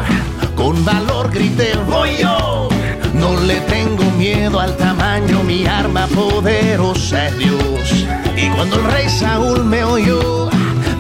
con 0.57 0.85
valor 0.85 1.31
grité 1.31 1.73
voy 1.89 2.17
yo. 2.17 2.69
No 3.15 3.39
le 3.41 3.61
tengo 3.63 4.05
miedo 4.17 4.59
al 4.59 4.77
tamaño, 4.77 5.43
mi 5.45 5.67
arma 5.67 6.07
poderosa 6.09 7.29
es 7.29 7.39
Dios. 7.39 8.07
Y 8.37 8.49
cuando 8.51 8.77
el 8.77 8.85
rey 8.85 9.09
Saúl 9.09 9.65
me 9.65 9.85
oyó, 9.85 10.49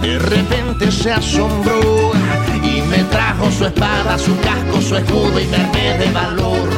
de 0.01 0.19
repente 0.19 0.93
se 0.93 1.13
asombró 1.13 2.13
y 2.63 2.83
me 2.83 2.99
trajo 3.05 3.51
su 3.51 3.67
espada, 3.67 4.17
su 4.19 4.37
casco, 4.41 4.81
su 4.81 4.97
escudo 4.97 5.41
y 5.41 5.47
me 5.47 5.99
de 5.99 6.11
valor. 6.13 6.69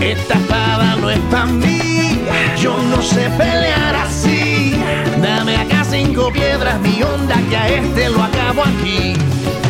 Esta 0.00 0.34
espada 0.34 0.96
no 1.00 1.10
es 1.10 1.18
para 1.30 1.46
mí, 1.46 2.20
yo 2.60 2.76
no 2.90 3.02
sé 3.02 3.30
pelear 3.36 3.96
así. 3.96 4.74
Dame 5.20 5.56
acá 5.56 5.84
cinco 5.84 6.30
piedras, 6.32 6.80
mi 6.80 7.02
onda, 7.02 7.36
que 7.48 7.56
a 7.56 7.68
este 7.68 8.10
lo 8.10 8.22
acabo 8.22 8.62
aquí. 8.62 9.14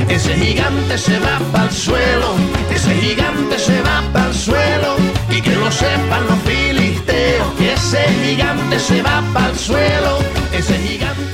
Ese 0.09 0.34
gigante 0.36 0.98
se 0.98 1.18
va 1.18 1.38
para 1.52 1.64
el 1.64 1.72
suelo, 1.72 2.34
ese 2.70 2.94
gigante 2.94 3.59
se 3.59 3.80
va 3.82 4.02
para 4.12 4.28
el 4.28 4.34
suelo. 4.34 4.96
Y 5.30 5.40
que 5.40 5.57
lo 5.57 5.70
sepan 5.70 6.26
los 6.28 6.38
filisteos, 6.42 7.48
que 7.59 7.72
ese 7.72 8.05
gigante 8.24 8.78
se 8.78 9.02
va 9.02 9.22
para 9.32 9.50
el 9.50 9.59
suelo, 9.59 10.18
ese 10.52 10.78
gigante 10.78 11.34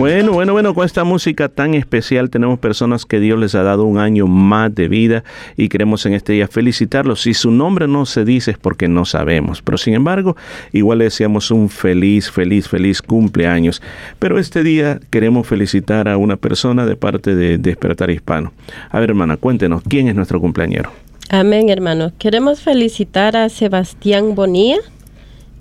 Bueno, 0.00 0.32
bueno, 0.32 0.54
bueno, 0.54 0.72
con 0.72 0.86
esta 0.86 1.04
música 1.04 1.50
tan 1.50 1.74
especial 1.74 2.30
tenemos 2.30 2.58
personas 2.58 3.04
que 3.04 3.20
Dios 3.20 3.38
les 3.38 3.54
ha 3.54 3.62
dado 3.62 3.84
un 3.84 3.98
año 3.98 4.26
más 4.26 4.74
de 4.74 4.88
vida 4.88 5.24
y 5.58 5.68
queremos 5.68 6.06
en 6.06 6.14
este 6.14 6.32
día 6.32 6.48
felicitarlos. 6.48 7.20
Si 7.20 7.34
su 7.34 7.50
nombre 7.50 7.86
no 7.86 8.06
se 8.06 8.24
dice 8.24 8.52
es 8.52 8.56
porque 8.56 8.88
no 8.88 9.04
sabemos, 9.04 9.60
pero 9.60 9.76
sin 9.76 9.92
embargo, 9.92 10.38
igual 10.72 11.00
le 11.00 11.04
deseamos 11.04 11.50
un 11.50 11.68
feliz, 11.68 12.30
feliz, 12.30 12.66
feliz 12.66 13.02
cumpleaños. 13.02 13.82
Pero 14.18 14.38
este 14.38 14.62
día 14.62 14.98
queremos 15.10 15.46
felicitar 15.46 16.08
a 16.08 16.16
una 16.16 16.38
persona 16.38 16.86
de 16.86 16.96
parte 16.96 17.34
de 17.34 17.58
Despertar 17.58 18.10
Hispano. 18.10 18.54
A 18.88 19.00
ver, 19.00 19.10
hermana, 19.10 19.36
cuéntenos, 19.36 19.82
¿quién 19.86 20.08
es 20.08 20.14
nuestro 20.14 20.40
cumpleañero? 20.40 20.90
Amén, 21.28 21.68
hermano. 21.68 22.10
Queremos 22.18 22.62
felicitar 22.62 23.36
a 23.36 23.50
Sebastián 23.50 24.34
Bonía, 24.34 24.78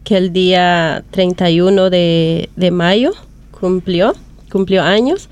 que 0.05 0.15
el 0.15 0.31
día 0.31 1.03
31 1.11 1.89
de, 1.89 2.49
de 2.55 2.71
mayo 2.71 3.11
cumplió 3.51 4.13
cumplió 4.49 4.83
años. 4.83 5.29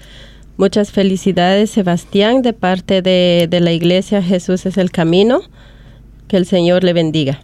Muchas 0.57 0.91
felicidades, 0.91 1.69
Sebastián, 1.69 2.41
de 2.41 2.51
parte 2.51 3.03
de, 3.03 3.47
la 3.61 3.71
iglesia 3.71 4.23
Jesús 4.23 4.65
es 4.65 4.77
el 4.77 4.89
camino. 4.89 5.41
Que 6.27 6.35
el 6.35 6.45
Señor 6.45 6.83
le 6.83 6.93
bendiga. 6.93 7.41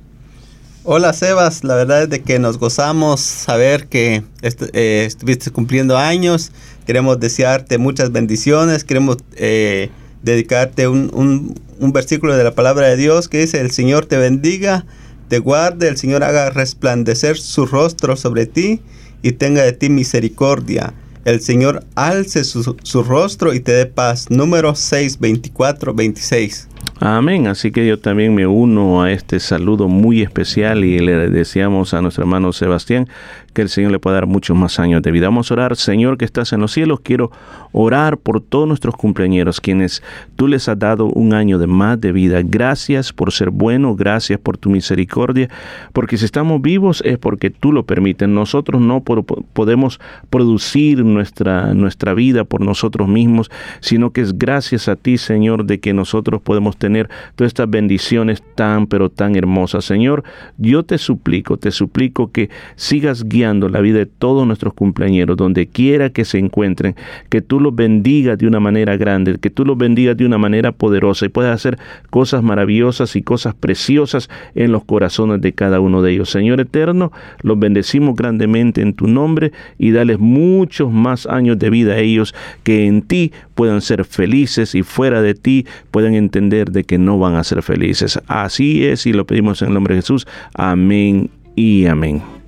Hola 0.84 1.14
Sebas, 1.14 1.64
la 1.64 1.76
verdad 1.76 2.04
es 2.04 2.10
de 2.10 2.22
que 2.22 2.40
nos 2.40 2.58
gozamos 2.58 3.22
saber 3.22 3.88
que 3.88 4.24
eh, 4.42 5.04
estuviste 5.06 5.52
cumpliendo 5.52 5.98
años. 5.98 6.52
Queremos 6.86 7.20
desearte 7.20 7.78
muchas 7.78 8.12
bendiciones. 8.12 8.84
Queremos 8.84 9.18
eh, 9.36 9.90
dedicarte 10.24 10.88
un, 10.90 11.56
un, 11.80 11.94
versículo 11.94 12.36
de 12.36 12.44
la 12.44 12.56
palabra 12.56 12.88
de 12.88 12.98
Dios 12.98 13.30
que 13.30 13.42
dice, 13.42 13.62
el 13.62 13.72
Señor 13.72 14.08
te 14.08 14.18
bendiga, 14.18 14.86
te 15.30 15.40
guarde, 15.40 15.88
el 15.88 15.98
Señor 15.98 16.24
haga 16.24 16.50
resplandecer 16.50 17.38
su 17.38 17.66
rostro 17.66 18.18
sobre 18.18 18.48
ti 18.48 18.82
y 19.22 19.34
tenga 19.34 19.62
de 19.62 19.72
ti 19.72 19.90
misericordia 19.90 20.94
el 21.26 21.42
Señor 21.42 21.86
alce 21.96 22.44
su, 22.44 23.04
rostro 23.04 23.54
y 23.54 23.60
te 23.60 23.72
dé 23.72 23.86
paz. 23.86 24.30
Número 24.30 24.76
6, 24.76 25.20
24, 25.20 25.94
26. 25.94 26.68
Amén. 27.00 27.48
Así 27.48 27.72
que 27.72 27.88
yo 27.88 28.00
también 28.00 28.36
me 28.36 28.48
uno 28.48 29.02
a 29.02 29.12
este 29.12 29.40
saludo 29.40 29.88
muy 29.88 30.22
especial 30.22 30.84
y 30.84 31.00
le 31.00 31.30
deseamos 31.30 31.94
a 31.94 32.02
nuestro 32.02 32.24
hermano 32.24 32.54
Sebastián 32.54 33.10
que 33.54 33.62
el 33.62 33.70
Señor 33.70 33.92
le 33.92 34.00
pueda 34.00 34.16
dar 34.16 34.28
muchos 34.28 34.58
más 34.58 34.80
años 34.80 35.02
de 35.02 35.12
vida. 35.12 35.28
Vamos 35.28 35.50
a 35.50 35.54
orar, 35.54 35.76
Señor 35.76 36.18
que 36.18 36.26
estás 36.26 36.54
en 36.54 36.62
los 36.62 36.72
cielos, 36.72 37.00
quiero 37.02 37.32
orar 37.72 38.18
por 38.18 38.42
todos 38.42 38.68
nuestros 38.68 38.96
cumpleaños, 38.96 39.60
quienes 39.62 40.04
tú 40.36 40.48
les 40.48 40.68
has 40.70 40.78
dado 40.78 41.06
un 41.06 41.34
año 41.34 41.58
de 41.58 41.68
más 41.68 42.00
de 42.00 42.12
vida. 42.12 42.42
Gracias 42.44 43.14
por 43.14 43.32
ser 43.32 43.50
bueno, 43.50 43.96
gracias 43.96 44.40
por 44.40 44.58
tu 44.58 44.70
misericordia, 44.70 45.50
porque 45.92 46.18
si 46.18 46.26
estamos 46.26 46.62
vivos 46.62 47.02
es 47.06 47.18
porque 47.18 47.50
tú 47.50 47.72
lo 47.72 47.86
permites. 47.86 48.28
Nosotros 48.28 48.82
no 48.82 49.04
podemos 49.04 50.00
producir 50.30 51.04
nuestra, 51.04 51.74
nuestra 51.74 52.14
vida 52.14 52.44
por 52.44 52.62
nosotros 52.62 53.08
mismos, 53.08 53.50
sino 53.80 54.12
que 54.12 54.22
es 54.22 54.38
gracias 54.38 54.88
a 54.88 54.96
ti, 54.96 55.18
Señor, 55.18 55.66
de 55.66 55.80
que 55.80 55.94
nosotros 55.94 56.42
podemos 56.42 56.78
tener 56.78 57.10
todas 57.36 57.50
estas 57.50 57.70
bendiciones 57.70 58.44
tan, 58.56 58.88
pero 58.88 59.10
tan 59.10 59.36
hermosas. 59.36 59.86
Señor, 59.86 60.24
yo 60.58 60.84
te 60.84 60.98
suplico, 60.98 61.58
te 61.58 61.72
suplico 61.72 62.32
que 62.32 62.50
sigas 62.76 63.24
guiando 63.24 63.43
la 63.44 63.82
vida 63.82 64.00
de 64.00 64.06
todos 64.06 64.48
nuestros 64.48 64.74
cumpleaños, 64.74 65.36
donde 65.38 65.68
quiera 65.68 66.10
que 66.10 66.26
se 66.26 66.38
encuentren, 66.38 66.96
que 67.30 67.42
tú 67.42 67.60
los 67.60 67.76
bendigas 67.76 68.38
de 68.38 68.48
una 68.48 68.60
manera 68.60 68.98
grande, 68.98 69.38
que 69.40 69.50
tú 69.50 69.66
los 69.66 69.78
bendigas 69.78 70.16
de 70.18 70.26
una 70.26 70.38
manera 70.38 70.72
poderosa 70.72 71.26
y 71.26 71.30
puedas 71.30 71.54
hacer 71.54 71.78
cosas 72.10 72.42
maravillosas 72.44 73.16
y 73.16 73.22
cosas 73.22 73.54
preciosas 73.54 74.30
en 74.56 74.72
los 74.72 74.84
corazones 74.86 75.42
de 75.42 75.54
cada 75.54 75.80
uno 75.80 76.02
de 76.02 76.14
ellos. 76.14 76.30
Señor 76.30 76.62
eterno, 76.62 77.12
los 77.42 77.60
bendecimos 77.60 78.16
grandemente 78.16 78.82
en 78.82 78.94
tu 78.94 79.08
nombre 79.08 79.52
y 79.78 79.92
dales 79.92 80.20
muchos 80.20 80.92
más 80.92 81.26
años 81.26 81.60
de 81.60 81.70
vida 81.70 81.94
a 81.94 82.00
ellos 82.00 82.34
que 82.64 82.86
en 82.86 83.02
ti 83.02 83.32
puedan 83.56 83.82
ser 83.82 84.06
felices 84.06 84.76
y 84.76 84.84
fuera 84.84 85.22
de 85.22 85.34
ti 85.36 85.66
puedan 85.92 86.14
entender 86.14 86.72
de 86.72 86.84
que 86.84 86.98
no 86.98 87.20
van 87.20 87.36
a 87.36 87.44
ser 87.44 87.62
felices. 87.62 88.20
Así 88.28 88.86
es 88.86 89.06
y 89.06 89.14
lo 89.14 89.26
pedimos 89.26 89.62
en 89.62 89.70
el 89.70 89.74
nombre 89.74 89.96
de 89.96 90.02
Jesús. 90.02 90.28
Amén 90.54 91.30
y 91.56 91.86
amén 91.86 92.43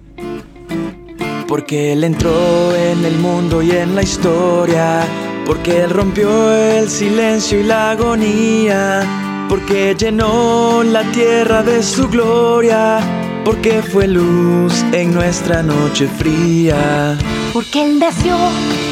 porque 1.55 1.93
Él 1.93 2.03
entró 2.03 2.75
en 2.75 3.05
el 3.05 3.17
mundo 3.17 3.61
y 3.61 3.71
en 3.71 3.95
la 3.95 4.03
historia, 4.03 4.99
porque 5.45 5.83
Él 5.83 5.89
rompió 5.89 6.51
el 6.51 6.89
silencio 6.89 7.61
y 7.61 7.63
la 7.63 7.91
agonía, 7.91 9.45
porque 9.47 9.95
llenó 9.97 10.83
la 10.83 11.09
tierra 11.13 11.63
de 11.63 11.81
su 11.81 12.09
gloria, 12.09 12.99
porque 13.45 13.81
fue 13.81 14.05
luz 14.05 14.83
en 14.91 15.13
nuestra 15.13 15.63
noche 15.63 16.09
fría. 16.09 17.17
Porque 17.53 17.85
Él 17.85 17.99
nació 17.99 18.35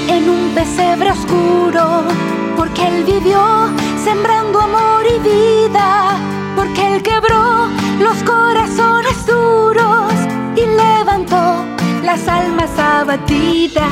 en 0.08 0.30
un 0.30 0.56
pesebre 0.56 1.12
oscuro, 1.12 2.06
porque 2.56 2.88
Él 2.88 3.04
vivió 3.04 3.44
sembrando 4.06 4.62
amor 4.62 5.04
y 5.06 5.20
vida, 5.20 6.18
porque 6.56 6.96
Él 6.96 7.04
quebró 7.04 7.68
los 8.00 8.24
corazones 8.24 9.26
duros 9.26 10.14
y 10.56 10.66
levantó 10.66 11.83
las 12.04 12.28
almas 12.28 12.78
abatidas. 12.78 13.84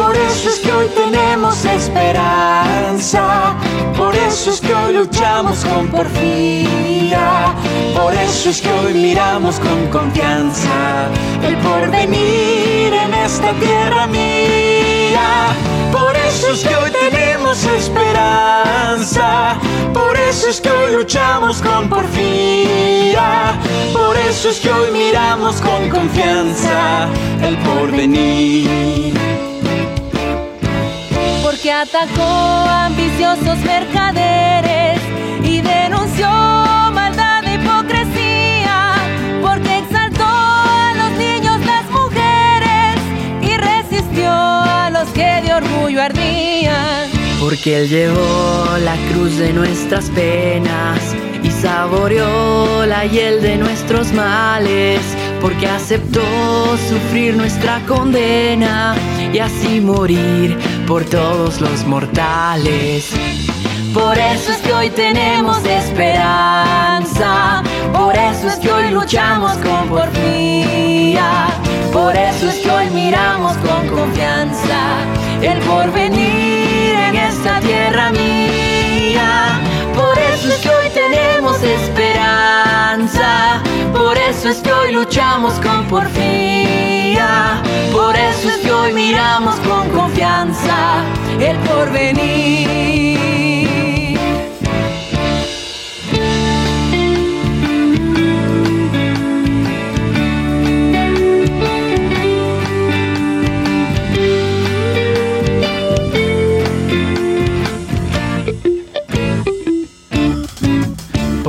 Por 0.00 0.16
eso 0.16 0.48
es 0.48 0.58
que 0.60 0.72
hoy 0.72 0.88
tenemos 0.88 1.62
esperanza, 1.62 3.54
por 3.98 4.16
eso 4.16 4.50
es 4.50 4.58
que 4.58 4.74
hoy 4.74 4.94
luchamos 4.94 5.62
con 5.62 5.88
porfía, 5.88 7.54
por 7.94 8.14
eso 8.14 8.48
es 8.48 8.62
que 8.62 8.72
hoy 8.72 8.94
miramos 8.94 9.60
con 9.60 9.88
confianza 9.88 11.10
el 11.42 11.54
porvenir 11.58 12.94
en 12.94 13.12
esta 13.12 13.52
tierra 13.52 14.06
mía. 14.06 15.54
Por 15.92 16.16
eso 16.16 16.50
es 16.54 16.64
que 16.64 16.74
hoy 16.74 16.90
tenemos 16.92 17.62
esperanza, 17.64 19.58
por 19.92 20.16
eso 20.16 20.48
es 20.48 20.62
que 20.62 20.70
hoy 20.70 20.94
luchamos 20.96 21.60
con 21.60 21.90
porfía, 21.90 23.52
por 23.92 24.16
eso 24.16 24.48
es 24.48 24.60
que 24.60 24.70
hoy 24.70 24.92
miramos 24.92 25.60
con 25.60 25.90
confianza 25.90 27.06
el 27.42 27.58
porvenir. 27.58 29.49
Porque 31.60 31.72
atacó 31.72 32.22
ambiciosos 32.22 33.58
mercaderes 33.58 34.98
y 35.44 35.60
denunció 35.60 36.26
maldad 36.26 37.44
e 37.44 37.56
hipocresía, 37.56 38.94
porque 39.42 39.80
exaltó 39.80 40.24
a 40.24 40.94
los 40.96 41.18
niños, 41.18 41.60
las 41.66 41.84
mujeres 41.90 42.96
y 43.42 43.58
resistió 43.58 44.30
a 44.32 44.88
los 44.88 45.06
que 45.10 45.42
de 45.42 45.52
orgullo 45.52 46.00
ardían. 46.00 47.10
Porque 47.38 47.82
Él 47.82 47.90
llevó 47.90 48.78
la 48.82 48.96
cruz 49.12 49.36
de 49.36 49.52
nuestras 49.52 50.08
penas 50.08 51.14
y 51.42 51.50
saboreó 51.50 52.86
la 52.86 53.04
hiel 53.04 53.42
de 53.42 53.58
nuestros 53.58 54.14
males. 54.14 55.02
Porque 55.40 55.66
aceptó 55.66 56.20
sufrir 56.88 57.34
nuestra 57.34 57.80
condena 57.86 58.94
y 59.32 59.38
así 59.38 59.80
morir 59.80 60.56
por 60.86 61.04
todos 61.04 61.60
los 61.60 61.86
mortales. 61.86 63.10
Por 63.94 64.16
eso 64.16 64.52
es 64.52 64.58
que 64.58 64.72
hoy 64.72 64.90
tenemos 64.90 65.64
esperanza, 65.64 67.62
por 67.92 68.14
eso 68.16 68.48
es 68.48 68.54
que 68.56 68.70
hoy 68.70 68.90
luchamos 68.90 69.52
con 69.56 69.88
porfía, 69.88 71.48
por 71.92 72.16
eso 72.16 72.48
es 72.50 72.56
que 72.56 72.70
hoy 72.70 72.88
miramos 72.90 73.56
con 73.56 73.88
confianza 73.88 74.98
el 75.42 75.58
porvenir 75.60 76.29
hoy 84.72 84.92
luchamos 84.92 85.54
con 85.60 85.86
porfía. 85.86 87.62
Por 87.92 88.16
eso 88.16 88.48
es 88.48 88.56
que 88.58 88.72
hoy 88.72 88.92
miramos 88.92 89.54
con 89.60 89.88
confianza 89.90 91.04
el 91.38 91.56
porvenir. 91.58 93.59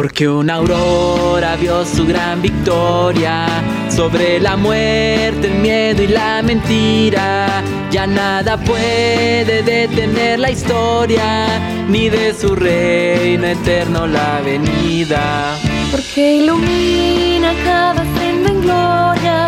Porque 0.02 0.28
una 0.28 0.56
aurora 0.56 1.56
vio 1.58 1.86
su 1.86 2.08
gran 2.08 2.42
victoria 2.42 3.46
sobre 3.88 4.40
la 4.40 4.58
muerte, 4.58 5.46
el 5.46 5.60
miedo 5.60 6.02
y 6.02 6.08
la 6.08 6.42
mentira. 6.42 7.62
Ya 7.92 8.08
nada 8.08 8.58
puede 8.58 9.62
detener 9.62 10.40
la 10.40 10.50
historia, 10.50 11.46
ni 11.88 12.10
de 12.10 12.34
su 12.34 12.56
reino 12.56 13.46
eterno 13.46 14.08
la 14.08 14.42
venida. 14.44 15.56
Porque 15.92 16.38
ilumina 16.38 17.54
cada 17.64 18.04
senda 18.18 18.50
en 18.50 18.62
gloria 18.62 19.46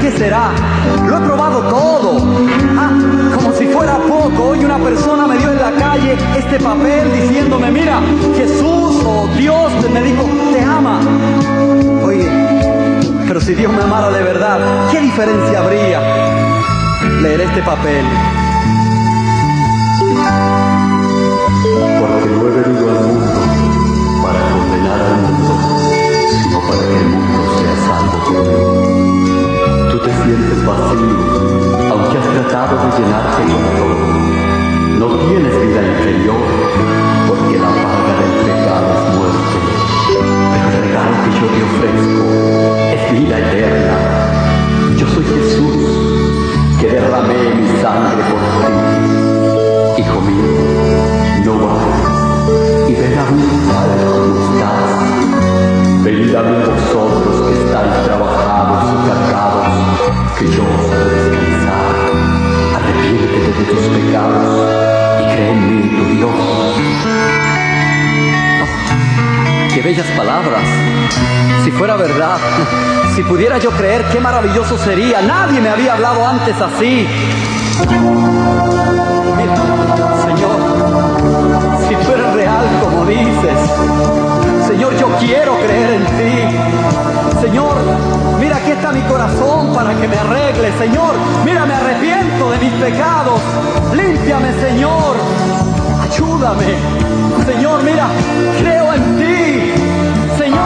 ¿Qué 0.03 0.11
será? 0.11 0.51
Lo 1.07 1.17
he 1.17 1.21
probado 1.21 1.61
todo. 1.69 2.17
Ah, 2.77 2.91
como 3.37 3.53
si 3.53 3.67
fuera 3.67 3.99
poco, 3.99 4.49
hoy 4.51 4.65
una 4.65 4.77
persona 4.79 5.29
me 5.29 5.39
dio 5.39 5.53
en 5.53 5.59
la 5.59 5.71
calle 5.71 6.17
este 6.37 6.59
papel 6.59 7.13
diciéndome, 7.13 7.71
mira, 7.71 8.01
Jesús 8.37 9.01
o 9.07 9.29
Dios 9.39 9.73
me 9.93 10.03
dijo, 10.03 10.25
te 10.53 10.61
ama. 10.61 11.01
Oye, 12.05 12.29
pero 13.29 13.41
si 13.41 13.55
Dios 13.55 13.73
me 13.73 13.83
amara 13.83 14.11
de 14.11 14.23
verdad, 14.25 14.59
¿qué 14.91 15.01
diferencia 15.01 15.61
habría 15.61 16.01
leer 17.21 17.43
este 17.43 17.63
papel? 17.63 18.05
Tratado 32.43 32.77
de 32.77 32.89
llenarte 32.99 33.43
con 33.43 33.63
todo. 33.77 33.97
No 34.99 35.07
tienes 35.27 35.55
vida 35.61 35.83
interior, 35.83 36.43
porque 37.29 37.59
la 37.59 37.69
paga 37.69 38.15
del 38.21 38.35
pecado 38.47 38.89
es 38.95 39.03
muerte. 39.17 39.59
Pero 40.53 40.67
el 40.69 40.77
regalo 40.85 41.15
que 41.25 41.31
yo 41.39 41.47
te 41.55 41.61
ofrezco 41.71 42.25
es 42.95 43.03
vida 43.13 43.39
eterna. 43.39 43.97
Yo 44.97 45.07
soy 45.09 45.25
Jesús, 45.25 45.77
que 46.81 46.89
derramé 46.89 47.55
mi 47.55 47.69
sangre 47.81 48.23
por 48.31 48.43
ti. 48.59 50.03
Hijo 50.03 50.21
mío, 50.21 50.47
no 51.45 51.53
vayas 51.67 52.13
y 52.89 52.95
ven 52.95 53.19
a 53.19 53.31
mí 53.31 53.45
Padre 53.69 54.05
como 54.11 54.35
estás. 54.39 55.03
Venid 56.05 56.35
a 56.35 56.43
mí 56.43 56.57
vosotros 56.67 57.49
que 57.49 57.65
estáis 57.65 58.05
trabajados 58.05 58.83
y 58.91 59.09
cargados, 59.09 59.67
que 60.39 60.47
yo 60.47 60.63
os 60.63 60.91
descansar 60.91 62.32
arrepiéntete 63.03 63.59
de 63.59 63.65
tus 63.65 63.85
pecados 63.89 64.71
y 65.21 65.25
cree 65.35 65.51
en 65.51 65.61
mí, 65.67 65.89
tu 65.89 66.05
Dios. 66.17 66.31
Qué 69.75 69.83
bellas 69.83 70.07
palabras. 70.17 70.63
Si 71.65 71.71
fuera 71.71 71.97
verdad, 71.97 72.39
si 73.15 73.23
pudiera 73.23 73.59
yo 73.59 73.71
creer, 73.71 74.05
qué 74.13 74.21
maravilloso 74.21 74.77
sería. 74.79 75.23
Nadie 75.23 75.61
me 75.61 75.69
había 75.69 75.95
hablado 75.95 76.27
antes 76.27 76.61
así. 76.61 77.07
Señor, 80.25 80.59
si 81.89 81.95
tú 81.95 82.13
eres 82.13 82.33
real 82.35 82.67
como 82.83 83.07
dices, 83.07 83.59
Señor, 84.67 84.97
yo 84.97 85.09
quiero 85.19 85.57
creer 85.59 85.95
en 85.95 86.05
ti. 86.05 87.22
Señor, 87.43 87.75
mira 88.39 88.57
aquí 88.57 88.71
está 88.71 88.93
mi 88.93 89.01
corazón 89.01 89.75
para 89.75 89.93
que 89.95 90.07
me 90.07 90.17
arregle, 90.17 90.71
Señor. 90.79 91.13
Mira, 91.45 91.67
me 91.67 91.75
arrepiento 91.75 92.49
de 92.53 92.59
mis 92.59 92.73
pecados. 92.75 93.41
Límpiame, 93.93 94.53
Señor. 94.61 95.17
Ayúdame. 96.05 96.77
Señor, 97.45 97.83
mira, 97.83 98.07
creo 98.61 98.95
en 98.95 99.17
ti. 99.19 99.73
Señor. 100.39 100.62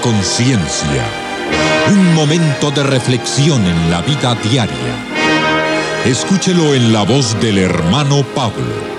Conciencia. 0.00 1.04
Un 1.90 2.14
momento 2.14 2.70
de 2.70 2.82
reflexión 2.82 3.64
en 3.64 3.90
la 3.90 4.02
vida 4.02 4.34
diaria. 4.42 5.16
Escúchelo 6.04 6.74
en 6.74 6.92
la 6.92 7.02
voz 7.02 7.40
del 7.40 7.58
hermano 7.58 8.24
Pablo. 8.34 8.96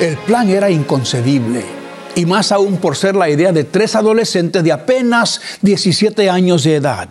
El 0.00 0.16
plan 0.18 0.48
era 0.48 0.70
inconcebible, 0.70 1.64
y 2.14 2.26
más 2.26 2.52
aún 2.52 2.78
por 2.78 2.96
ser 2.96 3.14
la 3.14 3.28
idea 3.28 3.52
de 3.52 3.64
tres 3.64 3.94
adolescentes 3.94 4.64
de 4.64 4.72
apenas 4.72 5.40
17 5.60 6.28
años 6.28 6.64
de 6.64 6.76
edad. 6.76 7.08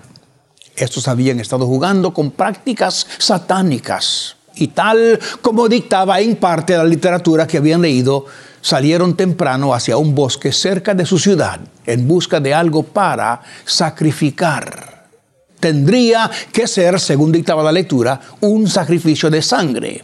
Estos 0.75 1.07
habían 1.07 1.39
estado 1.39 1.65
jugando 1.67 2.13
con 2.13 2.31
prácticas 2.31 3.07
satánicas, 3.17 4.35
y 4.55 4.67
tal 4.67 5.19
como 5.41 5.69
dictaba 5.69 6.19
en 6.19 6.35
parte 6.35 6.75
la 6.75 6.83
literatura 6.83 7.47
que 7.47 7.57
habían 7.57 7.81
leído, 7.81 8.25
salieron 8.61 9.15
temprano 9.15 9.73
hacia 9.73 9.97
un 9.97 10.15
bosque 10.15 10.51
cerca 10.51 10.93
de 10.93 11.05
su 11.05 11.19
ciudad 11.19 11.59
en 11.85 12.07
busca 12.07 12.39
de 12.39 12.53
algo 12.53 12.83
para 12.83 13.41
sacrificar. 13.65 15.07
Tendría 15.59 16.29
que 16.51 16.67
ser, 16.67 16.99
según 16.99 17.31
dictaba 17.31 17.63
la 17.63 17.71
lectura, 17.71 18.19
un 18.41 18.67
sacrificio 18.67 19.29
de 19.29 19.41
sangre. 19.41 20.03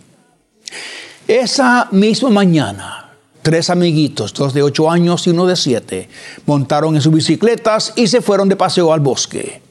Esa 1.27 1.87
misma 1.91 2.29
mañana, 2.29 3.09
tres 3.41 3.69
amiguitos, 3.69 4.33
dos 4.33 4.53
de 4.53 4.63
ocho 4.63 4.89
años 4.89 5.25
y 5.25 5.31
uno 5.31 5.45
de 5.45 5.55
siete, 5.55 6.09
montaron 6.45 6.95
en 6.95 7.01
sus 7.01 7.13
bicicletas 7.13 7.93
y 7.95 8.07
se 8.07 8.21
fueron 8.21 8.49
de 8.49 8.55
paseo 8.55 8.93
al 8.93 8.99
bosque. 8.99 9.61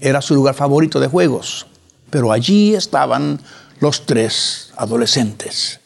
Era 0.00 0.22
su 0.22 0.34
lugar 0.34 0.54
favorito 0.54 1.00
de 1.00 1.08
juegos, 1.08 1.66
pero 2.08 2.32
allí 2.32 2.74
estaban 2.74 3.40
los 3.80 4.06
tres 4.06 4.72
adolescentes. 4.76 5.81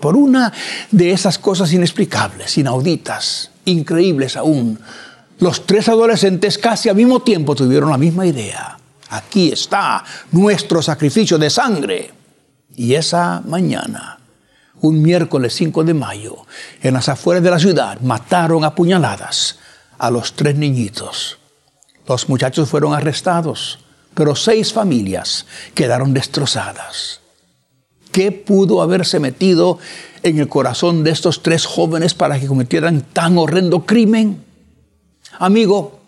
Por 0.00 0.16
una 0.16 0.52
de 0.90 1.12
esas 1.12 1.38
cosas 1.38 1.72
inexplicables, 1.72 2.56
inauditas, 2.56 3.50
increíbles 3.66 4.36
aún, 4.36 4.78
los 5.38 5.66
tres 5.66 5.88
adolescentes 5.88 6.58
casi 6.58 6.88
al 6.88 6.96
mismo 6.96 7.20
tiempo 7.20 7.54
tuvieron 7.54 7.90
la 7.90 7.98
misma 7.98 8.26
idea. 8.26 8.78
Aquí 9.10 9.52
está 9.52 10.04
nuestro 10.32 10.82
sacrificio 10.82 11.38
de 11.38 11.50
sangre. 11.50 12.10
Y 12.76 12.94
esa 12.94 13.42
mañana, 13.44 14.18
un 14.80 15.02
miércoles 15.02 15.54
5 15.54 15.84
de 15.84 15.94
mayo, 15.94 16.46
en 16.82 16.94
las 16.94 17.08
afueras 17.08 17.42
de 17.42 17.50
la 17.50 17.58
ciudad, 17.58 18.00
mataron 18.00 18.64
a 18.64 18.74
puñaladas 18.74 19.58
a 19.98 20.10
los 20.10 20.34
tres 20.34 20.56
niñitos. 20.56 21.38
Los 22.06 22.28
muchachos 22.28 22.68
fueron 22.68 22.94
arrestados, 22.94 23.80
pero 24.14 24.34
seis 24.34 24.72
familias 24.72 25.46
quedaron 25.74 26.14
destrozadas. 26.14 27.20
¿Qué 28.12 28.32
pudo 28.32 28.82
haberse 28.82 29.20
metido 29.20 29.78
en 30.22 30.38
el 30.38 30.48
corazón 30.48 31.04
de 31.04 31.10
estos 31.10 31.42
tres 31.42 31.66
jóvenes 31.66 32.14
para 32.14 32.40
que 32.40 32.46
cometieran 32.46 33.02
tan 33.02 33.38
horrendo 33.38 33.86
crimen? 33.86 34.44
Amigo, 35.38 36.00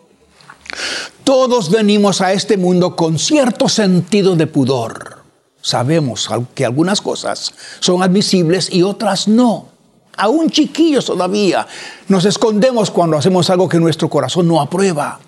todos 1.25 1.71
venimos 1.71 2.21
a 2.21 2.33
este 2.33 2.57
mundo 2.57 2.97
con 2.97 3.19
cierto 3.19 3.69
sentido 3.69 4.35
de 4.35 4.47
pudor. 4.47 5.23
Sabemos 5.61 6.29
que 6.55 6.65
algunas 6.65 7.01
cosas 7.01 7.55
son 7.79 8.03
admisibles 8.03 8.69
y 8.73 8.83
otras 8.83 9.29
no. 9.29 9.69
Aún 10.17 10.51
chiquillos 10.51 11.07
todavía 11.07 11.67
nos 12.09 12.25
escondemos 12.25 12.91
cuando 12.91 13.17
hacemos 13.17 13.49
algo 13.49 13.69
que 13.69 13.79
nuestro 13.79 14.11
corazón 14.11 14.49
no 14.49 14.61
aprueba. 14.61 15.21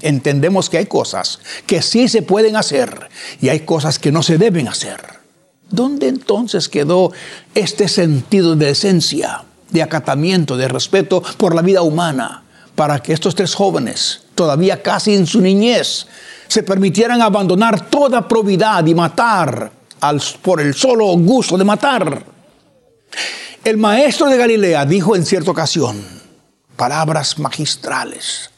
Entendemos 0.00 0.68
que 0.68 0.78
hay 0.78 0.86
cosas 0.86 1.40
que 1.66 1.82
sí 1.82 2.08
se 2.08 2.22
pueden 2.22 2.54
hacer 2.54 3.08
y 3.40 3.48
hay 3.48 3.60
cosas 3.60 3.98
que 3.98 4.12
no 4.12 4.22
se 4.22 4.38
deben 4.38 4.68
hacer. 4.68 5.17
¿Dónde 5.70 6.08
entonces 6.08 6.68
quedó 6.68 7.12
este 7.54 7.88
sentido 7.88 8.56
de 8.56 8.70
esencia, 8.70 9.44
de 9.70 9.82
acatamiento, 9.82 10.56
de 10.56 10.68
respeto 10.68 11.22
por 11.36 11.54
la 11.54 11.62
vida 11.62 11.82
humana, 11.82 12.42
para 12.74 13.00
que 13.00 13.12
estos 13.12 13.34
tres 13.34 13.54
jóvenes, 13.54 14.22
todavía 14.34 14.82
casi 14.82 15.14
en 15.14 15.26
su 15.26 15.40
niñez, 15.40 16.06
se 16.46 16.62
permitieran 16.62 17.20
abandonar 17.20 17.90
toda 17.90 18.26
probidad 18.26 18.86
y 18.86 18.94
matar 18.94 19.70
al, 20.00 20.22
por 20.40 20.60
el 20.60 20.74
solo 20.74 21.06
gusto 21.18 21.58
de 21.58 21.64
matar? 21.64 22.24
El 23.64 23.76
maestro 23.76 24.28
de 24.28 24.38
Galilea 24.38 24.86
dijo 24.86 25.16
en 25.16 25.26
cierta 25.26 25.50
ocasión 25.50 26.02
palabras 26.76 27.38
magistrales. 27.38 28.50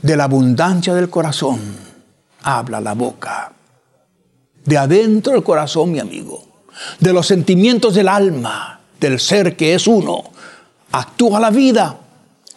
De 0.00 0.16
la 0.16 0.24
abundancia 0.24 0.94
del 0.94 1.10
corazón 1.10 1.60
habla 2.42 2.80
la 2.80 2.94
boca. 2.94 3.52
De 4.64 4.78
adentro 4.78 5.32
del 5.32 5.42
corazón, 5.42 5.90
mi 5.90 5.98
amigo, 5.98 6.44
de 7.00 7.12
los 7.12 7.26
sentimientos 7.26 7.94
del 7.94 8.08
alma, 8.08 8.80
del 9.00 9.18
ser 9.18 9.56
que 9.56 9.74
es 9.74 9.86
uno, 9.86 10.24
actúa 10.92 11.40
la 11.40 11.50
vida. 11.50 11.98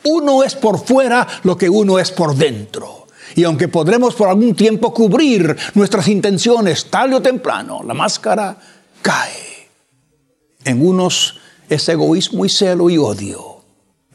Uno 0.04 0.44
es 0.44 0.56
por 0.56 0.86
fuera 0.86 1.28
lo 1.44 1.58
que 1.58 1.70
uno 1.70 1.98
es 1.98 2.12
por 2.12 2.36
dentro. 2.36 3.08
Y 3.36 3.44
aunque 3.44 3.68
podremos 3.68 4.14
por 4.14 4.30
algún 4.30 4.56
tiempo 4.56 4.94
cubrir 4.94 5.56
nuestras 5.74 6.08
intenciones 6.08 6.90
tarde 6.92 7.16
o 7.16 7.22
temprano, 7.22 7.82
la 7.84 7.94
máscara 7.94 8.58
cae. 9.02 9.70
En 10.64 10.86
unos 10.86 11.40
es 11.70 11.90
egoísmo 11.90 12.46
y 12.46 12.50
celo 12.50 12.90
y 12.90 12.98
odio. 12.98 13.64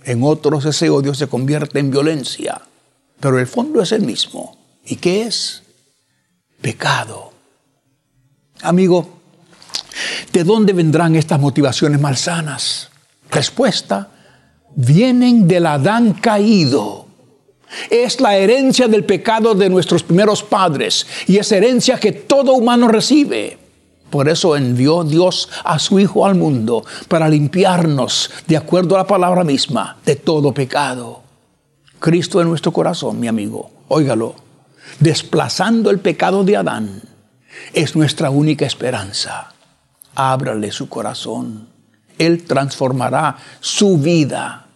En 0.04 0.22
otros 0.22 0.64
ese 0.64 0.88
odio 0.88 1.14
se 1.14 1.26
convierte 1.26 1.80
en 1.80 1.90
violencia. 1.90 2.62
Pero 3.18 3.38
el 3.38 3.46
fondo 3.46 3.82
es 3.82 3.92
el 3.92 4.02
mismo. 4.02 4.56
¿Y 4.86 4.96
qué 4.96 5.22
es? 5.22 5.62
Pecado. 6.62 7.29
Amigo, 8.62 9.08
¿de 10.32 10.44
dónde 10.44 10.72
vendrán 10.72 11.16
estas 11.16 11.40
motivaciones 11.40 12.00
malsanas? 12.00 12.90
Respuesta, 13.30 14.08
vienen 14.74 15.48
del 15.48 15.66
Adán 15.66 16.14
caído. 16.14 17.06
Es 17.88 18.20
la 18.20 18.36
herencia 18.36 18.88
del 18.88 19.04
pecado 19.04 19.54
de 19.54 19.70
nuestros 19.70 20.02
primeros 20.02 20.42
padres 20.42 21.06
y 21.26 21.38
es 21.38 21.52
herencia 21.52 21.98
que 21.98 22.12
todo 22.12 22.54
humano 22.54 22.88
recibe. 22.88 23.58
Por 24.10 24.28
eso 24.28 24.56
envió 24.56 25.04
Dios 25.04 25.48
a 25.64 25.78
su 25.78 26.00
Hijo 26.00 26.26
al 26.26 26.34
mundo 26.34 26.84
para 27.06 27.28
limpiarnos, 27.28 28.30
de 28.48 28.56
acuerdo 28.56 28.96
a 28.96 28.98
la 28.98 29.06
palabra 29.06 29.44
misma, 29.44 29.98
de 30.04 30.16
todo 30.16 30.52
pecado. 30.52 31.22
Cristo 32.00 32.40
en 32.40 32.48
nuestro 32.48 32.72
corazón, 32.72 33.20
mi 33.20 33.28
amigo, 33.28 33.70
óigalo. 33.88 34.34
desplazando 34.98 35.90
el 35.90 36.00
pecado 36.00 36.42
de 36.42 36.56
Adán, 36.56 37.02
es 37.72 37.96
nuestra 37.96 38.30
única 38.30 38.66
esperanza. 38.66 39.52
Ábrale 40.14 40.70
su 40.72 40.88
corazón. 40.88 41.68
Él 42.18 42.44
transformará 42.44 43.36
su 43.60 43.98
vida. 43.98 44.66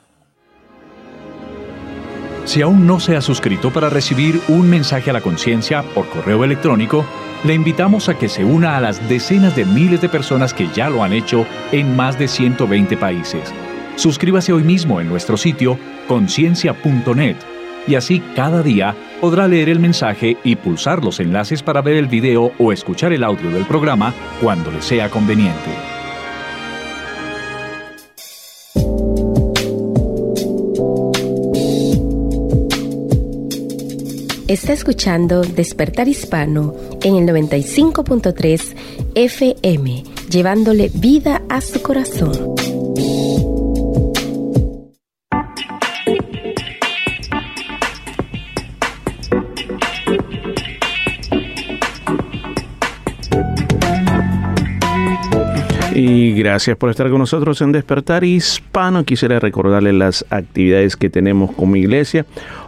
Si 2.45 2.61
aún 2.61 2.87
no 2.87 3.01
se 3.01 3.17
ha 3.17 3.21
suscrito 3.23 3.73
para 3.73 3.89
recibir 3.89 4.41
un 4.49 4.69
mensaje 4.69 5.11
a 5.11 5.13
la 5.15 5.23
conciencia 5.23 5.83
por 5.95 6.09
correo 6.09 6.45
electrónico, 6.45 7.05
le 7.43 7.55
invitamos 7.55 8.09
a 8.09 8.19
que 8.19 8.29
se 8.29 8.45
una 8.45 8.77
a 8.77 8.81
las 8.81 9.09
decenas 9.09 9.57
de 9.57 9.65
miles 9.65 10.01
de 10.01 10.09
personas 10.09 10.53
que 10.53 10.69
ya 10.75 10.91
lo 10.91 11.03
han 11.03 11.13
hecho 11.13 11.47
en 11.73 11.97
más 11.97 12.19
de 12.19 12.29
120 12.29 12.97
países. 12.97 13.53
Suscríbase 13.97 14.53
hoy 14.53 14.63
mismo 14.63 15.01
en 15.01 15.09
nuestro 15.09 15.37
sitio 15.37 15.79
conciencia.net 16.07 17.37
y 17.87 17.95
así 17.95 18.21
cada 18.35 18.63
día 18.63 18.95
podrá 19.21 19.49
leer 19.49 19.69
el 19.69 19.81
mensaje 19.81 20.37
y 20.45 20.57
pulsar 20.57 21.05
los 21.05 21.21
enlaces 21.21 21.63
para 21.63 21.83
ver 21.83 21.97
el 21.97 22.07
video 22.07 22.53
o 22.59 22.73
escuchar 22.73 23.13
el 23.13 23.25
audio 23.25 23.51
del 23.51 23.65
programa 23.65 24.15
cuando 24.41 24.71
le 24.71 24.83
sea 24.83 25.11
conveniente. 25.11 25.71
Está 34.47 34.73
escuchando 34.73 35.41
Despertar 35.41 36.07
Hispano 36.07 36.75
en 37.03 37.17
el 37.17 37.27
95.3 37.27 38.77
FM, 39.15 40.05
llevándole 40.31 40.91
vida 40.95 41.43
a 41.49 41.61
su 41.61 41.83
corazón. 41.83 42.55
Y 55.97 56.33
gracias 56.33 56.77
por 56.77 56.91
estar 56.91 57.09
con 57.09 57.21
nosotros 57.21 57.61
en 57.63 57.71
Despertar 57.71 58.25
Hispano. 58.25 59.05
Quisiera 59.05 59.39
recordarle 59.39 59.93
las 59.93 60.27
actividades 60.29 60.97
que 60.97 61.09
tenemos 61.09 61.53
como 61.53 61.77
iglesia. 61.77 62.27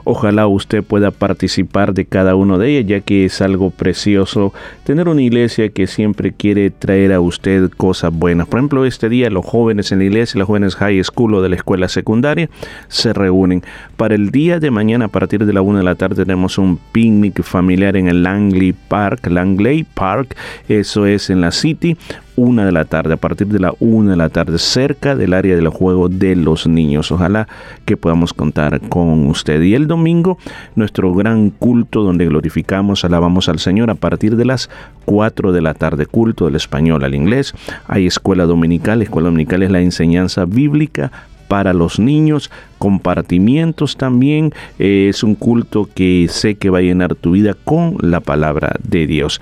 Ojalá 0.09 0.47
usted 0.47 0.85
pueda 0.85 1.11
participar 1.11 1.93
de 1.93 2.05
cada 2.05 2.37
una 2.37 2.59
de 2.59 2.79
ellas, 2.79 2.89
ya 2.89 3.01
que 3.01 3.25
es 3.25 3.41
algo 3.41 3.71
precioso 3.71 4.55
tener 4.85 5.09
una 5.09 5.21
iglesia 5.21 5.71
que 5.71 5.89
siempre 5.89 6.33
quiere 6.33 6.71
traer 6.71 7.13
a 7.13 7.19
usted 7.19 7.71
cosas 7.71 8.13
buenas. 8.13 8.47
Por 8.47 8.61
ejemplo, 8.61 8.85
este 8.85 9.09
día 9.09 9.31
los 9.31 9.45
jóvenes 9.45 9.91
en 9.91 9.99
la 9.99 10.05
iglesia, 10.05 10.39
los 10.39 10.47
jóvenes 10.47 10.77
high 10.77 11.03
school 11.03 11.35
o 11.35 11.43
de 11.43 11.49
la 11.49 11.57
escuela 11.57 11.89
secundaria, 11.89 12.49
se 12.87 13.13
reúnen. 13.13 13.65
Para 13.97 14.15
el 14.15 14.31
día 14.31 14.61
de 14.61 14.71
mañana, 14.71 15.07
a 15.07 15.09
partir 15.09 15.45
de 15.45 15.53
la 15.53 15.61
una 15.61 15.79
de 15.81 15.85
la 15.85 15.97
tarde, 15.97 16.25
tenemos 16.25 16.57
un 16.57 16.79
picnic 16.93 17.43
familiar 17.43 17.97
en 17.97 18.07
el 18.07 18.23
Langley 18.23 18.75
Park, 18.75 19.27
Langley 19.27 19.83
Park, 19.83 20.37
eso 20.69 21.07
es 21.07 21.31
en 21.31 21.41
la 21.41 21.51
City 21.51 21.97
una 22.37 22.67
de 22.67 22.73
la 22.73 22.85
tarde, 22.85 23.15
a 23.15 23.17
partir 23.17 23.49
de 23.49 23.59
la 23.59 23.73
una 23.81 24.13
de 24.13 24.17
la 24.17 24.29
tarde, 24.29 24.59
cerca 24.59 25.17
del 25.17 25.33
área 25.33 25.57
del 25.57 25.69
juego 25.69 26.09
de 26.09 26.37
los 26.37 26.67
niños. 26.67 27.11
Ojalá 27.11 27.49
que 27.85 27.97
podamos 27.97 28.33
contar 28.35 28.81
con 28.89 29.27
usted. 29.27 29.63
Y 29.63 29.75
el 29.75 29.87
domingo, 29.97 30.38
nuestro 30.74 31.12
gran 31.14 31.51
culto 31.51 32.03
donde 32.03 32.26
glorificamos, 32.26 33.05
alabamos 33.05 33.49
al 33.49 33.59
Señor 33.59 33.90
a 33.90 33.94
partir 33.94 34.36
de 34.36 34.44
las 34.44 34.68
4 35.07 35.53
de 35.53 35.62
la 35.62 35.74
tarde, 35.74 36.07
culto 36.07 36.44
del 36.44 36.57
español 36.57 37.03
al 37.03 37.14
inglés. 37.14 37.55
Hay 37.88 38.07
escuela 38.07 38.44
dominical, 38.44 39.03
escuela 39.03 39.28
dominical 39.28 39.62
es 39.62 39.70
la 39.70 39.80
enseñanza 39.80 40.44
bíblica 40.44 41.11
para 41.49 41.72
los 41.72 41.99
niños, 41.99 42.51
compartimientos 42.78 43.97
también. 43.97 44.53
Eh, 44.78 45.09
es 45.09 45.22
un 45.22 45.34
culto 45.34 45.88
que 45.94 46.26
sé 46.28 46.57
que 46.57 46.70
va 46.70 46.78
a 46.78 46.82
llenar 46.82 47.14
tu 47.14 47.32
vida 47.32 47.55
con 47.64 47.97
la 48.01 48.20
palabra 48.20 48.76
de 48.82 49.07
Dios. 49.07 49.40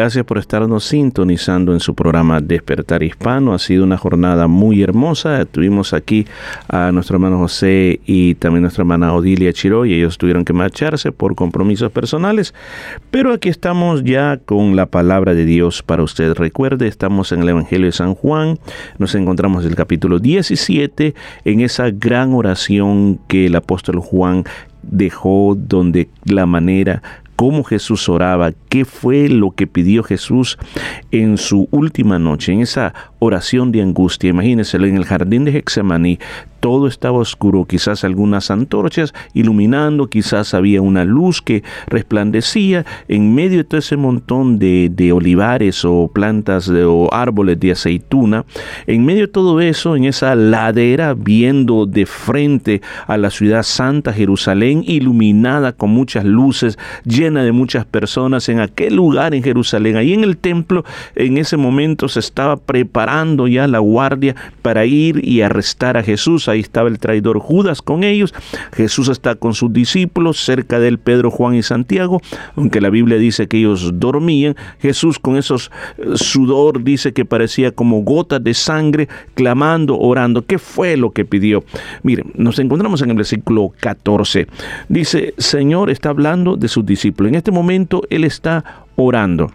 Gracias 0.07 0.25
por 0.25 0.39
estarnos 0.39 0.85
sintonizando 0.85 1.73
en 1.73 1.81
su 1.81 1.97
programa 1.97 2.41
Despertar 2.41 3.03
Hispano. 3.03 3.53
Ha 3.53 3.59
sido 3.59 3.83
una 3.83 3.97
jornada 3.97 4.47
muy 4.47 4.81
hermosa. 4.81 5.45
Tuvimos 5.47 5.93
aquí 5.93 6.29
a 6.69 6.93
nuestro 6.93 7.17
hermano 7.17 7.39
José 7.39 7.99
y 8.07 8.37
también 8.37 8.63
nuestra 8.63 8.83
hermana 8.83 9.13
Odilia 9.15 9.53
Chiro 9.53 9.85
y 9.85 9.95
ellos 9.95 10.17
tuvieron 10.17 10.45
que 10.45 10.53
marcharse 10.53 11.11
por 11.11 11.35
compromisos 11.35 11.91
personales. 11.91 12.55
Pero 13.11 13.33
aquí 13.33 13.49
estamos 13.49 14.05
ya 14.05 14.37
con 14.37 14.77
la 14.77 14.87
palabra 14.87 15.35
de 15.35 15.45
Dios 15.45 15.83
para 15.83 16.05
usted. 16.05 16.35
Recuerde, 16.35 16.87
estamos 16.87 17.33
en 17.33 17.43
el 17.43 17.49
Evangelio 17.49 17.87
de 17.87 17.93
San 17.93 18.15
Juan. 18.15 18.61
Nos 18.99 19.13
encontramos 19.17 19.65
en 19.65 19.71
el 19.71 19.77
capítulo 19.77 20.21
17 20.21 21.17
en 21.45 21.61
esa 21.63 21.91
gran 21.91 22.33
oración 22.33 23.19
que 23.27 23.47
el 23.47 23.57
apóstol 23.57 23.99
Juan 23.99 24.45
dejó 24.83 25.57
donde 25.59 26.09
la 26.25 26.47
manera 26.47 27.03
cómo 27.37 27.63
Jesús 27.63 28.09
oraba, 28.09 28.53
qué 28.69 28.85
fue 28.85 29.29
lo 29.29 29.53
que 29.53 29.67
pidió 29.67 30.03
Jesús 30.03 30.59
en 31.11 31.37
su 31.37 31.69
última 31.71 32.19
noche, 32.19 32.53
en 32.53 32.63
esa 32.63 32.95
oración 33.19 33.73
de 33.73 33.83
angustia. 33.83 34.31
Imagínense, 34.31 34.77
en 34.77 34.97
el 34.97 35.05
jardín 35.05 35.45
de 35.45 35.57
Hexemaní 35.59 36.19
todo 36.61 36.89
estaba 36.89 37.19
oscuro, 37.19 37.65
quizás 37.65 38.03
algunas 38.03 38.51
antorchas 38.51 39.15
iluminando, 39.35 40.09
quizás 40.09 40.53
había 40.53 40.83
una 40.83 41.05
luz 41.05 41.41
que 41.41 41.63
resplandecía 41.87 42.85
en 43.07 43.35
medio 43.37 43.59
de 43.59 43.65
todo 43.65 43.79
ese 43.79 43.97
montón 43.97 44.59
de, 44.59 45.13
olivares 45.15 45.85
o 45.85 46.11
plantas 46.13 46.67
de, 46.67 46.85
o 46.85 47.13
árboles 47.13 47.61
de 47.61 47.71
aceituna. 47.71 48.45
En 48.89 49.05
medio 49.05 49.23
de 49.23 49.33
todo 49.33 49.61
eso, 49.61 49.95
en 49.95 50.07
esa 50.07 50.35
ladera, 50.35 51.15
viendo 51.15 51.87
de 51.87 52.05
frente 52.05 52.83
a 53.07 53.17
la 53.17 53.31
ciudad 53.31 53.63
santa 53.63 54.13
Jerusalén, 54.13 54.83
iluminada 54.85 55.73
con 55.73 55.91
muchas 55.91 56.25
luces, 56.25 56.79
llena 57.05 57.45
de 57.45 57.53
muchas 57.53 57.85
personas, 57.85 58.49
en 58.49 58.59
aquel 58.59 58.97
lugar 58.97 59.35
en 59.35 59.45
Jerusalén, 59.45 59.97
ahí 59.97 60.13
en 60.15 60.25
el 60.25 60.37
templo, 60.37 60.85
en 61.15 61.39
ese 61.39 61.57
momento 61.57 62.09
se 62.09 62.19
estaba 62.19 62.57
preparando 62.57 63.06
ya 63.49 63.67
la 63.67 63.79
guardia 63.79 64.35
para 64.63 64.85
ir 64.85 65.21
y 65.27 65.43
arrestar 65.43 65.97
a 65.97 66.03
Jesús 66.03 66.49
ahí 66.49 66.61
estaba 66.61 66.89
el 66.89 66.99
traidor 66.99 67.39
Judas 67.39 67.83
con 67.83 68.05
ellos, 68.05 68.35
Jesús 68.75 69.09
está 69.09 69.35
con 69.35 69.55
sus 69.55 69.73
discípulos, 69.73 70.45
cerca 70.45 70.79
de 70.79 70.89
él 70.89 70.99
Pedro, 70.99 71.31
Juan 71.31 71.55
y 71.55 71.63
Santiago, 71.63 72.21
aunque 72.57 72.81
la 72.81 72.91
Biblia 72.91 73.19
dice 73.19 73.49
que 73.49 73.59
ellos 73.59 73.93
dormían, 73.95 74.57
Jesús 74.79 75.19
con 75.19 75.37
esos 75.37 75.71
eh, 75.99 76.13
sudor 76.15 76.83
dice 76.83 77.13
que 77.13 77.25
parecía 77.25 77.73
como 77.73 78.03
gotas 78.03 78.43
de 78.43 78.55
sangre, 78.55 79.09
clamando, 79.35 79.99
orando. 79.99 80.45
¿Qué 80.47 80.59
fue 80.59 80.97
lo 80.97 81.11
que 81.11 81.25
pidió? 81.25 81.65
Miren, 82.03 82.33
nos 82.35 82.59
encontramos 82.59 83.03
en 83.03 83.11
el 83.11 83.17
versículo 83.17 83.73
14. 83.81 84.47
Dice, 84.89 85.35
Señor 85.39 85.91
está 85.91 86.11
hablando 86.11 86.57
de 86.57 86.69
sus 86.69 86.85
discípulos. 86.85 87.31
En 87.31 87.37
este 87.37 87.51
momento 87.51 88.03
Él 88.11 88.25
está 88.25 88.85
orando 88.97 89.51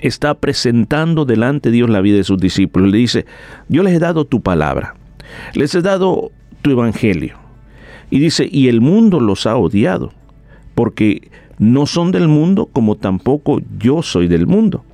está 0.00 0.34
presentando 0.34 1.24
delante 1.24 1.70
de 1.70 1.76
Dios 1.76 1.90
la 1.90 2.00
vida 2.00 2.16
de 2.16 2.24
sus 2.24 2.38
discípulos. 2.38 2.90
Le 2.90 2.98
dice, 2.98 3.26
yo 3.68 3.82
les 3.82 3.94
he 3.94 3.98
dado 3.98 4.24
tu 4.24 4.40
palabra. 4.40 4.94
Les 5.54 5.74
he 5.74 5.82
dado 5.82 6.32
tu 6.62 6.70
evangelio. 6.70 7.36
Y 8.10 8.18
dice, 8.18 8.48
y 8.50 8.68
el 8.68 8.80
mundo 8.80 9.20
los 9.20 9.46
ha 9.46 9.56
odiado, 9.56 10.12
porque 10.74 11.30
no 11.58 11.86
son 11.86 12.12
del 12.12 12.28
mundo 12.28 12.68
como 12.72 12.96
tampoco 12.96 13.60
yo 13.78 14.02
soy 14.02 14.28
del 14.28 14.46
mundo. 14.46 14.84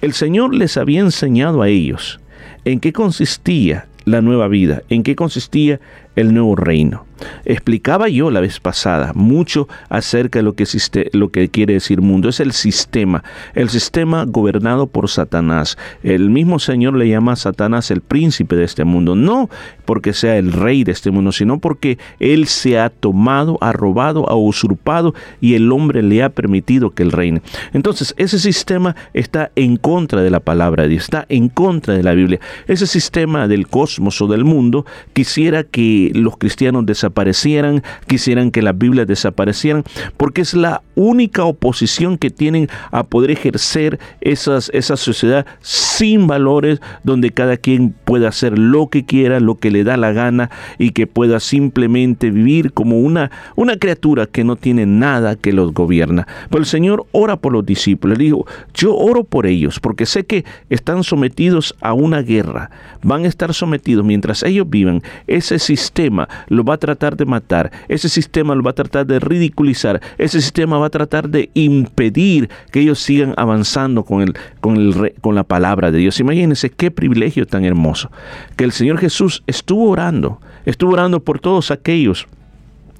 El 0.00 0.12
Señor 0.12 0.54
les 0.54 0.76
había 0.76 1.00
enseñado 1.00 1.62
a 1.62 1.68
ellos 1.68 2.20
en 2.64 2.80
qué 2.80 2.92
consistía 2.92 3.88
la 4.04 4.22
nueva 4.22 4.48
vida, 4.48 4.82
en 4.88 5.02
qué 5.02 5.16
consistía 5.16 5.80
el 6.14 6.32
nuevo 6.32 6.54
reino. 6.56 7.04
Explicaba 7.44 8.08
yo 8.08 8.30
la 8.30 8.40
vez 8.40 8.60
pasada 8.60 9.12
mucho 9.14 9.68
acerca 9.88 10.38
de 10.38 10.42
lo 10.42 10.54
que, 10.54 10.66
lo 11.12 11.30
que 11.30 11.48
quiere 11.48 11.74
decir 11.74 12.00
mundo. 12.00 12.28
Es 12.28 12.40
el 12.40 12.52
sistema, 12.52 13.24
el 13.54 13.68
sistema 13.68 14.24
gobernado 14.24 14.86
por 14.86 15.08
Satanás. 15.08 15.78
El 16.02 16.30
mismo 16.30 16.58
Señor 16.58 16.96
le 16.96 17.08
llama 17.08 17.32
a 17.32 17.36
Satanás 17.36 17.90
el 17.90 18.00
príncipe 18.00 18.56
de 18.56 18.64
este 18.64 18.84
mundo, 18.84 19.14
no 19.14 19.48
porque 19.84 20.12
sea 20.12 20.36
el 20.36 20.52
rey 20.52 20.84
de 20.84 20.92
este 20.92 21.10
mundo, 21.10 21.32
sino 21.32 21.58
porque 21.58 21.98
él 22.18 22.46
se 22.46 22.78
ha 22.78 22.90
tomado, 22.90 23.58
ha 23.60 23.72
robado, 23.72 24.28
ha 24.28 24.34
usurpado 24.34 25.14
y 25.40 25.54
el 25.54 25.70
hombre 25.72 26.02
le 26.02 26.22
ha 26.22 26.30
permitido 26.30 26.90
que 26.90 27.02
él 27.02 27.12
reine. 27.12 27.42
Entonces, 27.72 28.14
ese 28.18 28.38
sistema 28.38 28.96
está 29.14 29.50
en 29.54 29.76
contra 29.76 30.22
de 30.22 30.30
la 30.30 30.40
palabra 30.40 30.84
de 30.84 30.90
Dios, 30.90 31.04
está 31.04 31.26
en 31.28 31.48
contra 31.48 31.94
de 31.94 32.02
la 32.02 32.14
Biblia. 32.14 32.40
Ese 32.66 32.86
sistema 32.86 33.48
del 33.48 33.68
cosmos 33.68 34.20
o 34.20 34.26
del 34.26 34.44
mundo 34.44 34.84
quisiera 35.12 35.64
que 35.64 36.10
los 36.14 36.36
cristianos 36.36 36.84
desaparecieran, 37.06 37.82
quisieran 38.06 38.50
que 38.50 38.62
las 38.62 38.76
Biblias 38.76 39.06
desaparecieran, 39.06 39.84
porque 40.16 40.42
es 40.42 40.54
la 40.54 40.82
única 40.96 41.44
oposición 41.44 42.18
que 42.18 42.30
tienen 42.30 42.68
a 42.90 43.04
poder 43.04 43.30
ejercer 43.30 44.00
esas, 44.20 44.70
esa 44.74 44.96
sociedad 44.96 45.46
sin 45.60 46.26
valores, 46.26 46.80
donde 47.04 47.30
cada 47.30 47.56
quien 47.56 47.94
pueda 48.04 48.28
hacer 48.28 48.58
lo 48.58 48.88
que 48.88 49.04
quiera, 49.04 49.38
lo 49.40 49.56
que 49.56 49.70
le 49.70 49.84
da 49.84 49.96
la 49.96 50.12
gana 50.12 50.50
y 50.78 50.90
que 50.90 51.06
pueda 51.06 51.38
simplemente 51.38 52.30
vivir 52.30 52.72
como 52.72 52.98
una, 52.98 53.30
una 53.54 53.76
criatura 53.76 54.26
que 54.26 54.42
no 54.42 54.56
tiene 54.56 54.86
nada 54.86 55.36
que 55.36 55.52
los 55.52 55.72
gobierna. 55.72 56.26
Pero 56.48 56.60
el 56.60 56.66
Señor 56.66 57.06
ora 57.12 57.36
por 57.36 57.52
los 57.52 57.64
discípulos. 57.64 58.18
dijo, 58.18 58.46
yo 58.74 58.96
oro 58.96 59.22
por 59.24 59.46
ellos 59.46 59.78
porque 59.80 60.06
sé 60.06 60.24
que 60.24 60.44
están 60.70 61.04
sometidos 61.04 61.74
a 61.80 61.92
una 61.92 62.22
guerra. 62.22 62.70
Van 63.02 63.24
a 63.24 63.28
estar 63.28 63.54
sometidos 63.54 64.04
mientras 64.04 64.42
ellos 64.42 64.68
vivan. 64.68 65.02
Ese 65.26 65.58
sistema 65.58 66.28
lo 66.48 66.64
va 66.64 66.74
a 66.74 66.78
tratar 66.78 66.95
de 66.96 67.24
matar. 67.24 67.70
Ese 67.88 68.08
sistema 68.08 68.54
lo 68.54 68.62
va 68.62 68.70
a 68.70 68.74
tratar 68.74 69.06
de 69.06 69.20
ridiculizar. 69.20 70.00
Ese 70.18 70.40
sistema 70.40 70.78
va 70.78 70.86
a 70.86 70.90
tratar 70.90 71.28
de 71.28 71.50
impedir 71.54 72.48
que 72.72 72.80
ellos 72.80 72.98
sigan 72.98 73.34
avanzando 73.36 74.04
con, 74.04 74.22
el, 74.22 74.34
con, 74.60 74.76
el, 74.76 75.14
con 75.20 75.34
la 75.34 75.44
palabra 75.44 75.90
de 75.90 75.98
Dios. 75.98 76.18
Imagínense 76.20 76.70
qué 76.70 76.90
privilegio 76.90 77.46
tan 77.46 77.64
hermoso. 77.64 78.10
Que 78.56 78.64
el 78.64 78.72
Señor 78.72 78.98
Jesús 78.98 79.42
estuvo 79.46 79.90
orando. 79.90 80.40
Estuvo 80.64 80.94
orando 80.94 81.20
por 81.20 81.38
todos 81.38 81.70
aquellos 81.70 82.26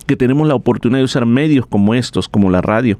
que 0.07 0.17
tenemos 0.17 0.47
la 0.47 0.55
oportunidad 0.55 1.01
de 1.01 1.05
usar 1.05 1.27
medios 1.27 1.67
como 1.67 1.95
estos, 1.95 2.29
como 2.29 2.51
la 2.51 2.63
radio, 2.63 2.99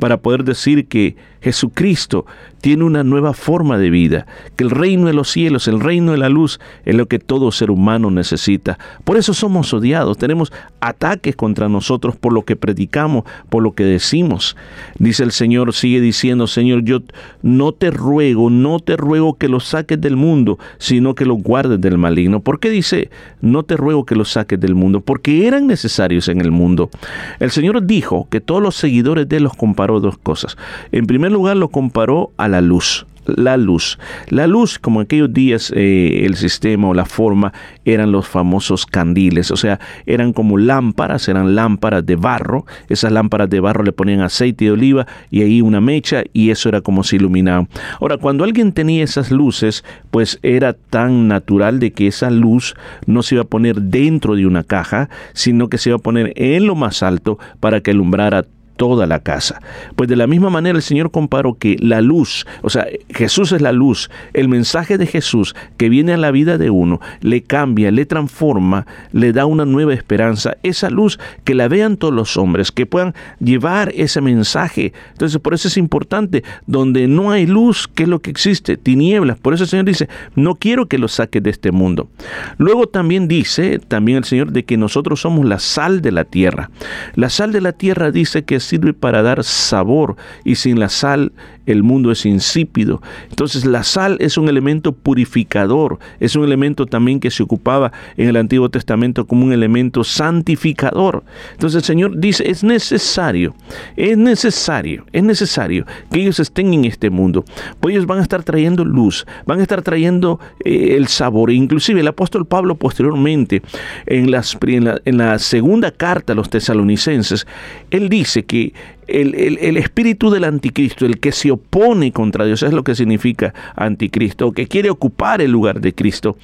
para 0.00 0.16
poder 0.16 0.44
decir 0.44 0.88
que 0.88 1.16
Jesucristo 1.40 2.26
tiene 2.60 2.84
una 2.84 3.02
nueva 3.02 3.32
forma 3.32 3.78
de 3.78 3.88
vida, 3.88 4.26
que 4.56 4.64
el 4.64 4.70
reino 4.70 5.06
de 5.06 5.14
los 5.14 5.30
cielos, 5.30 5.66
el 5.66 5.80
reino 5.80 6.12
de 6.12 6.18
la 6.18 6.28
luz, 6.28 6.60
es 6.84 6.94
lo 6.94 7.06
que 7.06 7.18
todo 7.18 7.52
ser 7.52 7.70
humano 7.70 8.10
necesita. 8.10 8.78
Por 9.04 9.16
eso 9.16 9.32
somos 9.32 9.72
odiados, 9.72 10.18
tenemos 10.18 10.52
ataques 10.80 11.36
contra 11.36 11.70
nosotros 11.70 12.16
por 12.16 12.34
lo 12.34 12.42
que 12.42 12.56
predicamos, 12.56 13.24
por 13.48 13.62
lo 13.62 13.72
que 13.72 13.84
decimos. 13.84 14.56
Dice 14.98 15.22
el 15.22 15.32
Señor, 15.32 15.72
sigue 15.72 16.00
diciendo, 16.00 16.46
Señor, 16.46 16.84
yo 16.84 17.00
no 17.42 17.72
te 17.72 17.90
ruego, 17.90 18.50
no 18.50 18.78
te 18.78 18.98
ruego 18.98 19.38
que 19.38 19.48
los 19.48 19.64
saques 19.64 19.98
del 19.98 20.16
mundo, 20.16 20.58
sino 20.76 21.14
que 21.14 21.24
los 21.24 21.42
guardes 21.42 21.80
del 21.80 21.96
maligno. 21.96 22.40
¿Por 22.40 22.60
qué 22.60 22.68
dice, 22.68 23.10
no 23.40 23.62
te 23.62 23.78
ruego 23.78 24.04
que 24.04 24.16
los 24.16 24.32
saques 24.32 24.60
del 24.60 24.74
mundo? 24.74 25.00
Porque 25.00 25.46
eran 25.46 25.66
necesarios 25.66 26.28
en 26.28 26.42
el 26.42 26.50
mundo. 26.50 26.90
El 27.38 27.50
Señor 27.50 27.86
dijo 27.86 28.28
que 28.30 28.42
todos 28.42 28.62
los 28.62 28.76
seguidores 28.76 29.26
de 29.26 29.40
los 29.40 29.54
comparó 29.54 29.89
dos 29.98 30.18
cosas. 30.18 30.56
En 30.92 31.06
primer 31.06 31.32
lugar, 31.32 31.56
lo 31.56 31.68
comparó 31.68 32.30
a 32.36 32.46
la 32.46 32.60
luz 32.60 33.06
la 33.36 33.56
luz. 33.56 33.98
La 34.28 34.46
luz, 34.46 34.78
como 34.78 35.00
en 35.00 35.04
aquellos 35.04 35.32
días 35.32 35.72
eh, 35.74 36.22
el 36.24 36.36
sistema 36.36 36.88
o 36.88 36.94
la 36.94 37.04
forma 37.04 37.52
eran 37.84 38.12
los 38.12 38.26
famosos 38.26 38.86
candiles, 38.86 39.50
o 39.50 39.56
sea, 39.56 39.80
eran 40.06 40.32
como 40.32 40.58
lámparas, 40.58 41.28
eran 41.28 41.54
lámparas 41.54 42.04
de 42.04 42.16
barro, 42.16 42.66
esas 42.88 43.12
lámparas 43.12 43.50
de 43.50 43.60
barro 43.60 43.82
le 43.82 43.92
ponían 43.92 44.20
aceite 44.20 44.66
de 44.66 44.70
oliva 44.72 45.06
y 45.30 45.42
ahí 45.42 45.60
una 45.60 45.80
mecha 45.80 46.22
y 46.32 46.50
eso 46.50 46.68
era 46.68 46.80
como 46.80 47.04
se 47.04 47.16
iluminaba. 47.16 47.66
Ahora, 48.00 48.16
cuando 48.16 48.44
alguien 48.44 48.72
tenía 48.72 49.04
esas 49.04 49.30
luces, 49.30 49.84
pues 50.10 50.38
era 50.42 50.72
tan 50.74 51.28
natural 51.28 51.80
de 51.80 51.92
que 51.92 52.06
esa 52.06 52.30
luz 52.30 52.74
no 53.06 53.22
se 53.22 53.36
iba 53.36 53.42
a 53.42 53.46
poner 53.46 53.82
dentro 53.82 54.36
de 54.36 54.46
una 54.46 54.64
caja, 54.64 55.08
sino 55.32 55.68
que 55.68 55.78
se 55.78 55.90
iba 55.90 55.96
a 55.96 56.02
poner 56.02 56.32
en 56.36 56.66
lo 56.66 56.74
más 56.74 57.02
alto 57.02 57.38
para 57.60 57.80
que 57.80 57.90
alumbrara 57.90 58.44
toda 58.80 59.06
la 59.06 59.18
casa. 59.18 59.60
Pues 59.94 60.08
de 60.08 60.16
la 60.16 60.26
misma 60.26 60.48
manera 60.48 60.74
el 60.74 60.82
Señor 60.82 61.10
comparó 61.10 61.52
que 61.52 61.76
la 61.80 62.00
luz, 62.00 62.46
o 62.62 62.70
sea, 62.70 62.86
Jesús 63.10 63.52
es 63.52 63.60
la 63.60 63.72
luz, 63.72 64.10
el 64.32 64.48
mensaje 64.48 64.96
de 64.96 65.04
Jesús 65.04 65.54
que 65.76 65.90
viene 65.90 66.14
a 66.14 66.16
la 66.16 66.30
vida 66.30 66.56
de 66.56 66.70
uno, 66.70 66.98
le 67.20 67.42
cambia, 67.42 67.90
le 67.90 68.06
transforma, 68.06 68.86
le 69.12 69.34
da 69.34 69.44
una 69.44 69.66
nueva 69.66 69.92
esperanza, 69.92 70.56
esa 70.62 70.88
luz 70.88 71.20
que 71.44 71.54
la 71.54 71.68
vean 71.68 71.98
todos 71.98 72.14
los 72.14 72.38
hombres, 72.38 72.72
que 72.72 72.86
puedan 72.86 73.14
llevar 73.38 73.92
ese 73.94 74.22
mensaje. 74.22 74.94
Entonces 75.12 75.38
por 75.42 75.52
eso 75.52 75.68
es 75.68 75.76
importante, 75.76 76.42
donde 76.66 77.06
no 77.06 77.32
hay 77.32 77.44
luz, 77.46 77.86
¿qué 77.86 78.04
es 78.04 78.08
lo 78.08 78.20
que 78.20 78.30
existe? 78.30 78.78
Tinieblas. 78.78 79.38
Por 79.38 79.52
eso 79.52 79.64
el 79.64 79.68
Señor 79.68 79.84
dice, 79.84 80.08
no 80.36 80.54
quiero 80.54 80.86
que 80.86 80.96
lo 80.96 81.08
saques 81.08 81.42
de 81.42 81.50
este 81.50 81.70
mundo. 81.70 82.08
Luego 82.56 82.86
también 82.86 83.28
dice, 83.28 83.78
también 83.78 84.16
el 84.16 84.24
Señor, 84.24 84.52
de 84.52 84.64
que 84.64 84.78
nosotros 84.78 85.20
somos 85.20 85.44
la 85.44 85.58
sal 85.58 86.00
de 86.00 86.12
la 86.12 86.24
tierra. 86.24 86.70
La 87.14 87.28
sal 87.28 87.52
de 87.52 87.60
la 87.60 87.72
tierra 87.72 88.10
dice 88.10 88.44
que 88.44 88.54
es 88.54 88.69
sirve 88.70 88.94
para 88.94 89.22
dar 89.22 89.42
sabor 89.42 90.16
y 90.44 90.54
sin 90.54 90.78
la 90.78 90.88
sal 90.88 91.32
el 91.72 91.82
mundo 91.82 92.10
es 92.10 92.26
insípido. 92.26 93.02
Entonces 93.28 93.64
la 93.64 93.82
sal 93.82 94.16
es 94.20 94.36
un 94.36 94.48
elemento 94.48 94.92
purificador, 94.92 95.98
es 96.18 96.36
un 96.36 96.44
elemento 96.44 96.86
también 96.86 97.20
que 97.20 97.30
se 97.30 97.42
ocupaba 97.42 97.92
en 98.16 98.28
el 98.28 98.36
Antiguo 98.36 98.68
Testamento 98.68 99.26
como 99.26 99.44
un 99.44 99.52
elemento 99.52 100.04
santificador. 100.04 101.24
Entonces 101.52 101.78
el 101.78 101.84
Señor 101.84 102.18
dice, 102.18 102.48
es 102.50 102.64
necesario, 102.64 103.54
es 103.96 104.16
necesario, 104.16 105.04
es 105.12 105.22
necesario 105.22 105.86
que 106.10 106.20
ellos 106.20 106.40
estén 106.40 106.74
en 106.74 106.84
este 106.84 107.10
mundo, 107.10 107.44
pues 107.80 107.94
ellos 107.94 108.06
van 108.06 108.18
a 108.18 108.22
estar 108.22 108.42
trayendo 108.42 108.84
luz, 108.84 109.26
van 109.46 109.60
a 109.60 109.62
estar 109.62 109.82
trayendo 109.82 110.40
eh, 110.64 110.96
el 110.96 111.08
sabor. 111.08 111.50
Inclusive 111.50 112.00
el 112.00 112.08
apóstol 112.08 112.46
Pablo 112.46 112.74
posteriormente, 112.74 113.62
en, 114.06 114.30
las, 114.30 114.56
en, 114.66 114.84
la, 114.84 115.00
en 115.04 115.18
la 115.18 115.38
segunda 115.38 115.90
carta 115.90 116.32
a 116.32 116.36
los 116.36 116.50
tesalonicenses, 116.50 117.46
él 117.90 118.08
dice 118.08 118.44
que 118.44 118.72
el, 119.06 119.34
el, 119.34 119.76
espíritu 119.76 120.30
del 120.30 120.44
anticristo, 120.44 121.06
el 121.06 121.18
que 121.18 121.32
se 121.32 121.50
opone 121.50 122.12
contra 122.12 122.44
Dios, 122.44 122.62
es 122.62 122.72
lo 122.72 122.84
que 122.84 122.94
significa 122.94 123.54
anticristo, 123.76 124.52
que 124.52 124.66
quiere 124.66 124.90
ocupar 124.90 125.40
el 125.40 125.50
lugar 125.50 125.80
de 125.80 125.94
Cristo, 125.94 126.36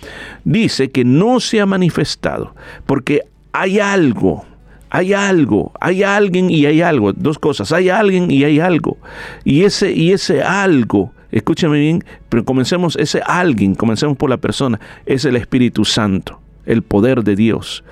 dice 0.45 0.91
que 0.91 1.05
no 1.05 1.41
se 1.41 1.61
ha 1.61 1.67
manifestado, 1.67 2.55
porque 2.87 3.23
hay 3.53 3.79
algo, 3.79 4.45
hay 4.91 5.13
algo, 5.13 5.73
hay 5.81 6.03
alguien 6.03 6.51
y 6.51 6.67
hay 6.67 6.83
algo, 6.83 7.13
dos 7.13 7.39
cosas, 7.39 7.73
hay 7.73 7.89
alguien 7.89 8.31
y 8.31 8.45
hay 8.45 8.61
algo, 8.61 8.99
y 9.45 9.63
ese, 9.63 9.93
y 9.93 10.13
ese 10.13 10.43
algo, 10.43 11.13
escúchame 11.31 11.79
bien, 11.79 12.05
pero 12.29 12.45
comencemos, 12.45 12.97
ese 12.97 13.21
alguien, 13.25 13.75
comencemos 13.75 14.17
por 14.17 14.31
la 14.31 14.39
persona, 14.39 14.81
es 15.05 15.25
el 15.25 15.37
Espíritu 15.37 15.85
Santo 15.85 16.41
el 16.67 16.83
poder 16.83 17.25
de 17.25 17.37
Dios. 17.37 17.85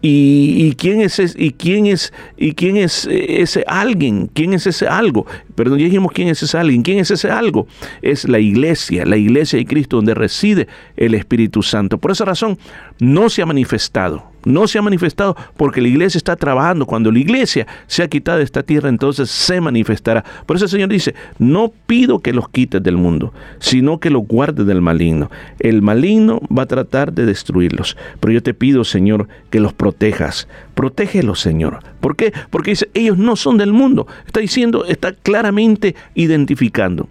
¿Y, 0.00 0.74
quién 0.74 1.00
es 1.00 1.18
ese, 1.18 1.42
y 1.42 1.52
quién 1.52 1.86
es 1.86 2.12
y 2.36 2.54
quién 2.54 2.76
es 2.76 3.06
ese 3.10 3.64
alguien? 3.66 4.30
¿Quién 4.32 4.54
es 4.54 4.66
ese 4.66 4.86
algo? 4.86 5.26
Perdón, 5.54 5.78
ya 5.78 5.84
dijimos 5.84 6.12
quién 6.12 6.28
es 6.28 6.42
ese 6.42 6.56
alguien. 6.56 6.82
¿Quién 6.82 6.98
es 6.98 7.10
ese 7.10 7.30
algo? 7.30 7.66
Es 8.00 8.28
la 8.28 8.38
iglesia, 8.38 9.04
la 9.04 9.16
iglesia 9.16 9.58
de 9.58 9.66
Cristo 9.66 9.96
donde 9.96 10.14
reside 10.14 10.68
el 10.96 11.14
Espíritu 11.14 11.62
Santo. 11.62 11.98
Por 11.98 12.12
esa 12.12 12.24
razón 12.24 12.58
no 12.98 13.28
se 13.28 13.42
ha 13.42 13.46
manifestado 13.46 14.29
no 14.44 14.66
se 14.66 14.78
ha 14.78 14.82
manifestado 14.82 15.36
porque 15.56 15.80
la 15.80 15.88
iglesia 15.88 16.18
está 16.18 16.36
trabajando. 16.36 16.86
Cuando 16.86 17.10
la 17.10 17.18
iglesia 17.18 17.66
sea 17.86 18.08
quitada 18.08 18.38
de 18.38 18.44
esta 18.44 18.62
tierra, 18.62 18.88
entonces 18.88 19.30
se 19.30 19.60
manifestará. 19.60 20.24
Por 20.46 20.56
eso 20.56 20.66
el 20.66 20.70
Señor 20.70 20.88
dice, 20.88 21.14
no 21.38 21.72
pido 21.86 22.20
que 22.20 22.32
los 22.32 22.48
quites 22.48 22.82
del 22.82 22.96
mundo, 22.96 23.32
sino 23.58 23.98
que 23.98 24.10
los 24.10 24.26
guardes 24.26 24.66
del 24.66 24.80
maligno. 24.80 25.30
El 25.58 25.82
maligno 25.82 26.40
va 26.56 26.64
a 26.64 26.66
tratar 26.66 27.12
de 27.12 27.26
destruirlos. 27.26 27.96
Pero 28.20 28.32
yo 28.32 28.42
te 28.42 28.54
pido, 28.54 28.84
Señor, 28.84 29.28
que 29.50 29.60
los 29.60 29.72
protejas. 29.72 30.48
Protégelos, 30.74 31.40
Señor. 31.40 31.80
¿Por 32.00 32.16
qué? 32.16 32.32
Porque 32.50 32.70
dice, 32.70 32.88
ellos 32.94 33.18
no 33.18 33.36
son 33.36 33.58
del 33.58 33.72
mundo. 33.72 34.06
Está 34.26 34.40
diciendo, 34.40 34.84
está 34.86 35.12
claramente 35.12 35.94
identificando 36.14 37.08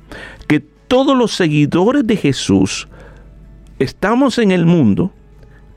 que 0.48 0.60
todos 0.60 1.16
los 1.16 1.32
seguidores 1.34 2.06
de 2.06 2.18
Jesús 2.18 2.88
estamos 3.78 4.40
en 4.40 4.52
el 4.52 4.66
mundo, 4.66 5.12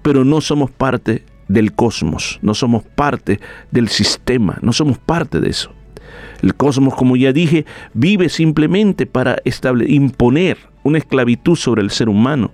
pero 0.03 0.25
no 0.25 0.41
somos 0.41 0.71
parte 0.71 1.25
del 1.53 1.73
cosmos, 1.73 2.39
no 2.43 2.55
somos 2.55 2.83
parte 2.83 3.41
del 3.71 3.89
sistema, 3.89 4.59
no 4.63 4.73
somos 4.73 4.99
parte 4.99 5.41
de 5.41 5.51
eso. 5.51 5.73
El 6.43 6.55
cosmos, 6.55 6.95
como 6.95 7.17
ya 7.17 7.33
dije, 7.33 7.65
vive 7.95 8.29
simplemente 8.29 9.07
para 9.07 9.37
imponer 9.87 10.59
una 10.83 10.99
esclavitud 10.99 11.57
sobre 11.57 11.83
el 11.83 11.91
ser 11.91 12.09
humano. 12.09 12.51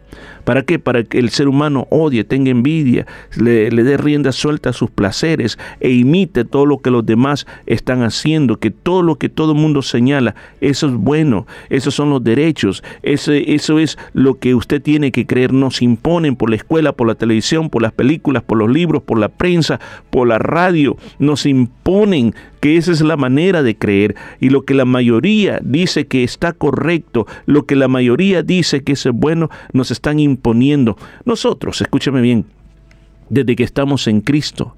¿Para 0.48 0.62
qué? 0.62 0.78
Para 0.78 1.04
que 1.04 1.18
el 1.18 1.28
ser 1.28 1.46
humano 1.46 1.86
odie, 1.90 2.24
tenga 2.24 2.50
envidia, 2.50 3.06
le, 3.36 3.68
dé 3.70 3.96
rienda 3.98 4.32
suelta 4.32 4.70
a 4.70 4.72
sus 4.72 4.90
placeres 4.90 5.58
e 5.80 5.90
imite 5.90 6.46
todo 6.46 6.64
lo 6.64 6.78
que 6.78 6.90
los 6.90 7.04
demás 7.04 7.46
están 7.66 8.02
haciendo, 8.02 8.58
que 8.58 8.70
todo 8.70 9.02
lo 9.02 9.16
que 9.16 9.28
todo 9.28 9.52
el 9.52 9.58
mundo 9.58 9.82
señala, 9.82 10.34
eso 10.62 10.86
es 10.86 10.94
bueno, 10.94 11.46
esos 11.68 11.94
son 11.94 12.08
los 12.08 12.24
derechos, 12.24 12.82
eso, 13.02 13.32
eso 13.32 13.78
es 13.78 13.98
lo 14.14 14.38
que 14.38 14.54
usted 14.54 14.80
tiene 14.80 15.12
que 15.12 15.26
creer, 15.26 15.52
nos 15.52 15.82
imponen 15.82 16.34
por 16.34 16.48
la 16.48 16.56
escuela, 16.56 16.92
por 16.92 17.06
la 17.06 17.14
televisión, 17.14 17.68
por 17.68 17.82
las 17.82 17.92
películas, 17.92 18.42
por 18.42 18.56
los 18.56 18.70
libros, 18.70 19.02
por 19.02 19.18
la 19.18 19.28
prensa, 19.28 19.80
por 20.08 20.28
la 20.28 20.38
radio, 20.38 20.96
nos 21.18 21.44
imponen 21.44 22.34
que 22.60 22.76
esa 22.76 22.92
es 22.92 23.00
la 23.02 23.16
manera 23.16 23.62
de 23.62 23.76
creer 23.76 24.16
y 24.40 24.50
lo 24.50 24.62
que 24.62 24.74
la 24.74 24.84
mayoría 24.84 25.60
dice 25.62 26.06
que 26.06 26.24
está 26.24 26.52
correcto, 26.52 27.26
lo 27.46 27.66
que 27.66 27.76
la 27.76 27.88
mayoría 27.88 28.17
dice 28.42 28.82
que 28.82 28.92
es 28.92 29.06
bueno, 29.12 29.48
nos 29.72 29.90
están 29.90 30.18
imponiendo. 30.18 30.96
Poniendo 30.96 30.96
Nosotros, 31.24 31.80
escúchame 31.80 32.20
bien, 32.20 32.46
desde 33.30 33.54
que 33.56 33.62
estamos 33.62 34.08
en 34.08 34.20
Cristo, 34.20 34.76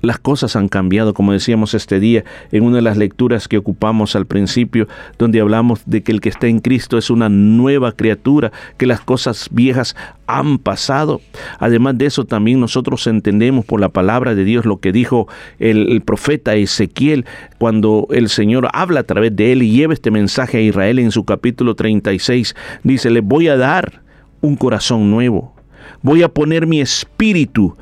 las 0.00 0.18
cosas 0.18 0.56
han 0.56 0.68
cambiado, 0.68 1.14
como 1.14 1.32
decíamos 1.32 1.74
este 1.74 2.00
día 2.00 2.24
en 2.52 2.64
una 2.64 2.76
de 2.76 2.82
las 2.82 2.96
lecturas 2.96 3.48
que 3.48 3.58
ocupamos 3.58 4.16
al 4.16 4.26
principio, 4.26 4.88
donde 5.18 5.40
hablamos 5.40 5.82
de 5.86 6.02
que 6.02 6.12
el 6.12 6.20
que 6.20 6.28
está 6.28 6.46
en 6.46 6.60
Cristo 6.60 6.98
es 6.98 7.10
una 7.10 7.28
nueva 7.28 7.92
criatura, 7.92 8.52
que 8.76 8.86
las 8.86 9.00
cosas 9.00 9.48
viejas 9.50 9.96
han 10.26 10.58
pasado. 10.58 11.20
Además 11.58 11.98
de 11.98 12.06
eso, 12.06 12.24
también 12.24 12.60
nosotros 12.60 13.06
entendemos 13.06 13.64
por 13.64 13.80
la 13.80 13.88
palabra 13.88 14.34
de 14.34 14.44
Dios 14.44 14.64
lo 14.64 14.78
que 14.78 14.92
dijo 14.92 15.28
el, 15.58 16.00
profeta 16.02 16.54
Ezequiel 16.54 17.26
cuando 17.58 18.06
el 18.10 18.28
Señor 18.28 18.68
habla 18.72 19.00
a 19.00 19.04
través 19.04 19.34
de 19.36 19.52
él 19.52 19.62
y 19.62 19.72
lleva 19.72 19.92
este 19.92 20.10
mensaje 20.10 20.58
a 20.58 20.62
Israel 20.62 20.98
en 20.98 21.10
su 21.10 21.24
capítulo 21.24 21.74
36. 21.74 22.54
Dice, 22.84 23.10
le 23.10 23.20
voy 23.20 23.48
a 23.48 23.56
dar 23.56 24.02
un 24.40 24.56
corazón 24.56 25.10
nuevo. 25.10 25.54
Voy 26.02 26.22
a 26.22 26.28
poner 26.28 26.66
mi 26.66 26.80
espíritu, 26.80 27.76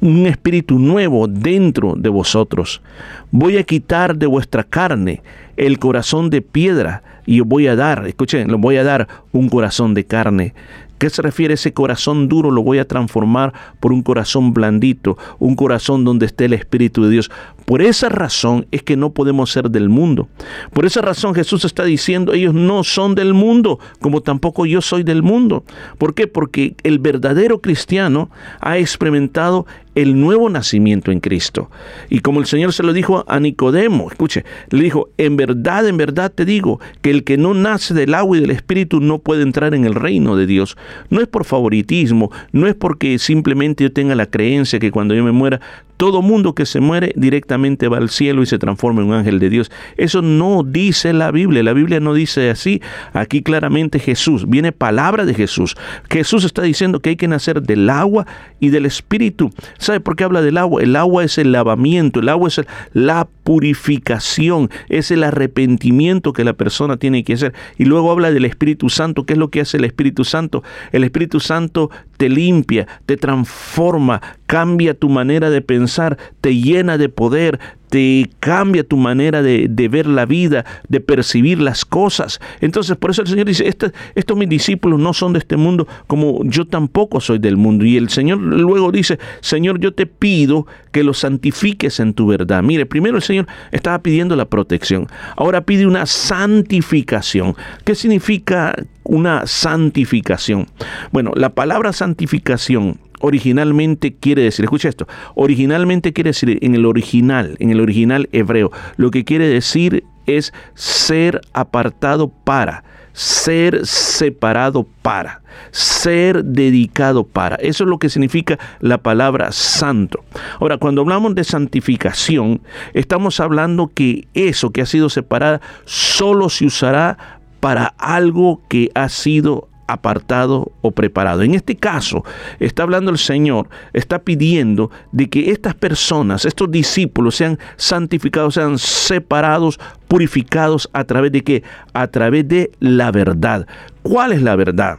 un 0.00 0.26
espíritu 0.26 0.78
nuevo 0.78 1.28
dentro 1.28 1.94
de 1.96 2.08
vosotros. 2.08 2.82
Voy 3.30 3.56
a 3.56 3.62
quitar 3.62 4.16
de 4.16 4.26
vuestra 4.26 4.64
carne 4.64 5.22
el 5.56 5.78
corazón 5.78 6.30
de 6.30 6.42
piedra 6.42 7.02
y 7.26 7.40
os 7.40 7.46
voy 7.46 7.68
a 7.68 7.76
dar, 7.76 8.06
escuchen, 8.06 8.48
le 8.48 8.56
voy 8.56 8.76
a 8.76 8.84
dar 8.84 9.08
un 9.32 9.48
corazón 9.48 9.94
de 9.94 10.04
carne. 10.04 10.54
¿Qué 10.98 11.10
se 11.10 11.20
refiere 11.20 11.54
ese 11.54 11.72
corazón 11.72 12.28
duro? 12.28 12.52
Lo 12.52 12.62
voy 12.62 12.78
a 12.78 12.86
transformar 12.86 13.52
por 13.80 13.92
un 13.92 14.02
corazón 14.02 14.52
blandito, 14.52 15.18
un 15.40 15.56
corazón 15.56 16.04
donde 16.04 16.26
esté 16.26 16.44
el 16.44 16.52
Espíritu 16.52 17.02
de 17.02 17.10
Dios. 17.10 17.30
Por 17.64 17.82
esa 17.82 18.08
razón 18.08 18.66
es 18.70 18.82
que 18.82 18.96
no 18.96 19.12
podemos 19.12 19.50
ser 19.50 19.70
del 19.70 19.88
mundo. 19.88 20.28
Por 20.72 20.86
esa 20.86 21.00
razón 21.00 21.34
Jesús 21.34 21.64
está 21.64 21.84
diciendo, 21.84 22.32
ellos 22.32 22.54
no 22.54 22.84
son 22.84 23.14
del 23.14 23.34
mundo, 23.34 23.78
como 24.00 24.20
tampoco 24.20 24.66
yo 24.66 24.80
soy 24.80 25.02
del 25.02 25.22
mundo. 25.22 25.64
¿Por 25.98 26.14
qué? 26.14 26.26
Porque 26.26 26.74
el 26.82 26.98
verdadero 26.98 27.60
cristiano 27.60 28.30
ha 28.60 28.78
experimentado 28.78 29.66
el 29.94 30.18
nuevo 30.18 30.48
nacimiento 30.48 31.12
en 31.12 31.20
Cristo. 31.20 31.70
Y 32.08 32.20
como 32.20 32.40
el 32.40 32.46
Señor 32.46 32.72
se 32.72 32.82
lo 32.82 32.92
dijo 32.92 33.24
a 33.28 33.40
Nicodemo, 33.40 34.08
escuche, 34.10 34.44
le 34.70 34.82
dijo, 34.82 35.10
en 35.18 35.36
verdad, 35.36 35.86
en 35.86 35.96
verdad 35.96 36.32
te 36.32 36.44
digo, 36.44 36.80
que 37.02 37.10
el 37.10 37.24
que 37.24 37.36
no 37.36 37.54
nace 37.54 37.92
del 37.92 38.14
agua 38.14 38.38
y 38.38 38.40
del 38.40 38.50
Espíritu 38.50 39.00
no 39.00 39.18
puede 39.18 39.42
entrar 39.42 39.74
en 39.74 39.84
el 39.84 39.94
reino 39.94 40.36
de 40.36 40.46
Dios. 40.46 40.76
No 41.10 41.20
es 41.20 41.28
por 41.28 41.44
favoritismo, 41.44 42.30
no 42.52 42.66
es 42.66 42.74
porque 42.74 43.18
simplemente 43.18 43.84
yo 43.84 43.92
tenga 43.92 44.14
la 44.14 44.26
creencia 44.26 44.78
que 44.78 44.90
cuando 44.90 45.14
yo 45.14 45.24
me 45.24 45.32
muera 45.32 45.60
todo 45.96 46.22
mundo 46.22 46.54
que 46.54 46.66
se 46.66 46.80
muere 46.80 47.12
directamente 47.16 47.51
va 47.56 47.98
al 47.98 48.10
cielo 48.10 48.42
y 48.42 48.46
se 48.46 48.58
transforma 48.58 49.02
en 49.02 49.08
un 49.08 49.14
ángel 49.14 49.38
de 49.38 49.50
Dios. 49.50 49.70
Eso 49.96 50.22
no 50.22 50.62
dice 50.62 51.12
la 51.12 51.30
Biblia. 51.30 51.62
La 51.62 51.72
Biblia 51.72 52.00
no 52.00 52.14
dice 52.14 52.50
así. 52.50 52.80
Aquí 53.12 53.42
claramente 53.42 53.98
Jesús, 53.98 54.48
viene 54.48 54.72
palabra 54.72 55.24
de 55.24 55.34
Jesús. 55.34 55.76
Jesús 56.10 56.44
está 56.44 56.62
diciendo 56.62 57.00
que 57.00 57.10
hay 57.10 57.16
que 57.16 57.28
nacer 57.28 57.62
del 57.62 57.88
agua 57.90 58.26
y 58.60 58.68
del 58.68 58.86
espíritu. 58.86 59.50
¿Sabe 59.78 60.00
por 60.00 60.16
qué 60.16 60.24
habla 60.24 60.42
del 60.42 60.58
agua? 60.58 60.82
El 60.82 60.96
agua 60.96 61.24
es 61.24 61.38
el 61.38 61.52
lavamiento, 61.52 62.20
el 62.20 62.28
agua 62.28 62.48
es 62.48 62.60
la 62.92 63.28
purificación, 63.44 64.70
es 64.88 65.10
el 65.10 65.24
arrepentimiento 65.24 66.32
que 66.32 66.44
la 66.44 66.52
persona 66.52 66.96
tiene 66.96 67.24
que 67.24 67.34
hacer. 67.34 67.54
Y 67.78 67.84
luego 67.84 68.10
habla 68.10 68.30
del 68.30 68.44
Espíritu 68.44 68.88
Santo. 68.88 69.24
¿Qué 69.24 69.34
es 69.34 69.38
lo 69.38 69.50
que 69.50 69.60
hace 69.60 69.76
el 69.76 69.84
Espíritu 69.84 70.24
Santo? 70.24 70.62
El 70.92 71.04
Espíritu 71.04 71.40
Santo 71.40 71.90
te 72.16 72.28
limpia, 72.28 72.86
te 73.06 73.16
transforma, 73.16 74.22
cambia 74.46 74.94
tu 74.94 75.08
manera 75.08 75.50
de 75.50 75.60
pensar, 75.60 76.18
te 76.40 76.56
llena 76.56 76.98
de 76.98 77.08
poder, 77.08 77.58
te 77.92 78.30
cambia 78.40 78.84
tu 78.84 78.96
manera 78.96 79.42
de, 79.42 79.68
ver 79.90 80.06
la 80.06 80.24
vida, 80.24 80.64
de 80.88 81.00
percibir 81.00 81.60
las 81.60 81.84
cosas. 81.84 82.40
Entonces, 82.62 82.96
por 82.96 83.10
eso 83.10 83.20
el 83.20 83.28
Señor 83.28 83.44
dice, 83.44 83.68
este, 83.68 83.92
estos 84.14 84.34
mis 84.34 84.48
discípulos 84.48 84.98
no 84.98 85.12
son 85.12 85.34
de 85.34 85.40
este 85.40 85.58
mundo 85.58 85.86
como 86.06 86.40
yo 86.44 86.66
tampoco 86.66 87.20
soy 87.20 87.38
del 87.38 87.58
mundo. 87.58 87.84
Y 87.84 87.98
el 87.98 88.08
Señor 88.08 88.38
luego 88.38 88.92
dice, 88.92 89.18
Señor, 89.42 89.78
yo 89.78 89.92
te 89.92 90.06
pido 90.06 90.66
que 90.90 91.04
los 91.04 91.18
santifiques 91.18 92.00
en 92.00 92.14
tu 92.14 92.28
verdad. 92.28 92.62
Mire, 92.62 92.86
primero 92.86 93.16
el 93.16 93.22
Señor 93.22 93.46
estaba 93.72 93.98
pidiendo 93.98 94.36
la 94.36 94.46
protección, 94.46 95.06
ahora 95.36 95.60
pide 95.60 95.86
una 95.86 96.06
santificación. 96.06 97.54
¿Qué 97.84 97.94
significa 97.94 98.74
una 99.04 99.46
santificación? 99.46 100.66
Bueno, 101.10 101.32
la 101.34 101.50
palabra 101.50 101.92
santificación 101.92 102.96
originalmente 103.22 104.14
quiere 104.14 104.42
decir, 104.42 104.64
escucha 104.64 104.88
esto, 104.88 105.06
originalmente 105.34 106.12
quiere 106.12 106.30
decir 106.30 106.58
en 106.60 106.74
el 106.74 106.84
original, 106.84 107.56
en 107.58 107.70
el 107.70 107.80
original 107.80 108.28
hebreo, 108.32 108.70
lo 108.96 109.10
que 109.10 109.24
quiere 109.24 109.48
decir 109.48 110.04
es 110.26 110.52
ser 110.74 111.40
apartado 111.52 112.28
para, 112.28 112.84
ser 113.12 113.86
separado 113.86 114.86
para, 115.02 115.42
ser 115.70 116.44
dedicado 116.44 117.24
para. 117.24 117.56
Eso 117.56 117.84
es 117.84 117.90
lo 117.90 117.98
que 117.98 118.08
significa 118.08 118.58
la 118.80 118.98
palabra 118.98 119.52
santo. 119.52 120.24
Ahora, 120.60 120.78
cuando 120.78 121.02
hablamos 121.02 121.34
de 121.34 121.44
santificación, 121.44 122.60
estamos 122.92 123.40
hablando 123.40 123.90
que 123.94 124.26
eso 124.34 124.70
que 124.70 124.82
ha 124.82 124.86
sido 124.86 125.08
separado 125.08 125.60
solo 125.84 126.48
se 126.48 126.66
usará 126.66 127.40
para 127.60 127.94
algo 127.98 128.60
que 128.68 128.90
ha 128.94 129.08
sido 129.08 129.68
apartado 129.92 130.72
o 130.80 130.90
preparado. 130.90 131.42
En 131.42 131.54
este 131.54 131.76
caso, 131.76 132.24
está 132.58 132.82
hablando 132.82 133.10
el 133.10 133.18
Señor, 133.18 133.68
está 133.92 134.20
pidiendo 134.20 134.90
de 135.12 135.28
que 135.28 135.50
estas 135.50 135.74
personas, 135.74 136.44
estos 136.44 136.70
discípulos 136.70 137.36
sean 137.36 137.58
santificados, 137.76 138.54
sean 138.54 138.78
separados, 138.78 139.78
purificados 140.08 140.88
a 140.92 141.04
través 141.04 141.32
de 141.32 141.42
qué? 141.42 141.62
A 141.92 142.06
través 142.08 142.48
de 142.48 142.70
la 142.80 143.10
verdad. 143.10 143.66
¿Cuál 144.02 144.32
es 144.32 144.42
la 144.42 144.56
verdad? 144.56 144.98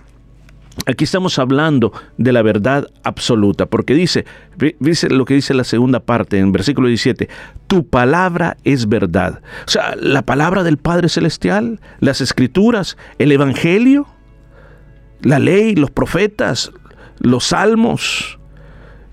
Aquí 0.85 1.03
estamos 1.03 1.37
hablando 1.39 1.93
de 2.17 2.33
la 2.33 2.41
verdad 2.41 2.87
absoluta, 3.03 3.67
porque 3.67 3.93
dice, 3.93 4.25
dice 4.79 5.07
lo 5.09 5.23
que 5.23 5.35
dice 5.35 5.53
la 5.53 5.63
segunda 5.63 5.99
parte 5.99 6.39
en 6.39 6.51
versículo 6.51 6.87
17, 6.87 7.29
tu 7.67 7.87
palabra 7.87 8.57
es 8.63 8.89
verdad. 8.89 9.41
O 9.65 9.69
sea, 9.69 9.95
la 9.95 10.23
palabra 10.23 10.63
del 10.63 10.77
Padre 10.77 11.09
Celestial, 11.09 11.79
las 11.99 12.21
escrituras, 12.21 12.97
el 13.19 13.31
Evangelio, 13.31 14.07
la 15.23 15.39
ley, 15.39 15.75
los 15.75 15.91
profetas, 15.91 16.71
los 17.19 17.45
salmos, 17.45 18.37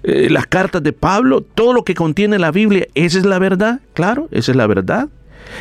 eh, 0.03 0.29
las 0.31 0.47
cartas 0.47 0.83
de 0.83 0.93
Pablo, 0.93 1.43
todo 1.43 1.73
lo 1.73 1.85
que 1.85 1.95
contiene 1.95 2.39
la 2.39 2.51
Biblia, 2.51 2.87
esa 2.95 3.19
es 3.19 3.25
la 3.25 3.39
verdad, 3.39 3.81
claro, 3.95 4.29
esa 4.31 4.53
es 4.53 4.57
la 4.57 4.67
verdad. 4.67 5.09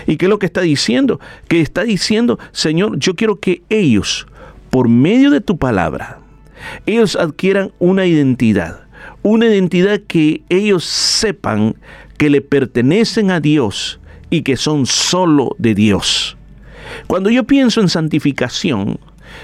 ¿Y 0.07 0.17
qué 0.17 0.25
es 0.25 0.29
lo 0.29 0.39
que 0.39 0.45
está 0.45 0.61
diciendo? 0.61 1.19
Que 1.47 1.61
está 1.61 1.83
diciendo, 1.83 2.39
Señor, 2.51 2.97
yo 2.99 3.15
quiero 3.15 3.39
que 3.39 3.63
ellos, 3.69 4.27
por 4.69 4.87
medio 4.87 5.29
de 5.31 5.41
tu 5.41 5.57
palabra, 5.57 6.19
ellos 6.85 7.15
adquieran 7.15 7.71
una 7.79 8.05
identidad, 8.05 8.81
una 9.23 9.47
identidad 9.47 10.01
que 10.07 10.43
ellos 10.49 10.83
sepan 10.85 11.75
que 12.17 12.29
le 12.29 12.41
pertenecen 12.41 13.31
a 13.31 13.39
Dios 13.39 13.99
y 14.29 14.41
que 14.41 14.57
son 14.57 14.85
solo 14.85 15.55
de 15.57 15.73
Dios. 15.73 16.37
Cuando 17.07 17.29
yo 17.29 17.45
pienso 17.45 17.81
en 17.81 17.89
santificación, 17.89 18.99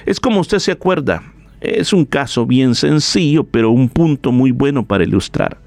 es 0.05 0.19
como 0.19 0.39
usted 0.39 0.59
se 0.59 0.71
acuerda, 0.71 1.23
es 1.61 1.93
un 1.93 2.05
caso 2.05 2.45
bien 2.45 2.75
sencillo, 2.75 3.43
pero 3.43 3.71
un 3.71 3.89
punto 3.89 4.31
muy 4.31 4.51
bueno 4.51 4.85
para 4.85 5.03
ilustrar. 5.03 5.57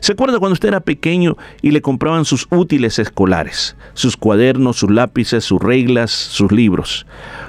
¿Se 0.00 0.12
acuerda 0.12 0.38
cuando 0.38 0.52
usted 0.52 0.68
era 0.68 0.80
pequeño 0.80 1.36
y 1.62 1.70
le 1.70 1.80
compraban 1.80 2.24
sus 2.24 2.46
útiles 2.50 2.98
escolares, 2.98 3.76
sus 3.94 4.16
cuadernos, 4.16 4.76
sus 4.76 4.90
lápices, 4.90 5.44
sus 5.44 5.60
reglas, 5.60 6.10
sus 6.10 6.52
libros? 6.52 7.06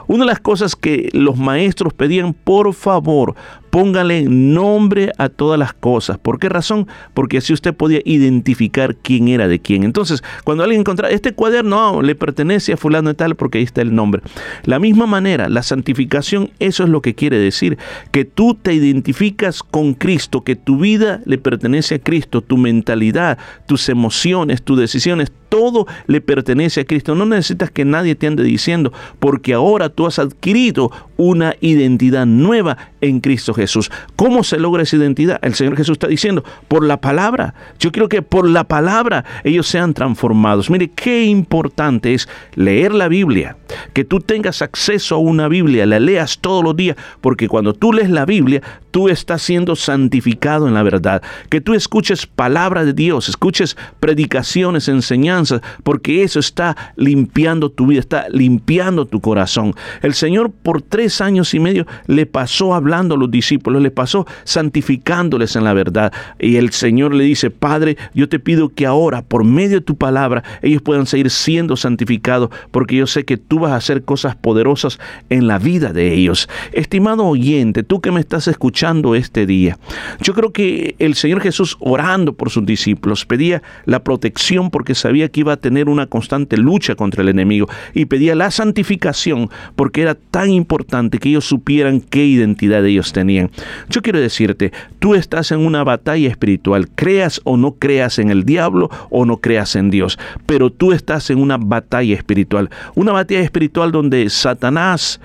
Una 0.08 0.24
de 0.24 0.32
las 0.32 0.40
cosas 0.40 0.76
que 0.76 1.10
los 1.14 1.38
maestros 1.38 1.94
pedían, 1.94 2.34
por 2.34 2.74
favor, 2.74 3.36
póngale 3.70 4.24
nombre 4.24 5.12
a 5.18 5.30
todas 5.30 5.60
las 5.60 5.74
cosas. 5.74 6.18
¿Por 6.18 6.40
qué 6.40 6.50
razón? 6.50 6.88
Porque 7.14 7.38
así 7.38 7.54
usted 7.54 7.74
podía 7.74 8.02
identificar 8.06 8.96
quién 8.96 9.28
era 9.28 9.48
de 9.48 9.60
quién. 9.60 9.84
Entonces, 9.84 10.24
cuando 10.44 10.64
alguien 10.64 10.82
encontraba 10.82 11.14
este 11.14 11.34
cuaderno 11.34 12.02
le 12.02 12.16
pertenece 12.16 12.74
a 12.74 12.78
fulano 12.78 13.12
y 13.12 13.14
tal 13.14 13.36
porque 13.36 13.60
ahí 13.60 13.64
está 13.64 13.82
el 13.82 13.94
nombre. 13.94 14.22
La 14.64 14.80
misma 14.80 15.06
manera, 15.06 15.50
la 15.50 15.64
santificación, 15.64 16.52
eso 16.60 16.84
es 16.84 16.90
lo 16.90 17.02
que 17.02 17.16
quiere 17.16 17.38
decir, 17.38 17.78
que 18.12 18.26
tú 18.26 18.56
te 18.56 18.74
identificas 18.74 19.64
con 19.64 19.94
Cristo, 19.94 20.44
que 20.44 20.56
tu 20.56 20.80
vida 20.80 21.22
le 21.26 21.38
pertenece 21.38 21.96
a 21.96 22.00
Cristo, 22.00 22.42
tu 22.42 22.58
mentalidad, 22.58 23.38
tus 23.66 23.90
emociones, 23.90 24.62
tus 24.64 24.80
decisiones, 24.80 25.32
todo 25.50 25.88
le 26.08 26.22
pertenece 26.22 26.82
a 26.82 26.86
Cristo. 26.86 27.16
No 27.16 27.26
necesitas 27.26 27.72
que 27.72 27.86
nadie 27.86 28.16
te 28.16 28.28
ande 28.28 28.44
diciendo, 28.44 28.92
porque 29.20 29.54
ahora 29.54 29.90
tú 29.90 30.06
has 30.06 30.20
adquirido 30.20 30.92
una 31.18 31.56
identidad 31.62 32.26
nueva 32.26 32.78
en 33.02 33.20
Cristo 33.20 33.54
Jesús. 33.54 33.92
¿Cómo 34.16 34.44
se 34.44 34.60
logra 34.60 34.84
esa 34.84 34.96
identidad? 34.98 35.40
El 35.42 35.56
Señor 35.56 35.76
Jesús 35.76 35.94
está 35.94 36.08
diciendo, 36.08 36.44
por 36.68 36.84
la 36.84 36.98
palabra. 36.98 37.54
Yo 37.80 37.92
quiero 37.92 38.10
que 38.10 38.22
por 38.22 38.50
la 38.50 38.64
palabra 38.66 39.26
ellos 39.44 39.68
sean 39.68 39.94
transformados. 39.94 40.70
Mire, 40.70 40.90
qué 40.90 41.26
importante 41.26 42.14
es 42.14 42.30
leer 42.56 42.94
la 42.94 43.08
Biblia, 43.08 43.58
que 43.94 44.04
tú 44.04 44.20
tengas 44.20 44.62
acceso 44.62 45.16
a 45.16 45.20
una 45.20 45.48
Biblia, 45.48 45.86
la 45.86 46.00
leas 46.00 46.40
todos 46.40 46.64
los 46.64 46.76
días, 46.76 46.98
porque 47.22 47.48
cuando 47.48 47.74
tú 47.74 47.94
lees 47.94 48.10
la 48.10 48.26
Biblia, 48.26 48.62
tú 48.98 49.10
estás 49.10 49.44
siendo 49.44 49.76
santificado 49.76 50.68
en 50.68 50.74
la 50.74 50.82
verdad. 50.82 51.22
Que 51.52 51.62
tú 51.62 51.76
escuches 51.76 52.26
palabra 52.26 52.84
de 52.84 52.94
Dios, 52.94 53.30
escuches 53.30 53.78
predicaciones, 54.00 54.88
enseñanzas, 54.88 55.62
porque 55.84 56.24
eso 56.24 56.40
está 56.40 56.76
limpiando 56.96 57.70
tu 57.70 57.86
vida, 57.86 58.00
está 58.00 58.26
limpiando 58.32 59.06
tu 59.06 59.22
corazón. 59.22 59.76
El 60.02 60.16
Señor 60.16 60.50
por 60.50 60.82
tres 60.82 61.22
años 61.22 61.54
y 61.54 61.60
medio 61.60 61.86
le 62.08 62.26
pasó 62.26 62.74
hablando 62.74 63.14
a 63.14 63.20
los 63.20 63.30
discípulos, 63.30 63.84
le 63.84 63.92
pasó 63.92 64.26
santificándoles 64.46 65.56
en 65.56 65.64
la 65.64 65.74
verdad. 65.74 66.12
Y 66.40 66.56
el 66.56 66.72
Señor 66.72 67.14
le 67.14 67.24
dice, 67.24 67.52
Padre, 67.52 67.98
yo 68.16 68.28
te 68.28 68.40
pido 68.40 68.70
que 68.70 68.88
ahora, 68.88 69.22
por 69.22 69.44
medio 69.44 69.78
de 69.78 69.86
tu 69.86 69.96
palabra, 69.96 70.44
ellos 70.64 70.82
puedan 70.82 71.06
seguir 71.06 71.30
siendo 71.30 71.76
santificados, 71.76 72.50
porque 72.72 72.96
yo 72.96 73.06
sé 73.06 73.26
que 73.26 73.38
tú 73.38 73.60
vas 73.60 73.74
a 73.74 73.76
hacer 73.76 74.02
cosas 74.02 74.36
poderosas 74.36 74.98
en 75.30 75.46
la 75.46 75.60
vida 75.60 75.94
de 75.94 76.16
ellos. 76.16 76.50
Estimado 76.72 77.28
oyente, 77.28 77.84
tú 77.84 78.02
que 78.02 78.12
me 78.12 78.22
estás 78.22 78.48
escuchando, 78.48 78.87
este 78.88 79.46
día. 79.46 79.78
Yo 80.22 80.34
creo 80.34 80.54
que 80.54 80.96
el 81.00 81.16
Señor 81.16 81.42
Jesús 81.42 81.76
orando 81.82 82.34
por 82.34 82.50
sus 82.50 82.66
discípulos 82.66 83.26
pedía 83.26 83.62
la 83.86 84.02
protección 84.02 84.70
porque 84.70 84.96
sabía 84.96 85.28
que 85.28 85.42
iba 85.42 85.54
a 85.54 85.58
tener 85.58 85.90
una 85.90 86.08
constante 86.08 86.56
lucha 86.56 86.96
contra 86.96 87.22
el 87.22 87.30
enemigo 87.30 87.68
y 87.94 88.06
pedía 88.06 88.34
la 88.34 88.50
santificación 88.50 89.50
porque 89.76 90.04
era 90.04 90.16
tan 90.16 90.52
importante 90.52 91.18
que 91.18 91.30
ellos 91.30 91.46
supieran 91.46 92.00
qué 92.00 92.26
identidad 92.26 92.86
ellos 92.86 93.12
tenían. 93.12 93.52
Yo 93.90 94.02
quiero 94.02 94.22
decirte, 94.22 94.72
tú 95.00 95.16
estás 95.16 95.52
en 95.52 95.60
una 95.60 95.84
batalla 95.84 96.30
espiritual, 96.30 96.88
creas 96.96 97.42
o 97.44 97.58
no 97.58 97.74
creas 97.74 98.20
en 98.20 98.30
el 98.30 98.46
diablo 98.46 98.90
o 99.10 99.26
no 99.26 99.38
creas 99.38 99.76
en 99.76 99.90
Dios, 99.90 100.18
pero 100.46 100.72
tú 100.72 100.94
estás 100.94 101.30
en 101.30 101.40
una 101.40 101.58
batalla 101.58 102.16
espiritual, 102.16 102.70
una 102.96 103.12
batalla 103.12 103.42
espiritual 103.42 103.92
donde 103.92 104.30
Satanás 104.30 105.20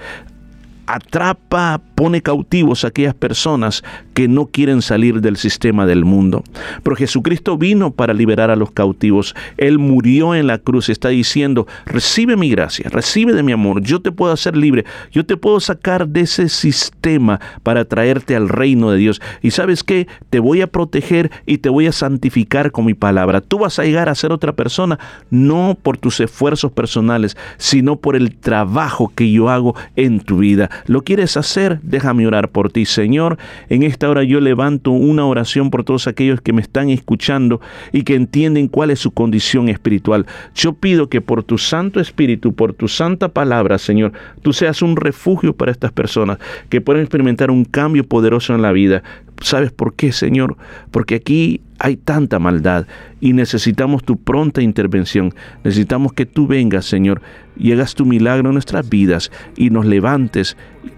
atrapa, 0.87 1.81
pone 2.03 2.21
cautivos 2.21 2.83
a 2.83 2.89
aquellas 2.89 3.15
personas 3.15 3.85
que 4.13 4.27
no 4.27 4.47
quieren 4.47 4.83
salir 4.83 5.21
del 5.21 5.37
sistema 5.37 5.87
del 5.87 6.05
mundo. 6.05 6.43
Pero 6.83 6.97
Jesucristo 6.97 7.57
vino 7.57 7.93
para 7.93 8.13
liberar 8.13 8.51
a 8.51 8.57
los 8.57 8.73
cautivos. 8.73 9.37
Él 9.57 9.79
murió 9.79 10.35
en 10.35 10.49
la 10.49 10.59
cruz 10.59 10.89
está 10.89 11.11
diciendo, 11.11 11.69
recibe 11.87 12.37
mi 12.37 12.51
gracia, 12.51 12.91
recibe 12.91 13.35
de 13.35 13.45
mi 13.45 13.53
amor, 13.53 13.83
yo 13.83 14.03
te 14.03 14.11
puedo 14.11 14.33
hacer 14.33 14.57
libre, 14.57 14.85
yo 15.13 15.25
te 15.25 15.37
puedo 15.37 15.61
sacar 15.61 16.09
de 16.09 16.23
ese 16.23 16.49
sistema 16.49 17.39
para 17.63 17.85
traerte 17.85 18.35
al 18.35 18.49
reino 18.49 18.91
de 18.91 18.99
Dios. 18.99 19.23
Y 19.41 19.53
sabes 19.53 19.85
qué, 19.85 20.09
te 20.29 20.41
voy 20.41 20.61
a 20.61 20.67
proteger 20.67 21.31
y 21.47 21.59
te 21.59 21.69
voy 21.69 21.87
a 21.87 21.93
santificar 21.93 22.73
con 22.73 22.85
mi 22.85 22.95
palabra. 22.95 23.41
Tú 23.41 23.61
vas 23.61 23.79
a 23.79 23.85
llegar 23.85 24.09
a 24.09 24.17
ser 24.17 24.33
otra 24.33 24.55
persona, 24.55 24.99
no 25.31 25.79
por 25.81 25.99
tus 25.99 26.19
esfuerzos 26.19 26.73
personales, 26.73 27.37
sino 27.59 27.95
por 27.95 28.17
el 28.17 28.35
trabajo 28.35 29.13
que 29.15 29.31
yo 29.31 29.51
hago 29.51 29.77
en 29.95 30.19
tu 30.19 30.39
vida. 30.39 30.69
¿Lo 30.87 31.03
quieres 31.03 31.37
hacer? 31.37 31.79
Déjame 31.93 32.27
orar 32.27 32.49
por 32.49 32.73
ti, 32.73 32.87
Señor. 32.87 33.37
En 33.69 33.83
esta 33.83 34.09
hora 34.09 34.25
yo 34.25 34.41
levanto 34.41 34.93
una 34.93 35.27
oración 35.27 35.69
por 35.71 35.85
todos 35.85 36.07
aquellos 36.07 36.41
que 36.41 36.55
me 36.55 36.63
están 36.63 36.89
escuchando 36.89 37.61
y 37.93 38.03
que 38.05 38.15
entienden 38.15 38.69
cuál 38.69 38.91
es 38.91 38.99
su 38.99 39.11
condición 39.11 39.69
espiritual. 39.69 40.25
Yo 40.55 40.73
pido 40.73 41.11
que 41.11 41.21
por 41.21 41.45
tu 41.45 41.59
Santo 41.59 42.01
Espíritu, 42.01 42.55
por 42.55 42.73
tu 42.73 42.89
santa 42.89 43.29
palabra, 43.29 43.77
Señor, 43.77 44.13
tú 44.41 44.55
seas 44.55 44.81
un 44.81 44.97
refugio 44.97 45.55
para 45.55 45.71
estas 45.71 45.93
personas 45.93 46.39
que 46.71 46.81
puedan 46.81 47.03
experimentar 47.03 47.51
un 47.51 47.67
cambio 47.67 48.05
poderoso 48.05 48.55
en 48.55 48.63
la 48.63 48.73
vida. 48.73 49.03
¿Sabes 49.43 49.71
por 49.71 49.93
qué, 49.93 50.13
Señor? 50.13 50.57
Porque 50.91 51.17
aquí 51.17 51.61
hay 51.83 51.97
tanta 51.97 52.39
maldad 52.39 52.87
y 53.21 53.33
necesitamos 53.33 54.05
tu 54.05 54.17
pronta 54.17 54.63
intervención. 54.63 55.35
Necesitamos 55.65 56.13
que 56.13 56.27
tú 56.27 56.47
vengas, 56.47 56.87
Señor, 56.87 57.21
y 57.57 57.73
hagas 57.73 57.97
tu 57.97 58.07
milagro 58.07 58.51
en 58.51 58.55
nuestras 58.55 58.89
vidas 58.89 59.33
y 59.57 59.71
nos 59.71 59.85
levantes 59.85 60.57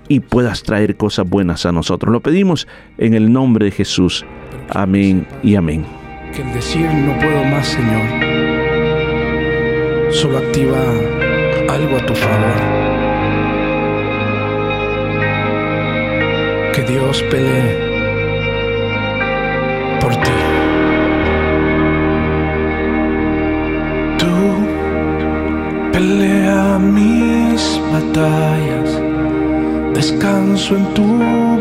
y 0.08 0.20
puedas 0.20 0.62
traer 0.62 0.96
cosas 0.96 1.26
buenas 1.26 1.64
a 1.64 1.72
nosotros. 1.72 2.12
Lo 2.12 2.20
pedimos 2.20 2.68
en 2.98 3.14
el 3.14 3.32
nombre 3.32 3.64
de 3.64 3.70
Jesús. 3.70 4.26
Amén 4.68 5.26
y 5.42 5.54
amén. 5.54 5.86
Que 6.34 6.42
el 6.42 6.52
decir 6.52 6.84
no 6.84 7.18
puedo 7.18 7.44
más, 7.44 7.66
Señor, 7.66 8.02
solo 10.12 10.36
activa 10.36 10.78
algo 11.70 11.96
a 11.96 12.04
tu 12.04 12.14
favor. 12.14 12.56
Que 16.74 16.82
Dios 16.82 17.22
pelee 17.30 17.94
por 19.98 20.14
ti. 20.16 20.43
Batallas, 27.94 28.90
descanso 29.94 30.76
en 30.76 30.84
tu 30.96 31.08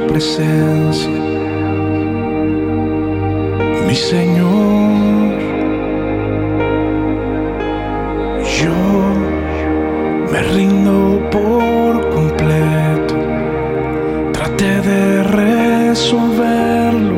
presencia, 0.07 1.19
mi 3.87 3.95
Señor. 3.95 5.33
Yo 8.59 8.79
me 10.31 10.39
rindo 10.55 10.95
por 11.35 11.93
completo, 12.17 13.15
traté 14.37 14.71
de 14.89 15.23
resolverlo 15.39 17.17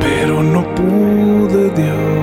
pero 0.00 0.42
no 0.42 0.62
pude, 0.74 1.70
Dios. 1.80 2.17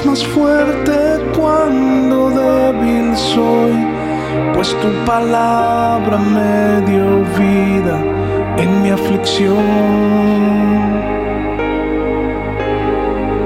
Más 0.00 0.26
fuerte 0.26 0.92
cuando 1.38 2.30
débil 2.30 3.14
soy, 3.14 3.72
pues 4.54 4.74
tu 4.80 4.88
palabra 5.04 6.18
me 6.18 6.80
dio 6.90 7.22
vida 7.38 7.98
en 8.56 8.82
mi 8.82 8.90
aflicción. 8.90 9.62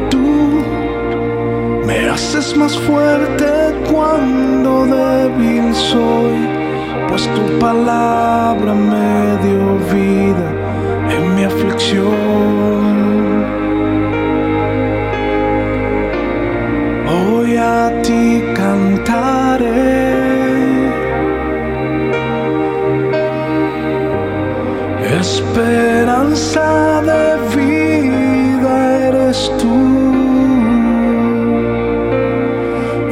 Tú 0.08 0.62
me 1.84 2.08
haces 2.08 2.56
más 2.56 2.78
fuerte 2.78 3.46
cuando 3.92 4.86
débil 4.86 5.74
soy, 5.74 6.38
pues 7.08 7.28
tu 7.34 7.58
palabra 7.58 8.72
me 8.72 9.36
dio 9.46 9.78
vida 9.92 10.48
en 11.10 11.34
mi 11.34 11.44
aflicción. 11.44 13.05
A 17.66 17.90
ti 18.04 18.42
cantaré. 18.54 19.66
Esperanza 25.20 26.68
de 27.10 27.24
vida 27.56 28.72
eres 29.08 29.38
tú. 29.60 29.78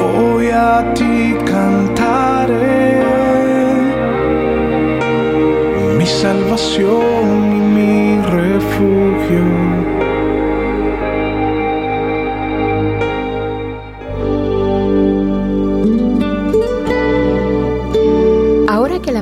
Hoy 0.06 0.46
a 0.50 0.74
ti 0.98 1.36
cantaré. 1.52 3.02
Mi 5.98 6.06
salvación 6.06 7.13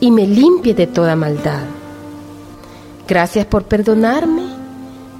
y 0.00 0.10
me 0.10 0.26
limpie 0.26 0.74
de 0.74 0.86
toda 0.86 1.16
maldad. 1.16 1.62
Gracias 3.06 3.46
por 3.46 3.64
perdonarme 3.64 4.44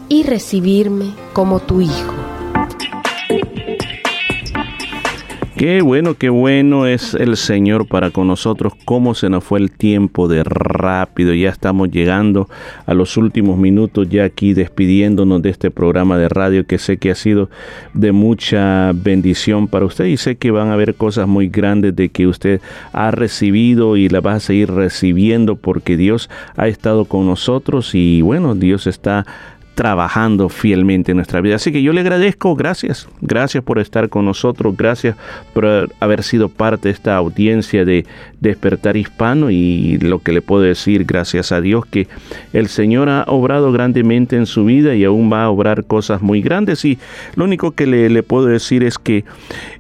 y 0.09 0.23
recibirme 0.23 1.15
como 1.33 1.61
tu 1.61 1.81
hijo. 1.81 2.28
Qué 5.59 5.83
bueno, 5.83 6.15
qué 6.15 6.29
bueno 6.29 6.87
es 6.87 7.15
el 7.15 7.37
Señor 7.37 7.89
para 7.89 8.11
con 8.11 8.29
nosotros. 8.29 8.75
Cómo 8.85 9.17
se 9.17 9.29
nos 9.29 9.43
fue 9.43 9.59
el 9.59 9.73
tiempo 9.73 10.29
de 10.29 10.45
rápido. 10.45 11.35
Ya 11.35 11.51
estamos 11.51 11.91
llegando 11.91 12.49
a 12.87 12.95
los 12.95 13.17
últimos 13.17 13.59
minutos, 13.59 14.09
ya 14.09 14.23
aquí 14.23 14.55
despidiéndonos 14.55 15.43
de 15.43 15.51
este 15.51 15.73
programa 15.73 16.17
de 16.17 16.29
radio 16.29 16.65
que 16.65 16.79
sé 16.79 16.99
que 16.99 17.11
ha 17.11 17.17
sido 17.17 17.51
de 17.93 18.13
mucha 18.13 18.93
bendición 18.95 19.67
para 19.67 19.85
usted 19.85 20.05
y 20.05 20.17
sé 20.17 20.37
que 20.37 20.53
van 20.53 20.69
a 20.69 20.75
haber 20.75 20.95
cosas 20.95 21.27
muy 21.27 21.49
grandes 21.49 21.97
de 21.97 22.11
que 22.11 22.29
usted 22.29 22.61
ha 22.93 23.11
recibido 23.11 23.97
y 23.97 24.09
las 24.09 24.25
va 24.25 24.35
a 24.35 24.41
seguir 24.41 24.71
recibiendo 24.71 25.57
porque 25.57 25.97
Dios 25.97 26.31
ha 26.57 26.69
estado 26.69 27.05
con 27.05 27.27
nosotros 27.27 27.97
y 27.97 28.23
bueno, 28.23 28.55
Dios 28.55 28.87
está 28.87 29.27
trabajando 29.79 30.49
fielmente 30.49 31.13
en 31.13 31.19
nuestra 31.19 31.41
vida. 31.41 31.55
Así 31.55 31.71
que 31.71 31.83
yo 31.83 31.93
le 31.93 32.01
agradezco, 32.01 32.57
gracias, 32.57 33.09
gracias 33.21 33.63
por 33.63 33.79
estar 33.79 34.09
con 34.09 34.25
nosotros, 34.25 34.77
gracias 34.77 35.15
por 35.55 35.89
haber 36.01 36.25
sido 36.25 36.49
parte 36.49 36.89
de 36.89 36.95
esta 36.95 37.17
audiencia 37.17 37.85
de 37.85 38.05
Despertar 38.41 38.97
Hispano 38.97 39.53
y 39.53 39.99
lo 39.99 40.19
que 40.19 40.33
le 40.33 40.43
puedo 40.43 40.63
decir, 40.63 41.05
gracias 41.05 41.53
a 41.53 41.61
Dios 41.61 41.87
que 41.87 42.09
el 42.53 42.67
Señor 42.67 43.09
ha 43.09 43.23
obrado 43.29 43.71
grandemente 43.71 44.35
en 44.35 44.47
su 44.47 44.65
vida 44.65 44.97
y 44.97 45.05
aún 45.05 45.33
va 45.33 45.45
a 45.45 45.49
obrar 45.49 45.85
cosas 45.85 46.23
muy 46.23 46.43
grandes 46.43 46.85
y 46.85 46.99
lo 47.37 47.45
único 47.45 47.71
que 47.71 47.87
le, 47.87 48.23
puedo 48.25 48.47
decir 48.47 48.83
es 48.83 48.99
que 48.99 49.25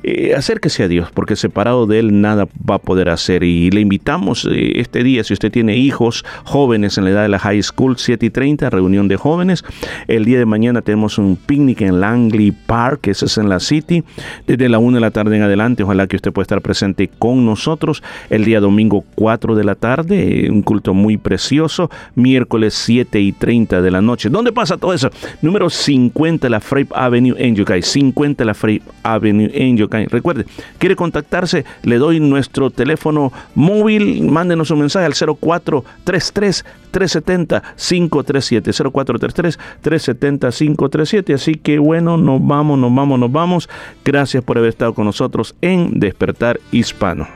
eh, 0.04 0.32
acérquese 0.36 0.84
a 0.84 0.88
Dios 0.88 1.10
porque 1.12 1.34
separado 1.34 1.86
de 1.86 1.98
Él 1.98 2.20
nada 2.20 2.46
va 2.70 2.76
a 2.76 2.78
poder 2.78 3.08
hacer 3.08 3.42
y 3.42 3.72
le 3.72 3.80
invitamos 3.80 4.44
eh, 4.48 4.78
este 4.78 5.02
día, 5.02 5.24
si 5.24 5.32
usted 5.32 5.50
tiene 5.50 5.76
hijos 5.76 6.24
jóvenes 6.44 6.98
en 6.98 7.04
la 7.04 7.10
edad 7.10 7.22
de 7.22 7.30
la 7.30 7.40
high 7.40 7.64
school, 7.64 7.96
7 7.98 8.26
y 8.26 8.30
30, 8.30 8.70
reunión 8.70 9.08
de 9.08 9.16
jóvenes, 9.16 9.64
el 10.06 10.24
día 10.24 10.38
de 10.38 10.46
mañana 10.46 10.82
tenemos 10.82 11.18
un 11.18 11.36
picnic 11.36 11.80
en 11.82 12.00
Langley 12.00 12.52
Park, 12.52 13.00
que 13.02 13.10
es 13.12 13.38
en 13.38 13.48
la 13.48 13.60
City, 13.60 14.04
desde 14.46 14.68
la 14.68 14.78
1 14.78 14.96
de 14.96 15.00
la 15.00 15.10
tarde 15.10 15.36
en 15.36 15.42
adelante. 15.42 15.82
Ojalá 15.82 16.06
que 16.06 16.16
usted 16.16 16.32
pueda 16.32 16.44
estar 16.44 16.60
presente 16.60 17.10
con 17.18 17.44
nosotros. 17.44 18.02
El 18.30 18.44
día 18.44 18.60
domingo 18.60 19.04
4 19.14 19.54
de 19.54 19.64
la 19.64 19.74
tarde, 19.74 20.48
un 20.50 20.62
culto 20.62 20.94
muy 20.94 21.16
precioso. 21.16 21.90
Miércoles 22.14 22.74
7 22.74 23.20
y 23.20 23.32
30 23.32 23.82
de 23.82 23.90
la 23.90 24.00
noche. 24.00 24.28
¿Dónde 24.28 24.52
pasa 24.52 24.76
todo 24.76 24.92
eso? 24.92 25.10
Número 25.42 25.70
50 25.70 26.48
la 26.48 26.60
Frape 26.60 26.88
Avenue 26.94 27.34
en 27.38 27.54
Yokai. 27.54 27.82
50 27.82 28.44
la 28.44 28.54
Frape 28.54 28.82
Avenue 29.02 29.50
en 29.52 29.76
Yokai. 29.76 30.06
Recuerde, 30.06 30.44
quiere 30.78 30.96
contactarse, 30.96 31.64
le 31.82 31.98
doy 31.98 32.20
nuestro 32.20 32.70
teléfono 32.70 33.32
móvil. 33.54 34.22
Mándenos 34.22 34.70
un 34.70 34.80
mensaje 34.80 35.06
al 35.06 35.14
0433 35.14 36.64
370 36.90 37.62
537 37.76 38.72
0433 38.72 39.58
370 39.80 40.50
537 40.50 41.34
así 41.34 41.54
que 41.54 41.78
bueno 41.78 42.16
nos 42.16 42.44
vamos 42.46 42.78
nos 42.78 42.94
vamos 42.94 43.18
nos 43.18 43.32
vamos. 43.32 43.68
Gracias 44.04 44.42
por 44.44 44.58
haber 44.58 44.70
estado 44.70 44.94
con 44.94 45.04
nosotros 45.04 45.54
en 45.60 46.00
despertar 46.00 46.60
hispano. 46.72 47.28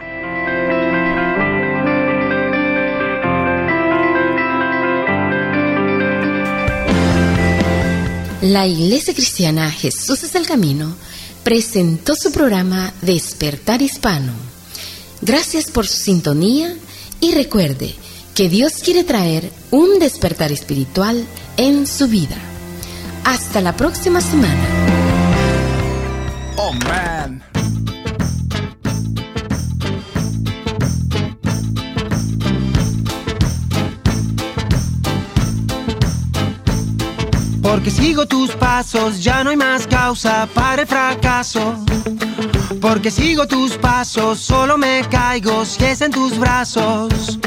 La 8.42 8.66
Iglesia 8.66 9.14
Cristiana 9.14 9.70
Jesús 9.70 10.24
es 10.24 10.34
el 10.34 10.46
Camino 10.46 10.96
presentó 11.42 12.14
su 12.14 12.32
programa 12.32 12.92
Despertar 13.02 13.82
Hispano. 13.82 14.32
Gracias 15.20 15.70
por 15.70 15.86
su 15.86 15.96
sintonía 15.96 16.74
y 17.20 17.34
recuerde 17.34 17.94
que 18.34 18.48
Dios 18.48 18.74
quiere 18.82 19.04
traer 19.04 19.50
un 19.70 19.98
despertar 19.98 20.52
espiritual 20.52 21.26
en 21.56 21.86
su 21.86 22.08
vida. 22.08 22.36
Hasta 23.24 23.60
la 23.60 23.76
próxima 23.76 24.20
semana. 24.20 24.68
Oh 26.56 26.72
man. 26.72 27.42
Porque 37.62 37.90
sigo 37.90 38.26
tus 38.26 38.50
pasos, 38.52 39.22
ya 39.22 39.44
no 39.44 39.50
hay 39.50 39.56
más 39.56 39.86
causa 39.86 40.48
para 40.54 40.82
el 40.82 40.88
fracaso. 40.88 41.76
Porque 42.80 43.10
sigo 43.10 43.46
tus 43.46 43.76
pasos, 43.76 44.40
solo 44.40 44.78
me 44.78 45.02
caigo 45.10 45.64
si 45.64 45.84
es 45.84 46.00
en 46.00 46.10
tus 46.10 46.38
brazos. 46.38 47.38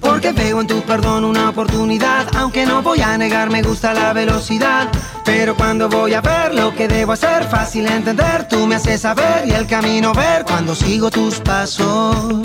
Porque 0.00 0.32
veo 0.32 0.60
en 0.60 0.66
tu 0.66 0.80
perdón 0.82 1.24
una 1.24 1.50
oportunidad, 1.50 2.26
aunque 2.36 2.66
no 2.66 2.82
voy 2.82 3.00
a 3.00 3.16
negar, 3.18 3.50
me 3.50 3.62
gusta 3.62 3.92
la 3.94 4.12
velocidad. 4.12 4.88
Pero 5.24 5.56
cuando 5.56 5.88
voy 5.88 6.14
a 6.14 6.20
ver 6.20 6.54
lo 6.54 6.74
que 6.74 6.88
debo 6.88 7.12
hacer, 7.12 7.44
fácil 7.44 7.86
entender, 7.86 8.48
tú 8.48 8.66
me 8.66 8.76
haces 8.76 9.02
saber 9.02 9.46
y 9.46 9.52
el 9.52 9.66
camino 9.66 10.12
ver 10.14 10.44
cuando 10.44 10.74
sigo 10.74 11.10
tus 11.10 11.40
pasos. 11.40 12.40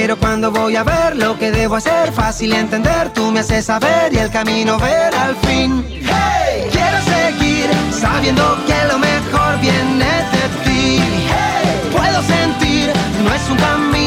Pero 0.00 0.16
cuando 0.16 0.52
voy 0.52 0.76
a 0.76 0.84
ver 0.84 1.16
lo 1.16 1.36
que 1.36 1.50
debo 1.50 1.74
hacer, 1.74 2.12
fácil 2.12 2.52
entender, 2.52 3.12
tú 3.12 3.32
me 3.32 3.40
haces 3.40 3.64
saber 3.64 4.14
y 4.14 4.18
el 4.18 4.30
camino 4.30 4.78
ver 4.78 5.12
al 5.12 5.34
fin. 5.34 5.84
Hey, 5.88 6.68
quiero 6.70 6.98
seguir 7.02 7.68
sabiendo 7.90 8.56
que 8.64 8.76
lo 8.86 8.96
mejor 9.00 9.60
viene 9.60 10.04
de 10.04 10.64
ti. 10.64 11.02
Hey, 11.02 11.90
puedo 11.90 12.22
sentir, 12.22 12.92
no 13.24 13.34
es 13.34 13.50
un 13.50 13.56
camino 13.56 13.97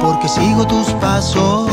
porque 0.00 0.28
sigo 0.28 0.66
tus 0.66 0.88
pasos. 0.94 1.70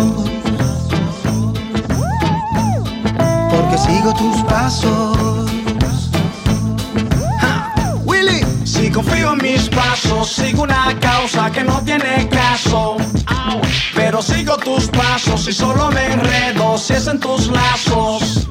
Porque 3.52 3.78
sigo 3.78 4.14
tus 4.14 4.44
pasos. 4.44 5.50
y 8.82 8.90
confío 8.92 9.34
en 9.34 9.40
mis 9.42 9.70
pasos. 9.70 10.32
Sigo 10.32 10.64
una 10.64 10.98
causa 11.00 11.52
que 11.52 11.64
no 11.64 11.82
tiene 11.82 12.28
caso. 12.30 12.98
Pero 13.96 14.22
sigo 14.22 14.58
tus 14.58 14.88
pasos 14.88 15.48
y 15.48 15.54
solo 15.54 15.92
me 15.92 16.14
enredo 16.14 16.78
si 16.78 16.94
es 16.94 17.08
en 17.08 17.20
tus 17.20 17.48
lazos. 17.48 18.48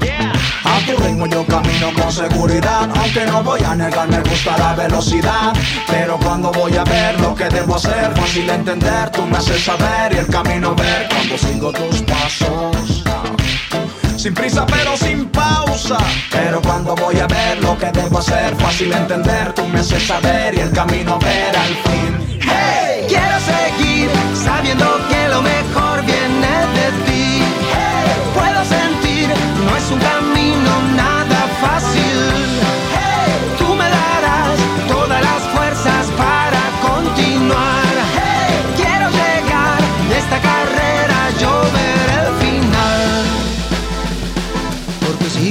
A 0.70 0.80
tu 0.86 0.96
ritmo 1.02 1.26
yo 1.26 1.44
camino 1.46 1.92
con 1.94 2.12
seguridad, 2.12 2.88
aunque 2.94 3.26
no 3.26 3.42
voy 3.42 3.60
a 3.62 3.74
negar, 3.74 4.08
me 4.08 4.20
gusta 4.20 4.56
la 4.58 4.74
velocidad. 4.74 5.52
Pero 5.86 6.18
cuando 6.18 6.52
voy 6.52 6.76
a 6.76 6.84
ver 6.84 7.18
lo 7.20 7.34
que 7.34 7.48
debo 7.48 7.76
hacer, 7.76 8.12
fácil 8.14 8.48
entender, 8.50 9.10
tú 9.10 9.26
me 9.26 9.38
haces 9.38 9.64
saber 9.64 10.12
y 10.12 10.18
el 10.18 10.26
camino 10.26 10.74
ver 10.74 11.08
cuando 11.08 11.38
sigo 11.38 11.72
tus 11.72 12.02
pasos. 12.02 13.04
Sin 14.16 14.34
prisa 14.34 14.66
pero 14.66 14.96
sin 14.96 15.28
pausa 15.28 15.96
Pero 16.32 16.60
cuando 16.60 16.96
voy 16.96 17.20
a 17.20 17.28
ver 17.28 17.62
lo 17.62 17.78
que 17.78 17.86
debo 17.92 18.18
hacer 18.18 18.52
Fácil 18.56 18.92
entender, 18.92 19.52
tú 19.52 19.64
me 19.68 19.78
haces 19.78 20.08
saber 20.08 20.56
Y 20.56 20.58
el 20.58 20.72
camino 20.72 21.20
ver 21.20 21.56
al 21.56 21.68
fin 21.68 22.40
Hey, 22.40 23.06
quiero 23.06 23.38
seguir 23.38 24.10
sabiendo 24.34 24.86
que 25.08 25.28
lo 25.28 25.42
mejor 25.42 26.04
viene 26.04 26.52
de 26.76 26.88
ti. 27.06 27.42
Hey, 27.72 28.10
puedo 28.34 28.64
sentir, 28.64 29.28
no 29.64 29.76
es 29.76 29.90
un 29.90 30.00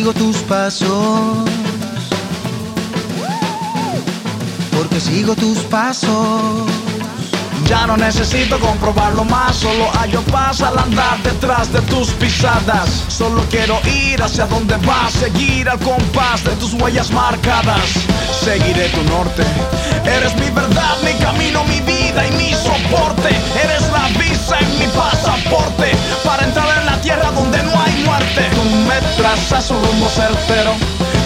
sigo 0.08 0.14
tus 0.14 0.38
pasos. 0.44 1.50
Porque 4.72 5.00
sigo 5.00 5.36
tus 5.36 5.58
pasos. 5.64 6.70
Ya 7.68 7.86
no 7.88 7.98
necesito 7.98 8.58
comprobarlo 8.60 9.26
más, 9.26 9.58
solo 9.58 9.92
hallo 10.00 10.22
paz 10.32 10.62
al 10.62 10.78
andar 10.78 11.22
detrás 11.24 11.74
de 11.74 11.82
tus 11.82 12.12
pisadas. 12.12 13.04
Solo 13.10 13.44
quiero 13.50 13.80
ir 13.86 14.22
hacia 14.22 14.46
donde 14.46 14.78
vas, 14.78 15.12
seguir 15.12 15.68
al 15.68 15.80
compás 15.80 16.44
de 16.46 16.52
tus 16.52 16.74
huellas 16.76 17.12
marcadas. 17.12 17.90
Seguiré 18.46 18.88
tu 18.90 19.04
norte, 19.04 19.44
eres 20.06 20.34
mi 20.36 20.50
verdad, 20.52 20.96
mi 21.04 21.14
camino, 21.22 21.66
mi 21.66 21.82
vida 21.82 22.26
y 22.28 22.32
mi 22.32 22.54
soporte. 22.54 23.30
Eres 23.62 23.82
la 23.92 24.08
visa 24.18 24.58
en 24.60 24.80
mi 24.80 24.88
pasaporte 24.88 25.87
traza 29.38 29.68
su 29.68 29.74
rumbo 29.74 30.10
certero. 30.10 30.74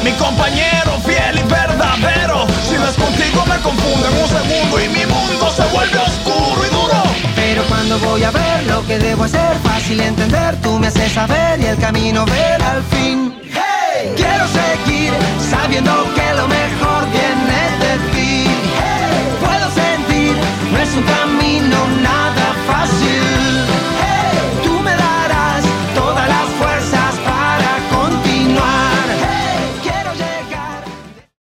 Mi 0.04 0.12
compañero 0.14 1.00
fiel 1.06 1.40
y 1.40 1.44
verdadero, 1.44 2.46
si 2.68 2.76
no 2.76 3.06
contigo 3.06 3.46
me 3.48 3.58
confundo 3.62 4.08
en 4.08 4.22
un 4.22 4.28
segundo 4.28 4.82
y 4.82 4.90
mi 4.90 5.06
mundo 5.06 5.52
se 5.56 5.64
vuelve 5.74 5.98
oscuro 5.98 6.66
y 6.66 6.70
duro. 6.74 7.04
Pero 7.36 7.64
cuando 7.66 8.00
voy 8.00 8.24
a 8.24 8.32
ver 8.32 8.64
lo 8.68 8.86
que 8.86 8.98
debo 8.98 9.24
hacer, 9.24 9.58
fácil 9.64 10.00
entender, 10.00 10.56
tú 10.62 10.80
me 10.80 10.88
haces 10.88 11.12
saber 11.12 11.60
y 11.60 11.66
el 11.66 11.78
camino 11.78 12.26
ver 12.26 12.62
al 12.62 12.84
fin. 12.86 13.34
Hey, 13.54 14.12
quiero 14.16 14.46
seguir 14.48 15.14
sabiendo 15.50 15.92
que 16.16 16.34
lo 16.36 16.48
mejor 16.48 17.02
viene 17.12 17.60
de 17.84 17.94
ti. 18.12 18.48
Hey, 18.80 19.38
puedo 19.40 19.68
sentir, 19.72 20.36
no 20.72 20.80
es 20.80 20.94
un 20.96 21.04
camino 21.04 21.78
nada 22.02 22.56
fácil. 22.68 23.41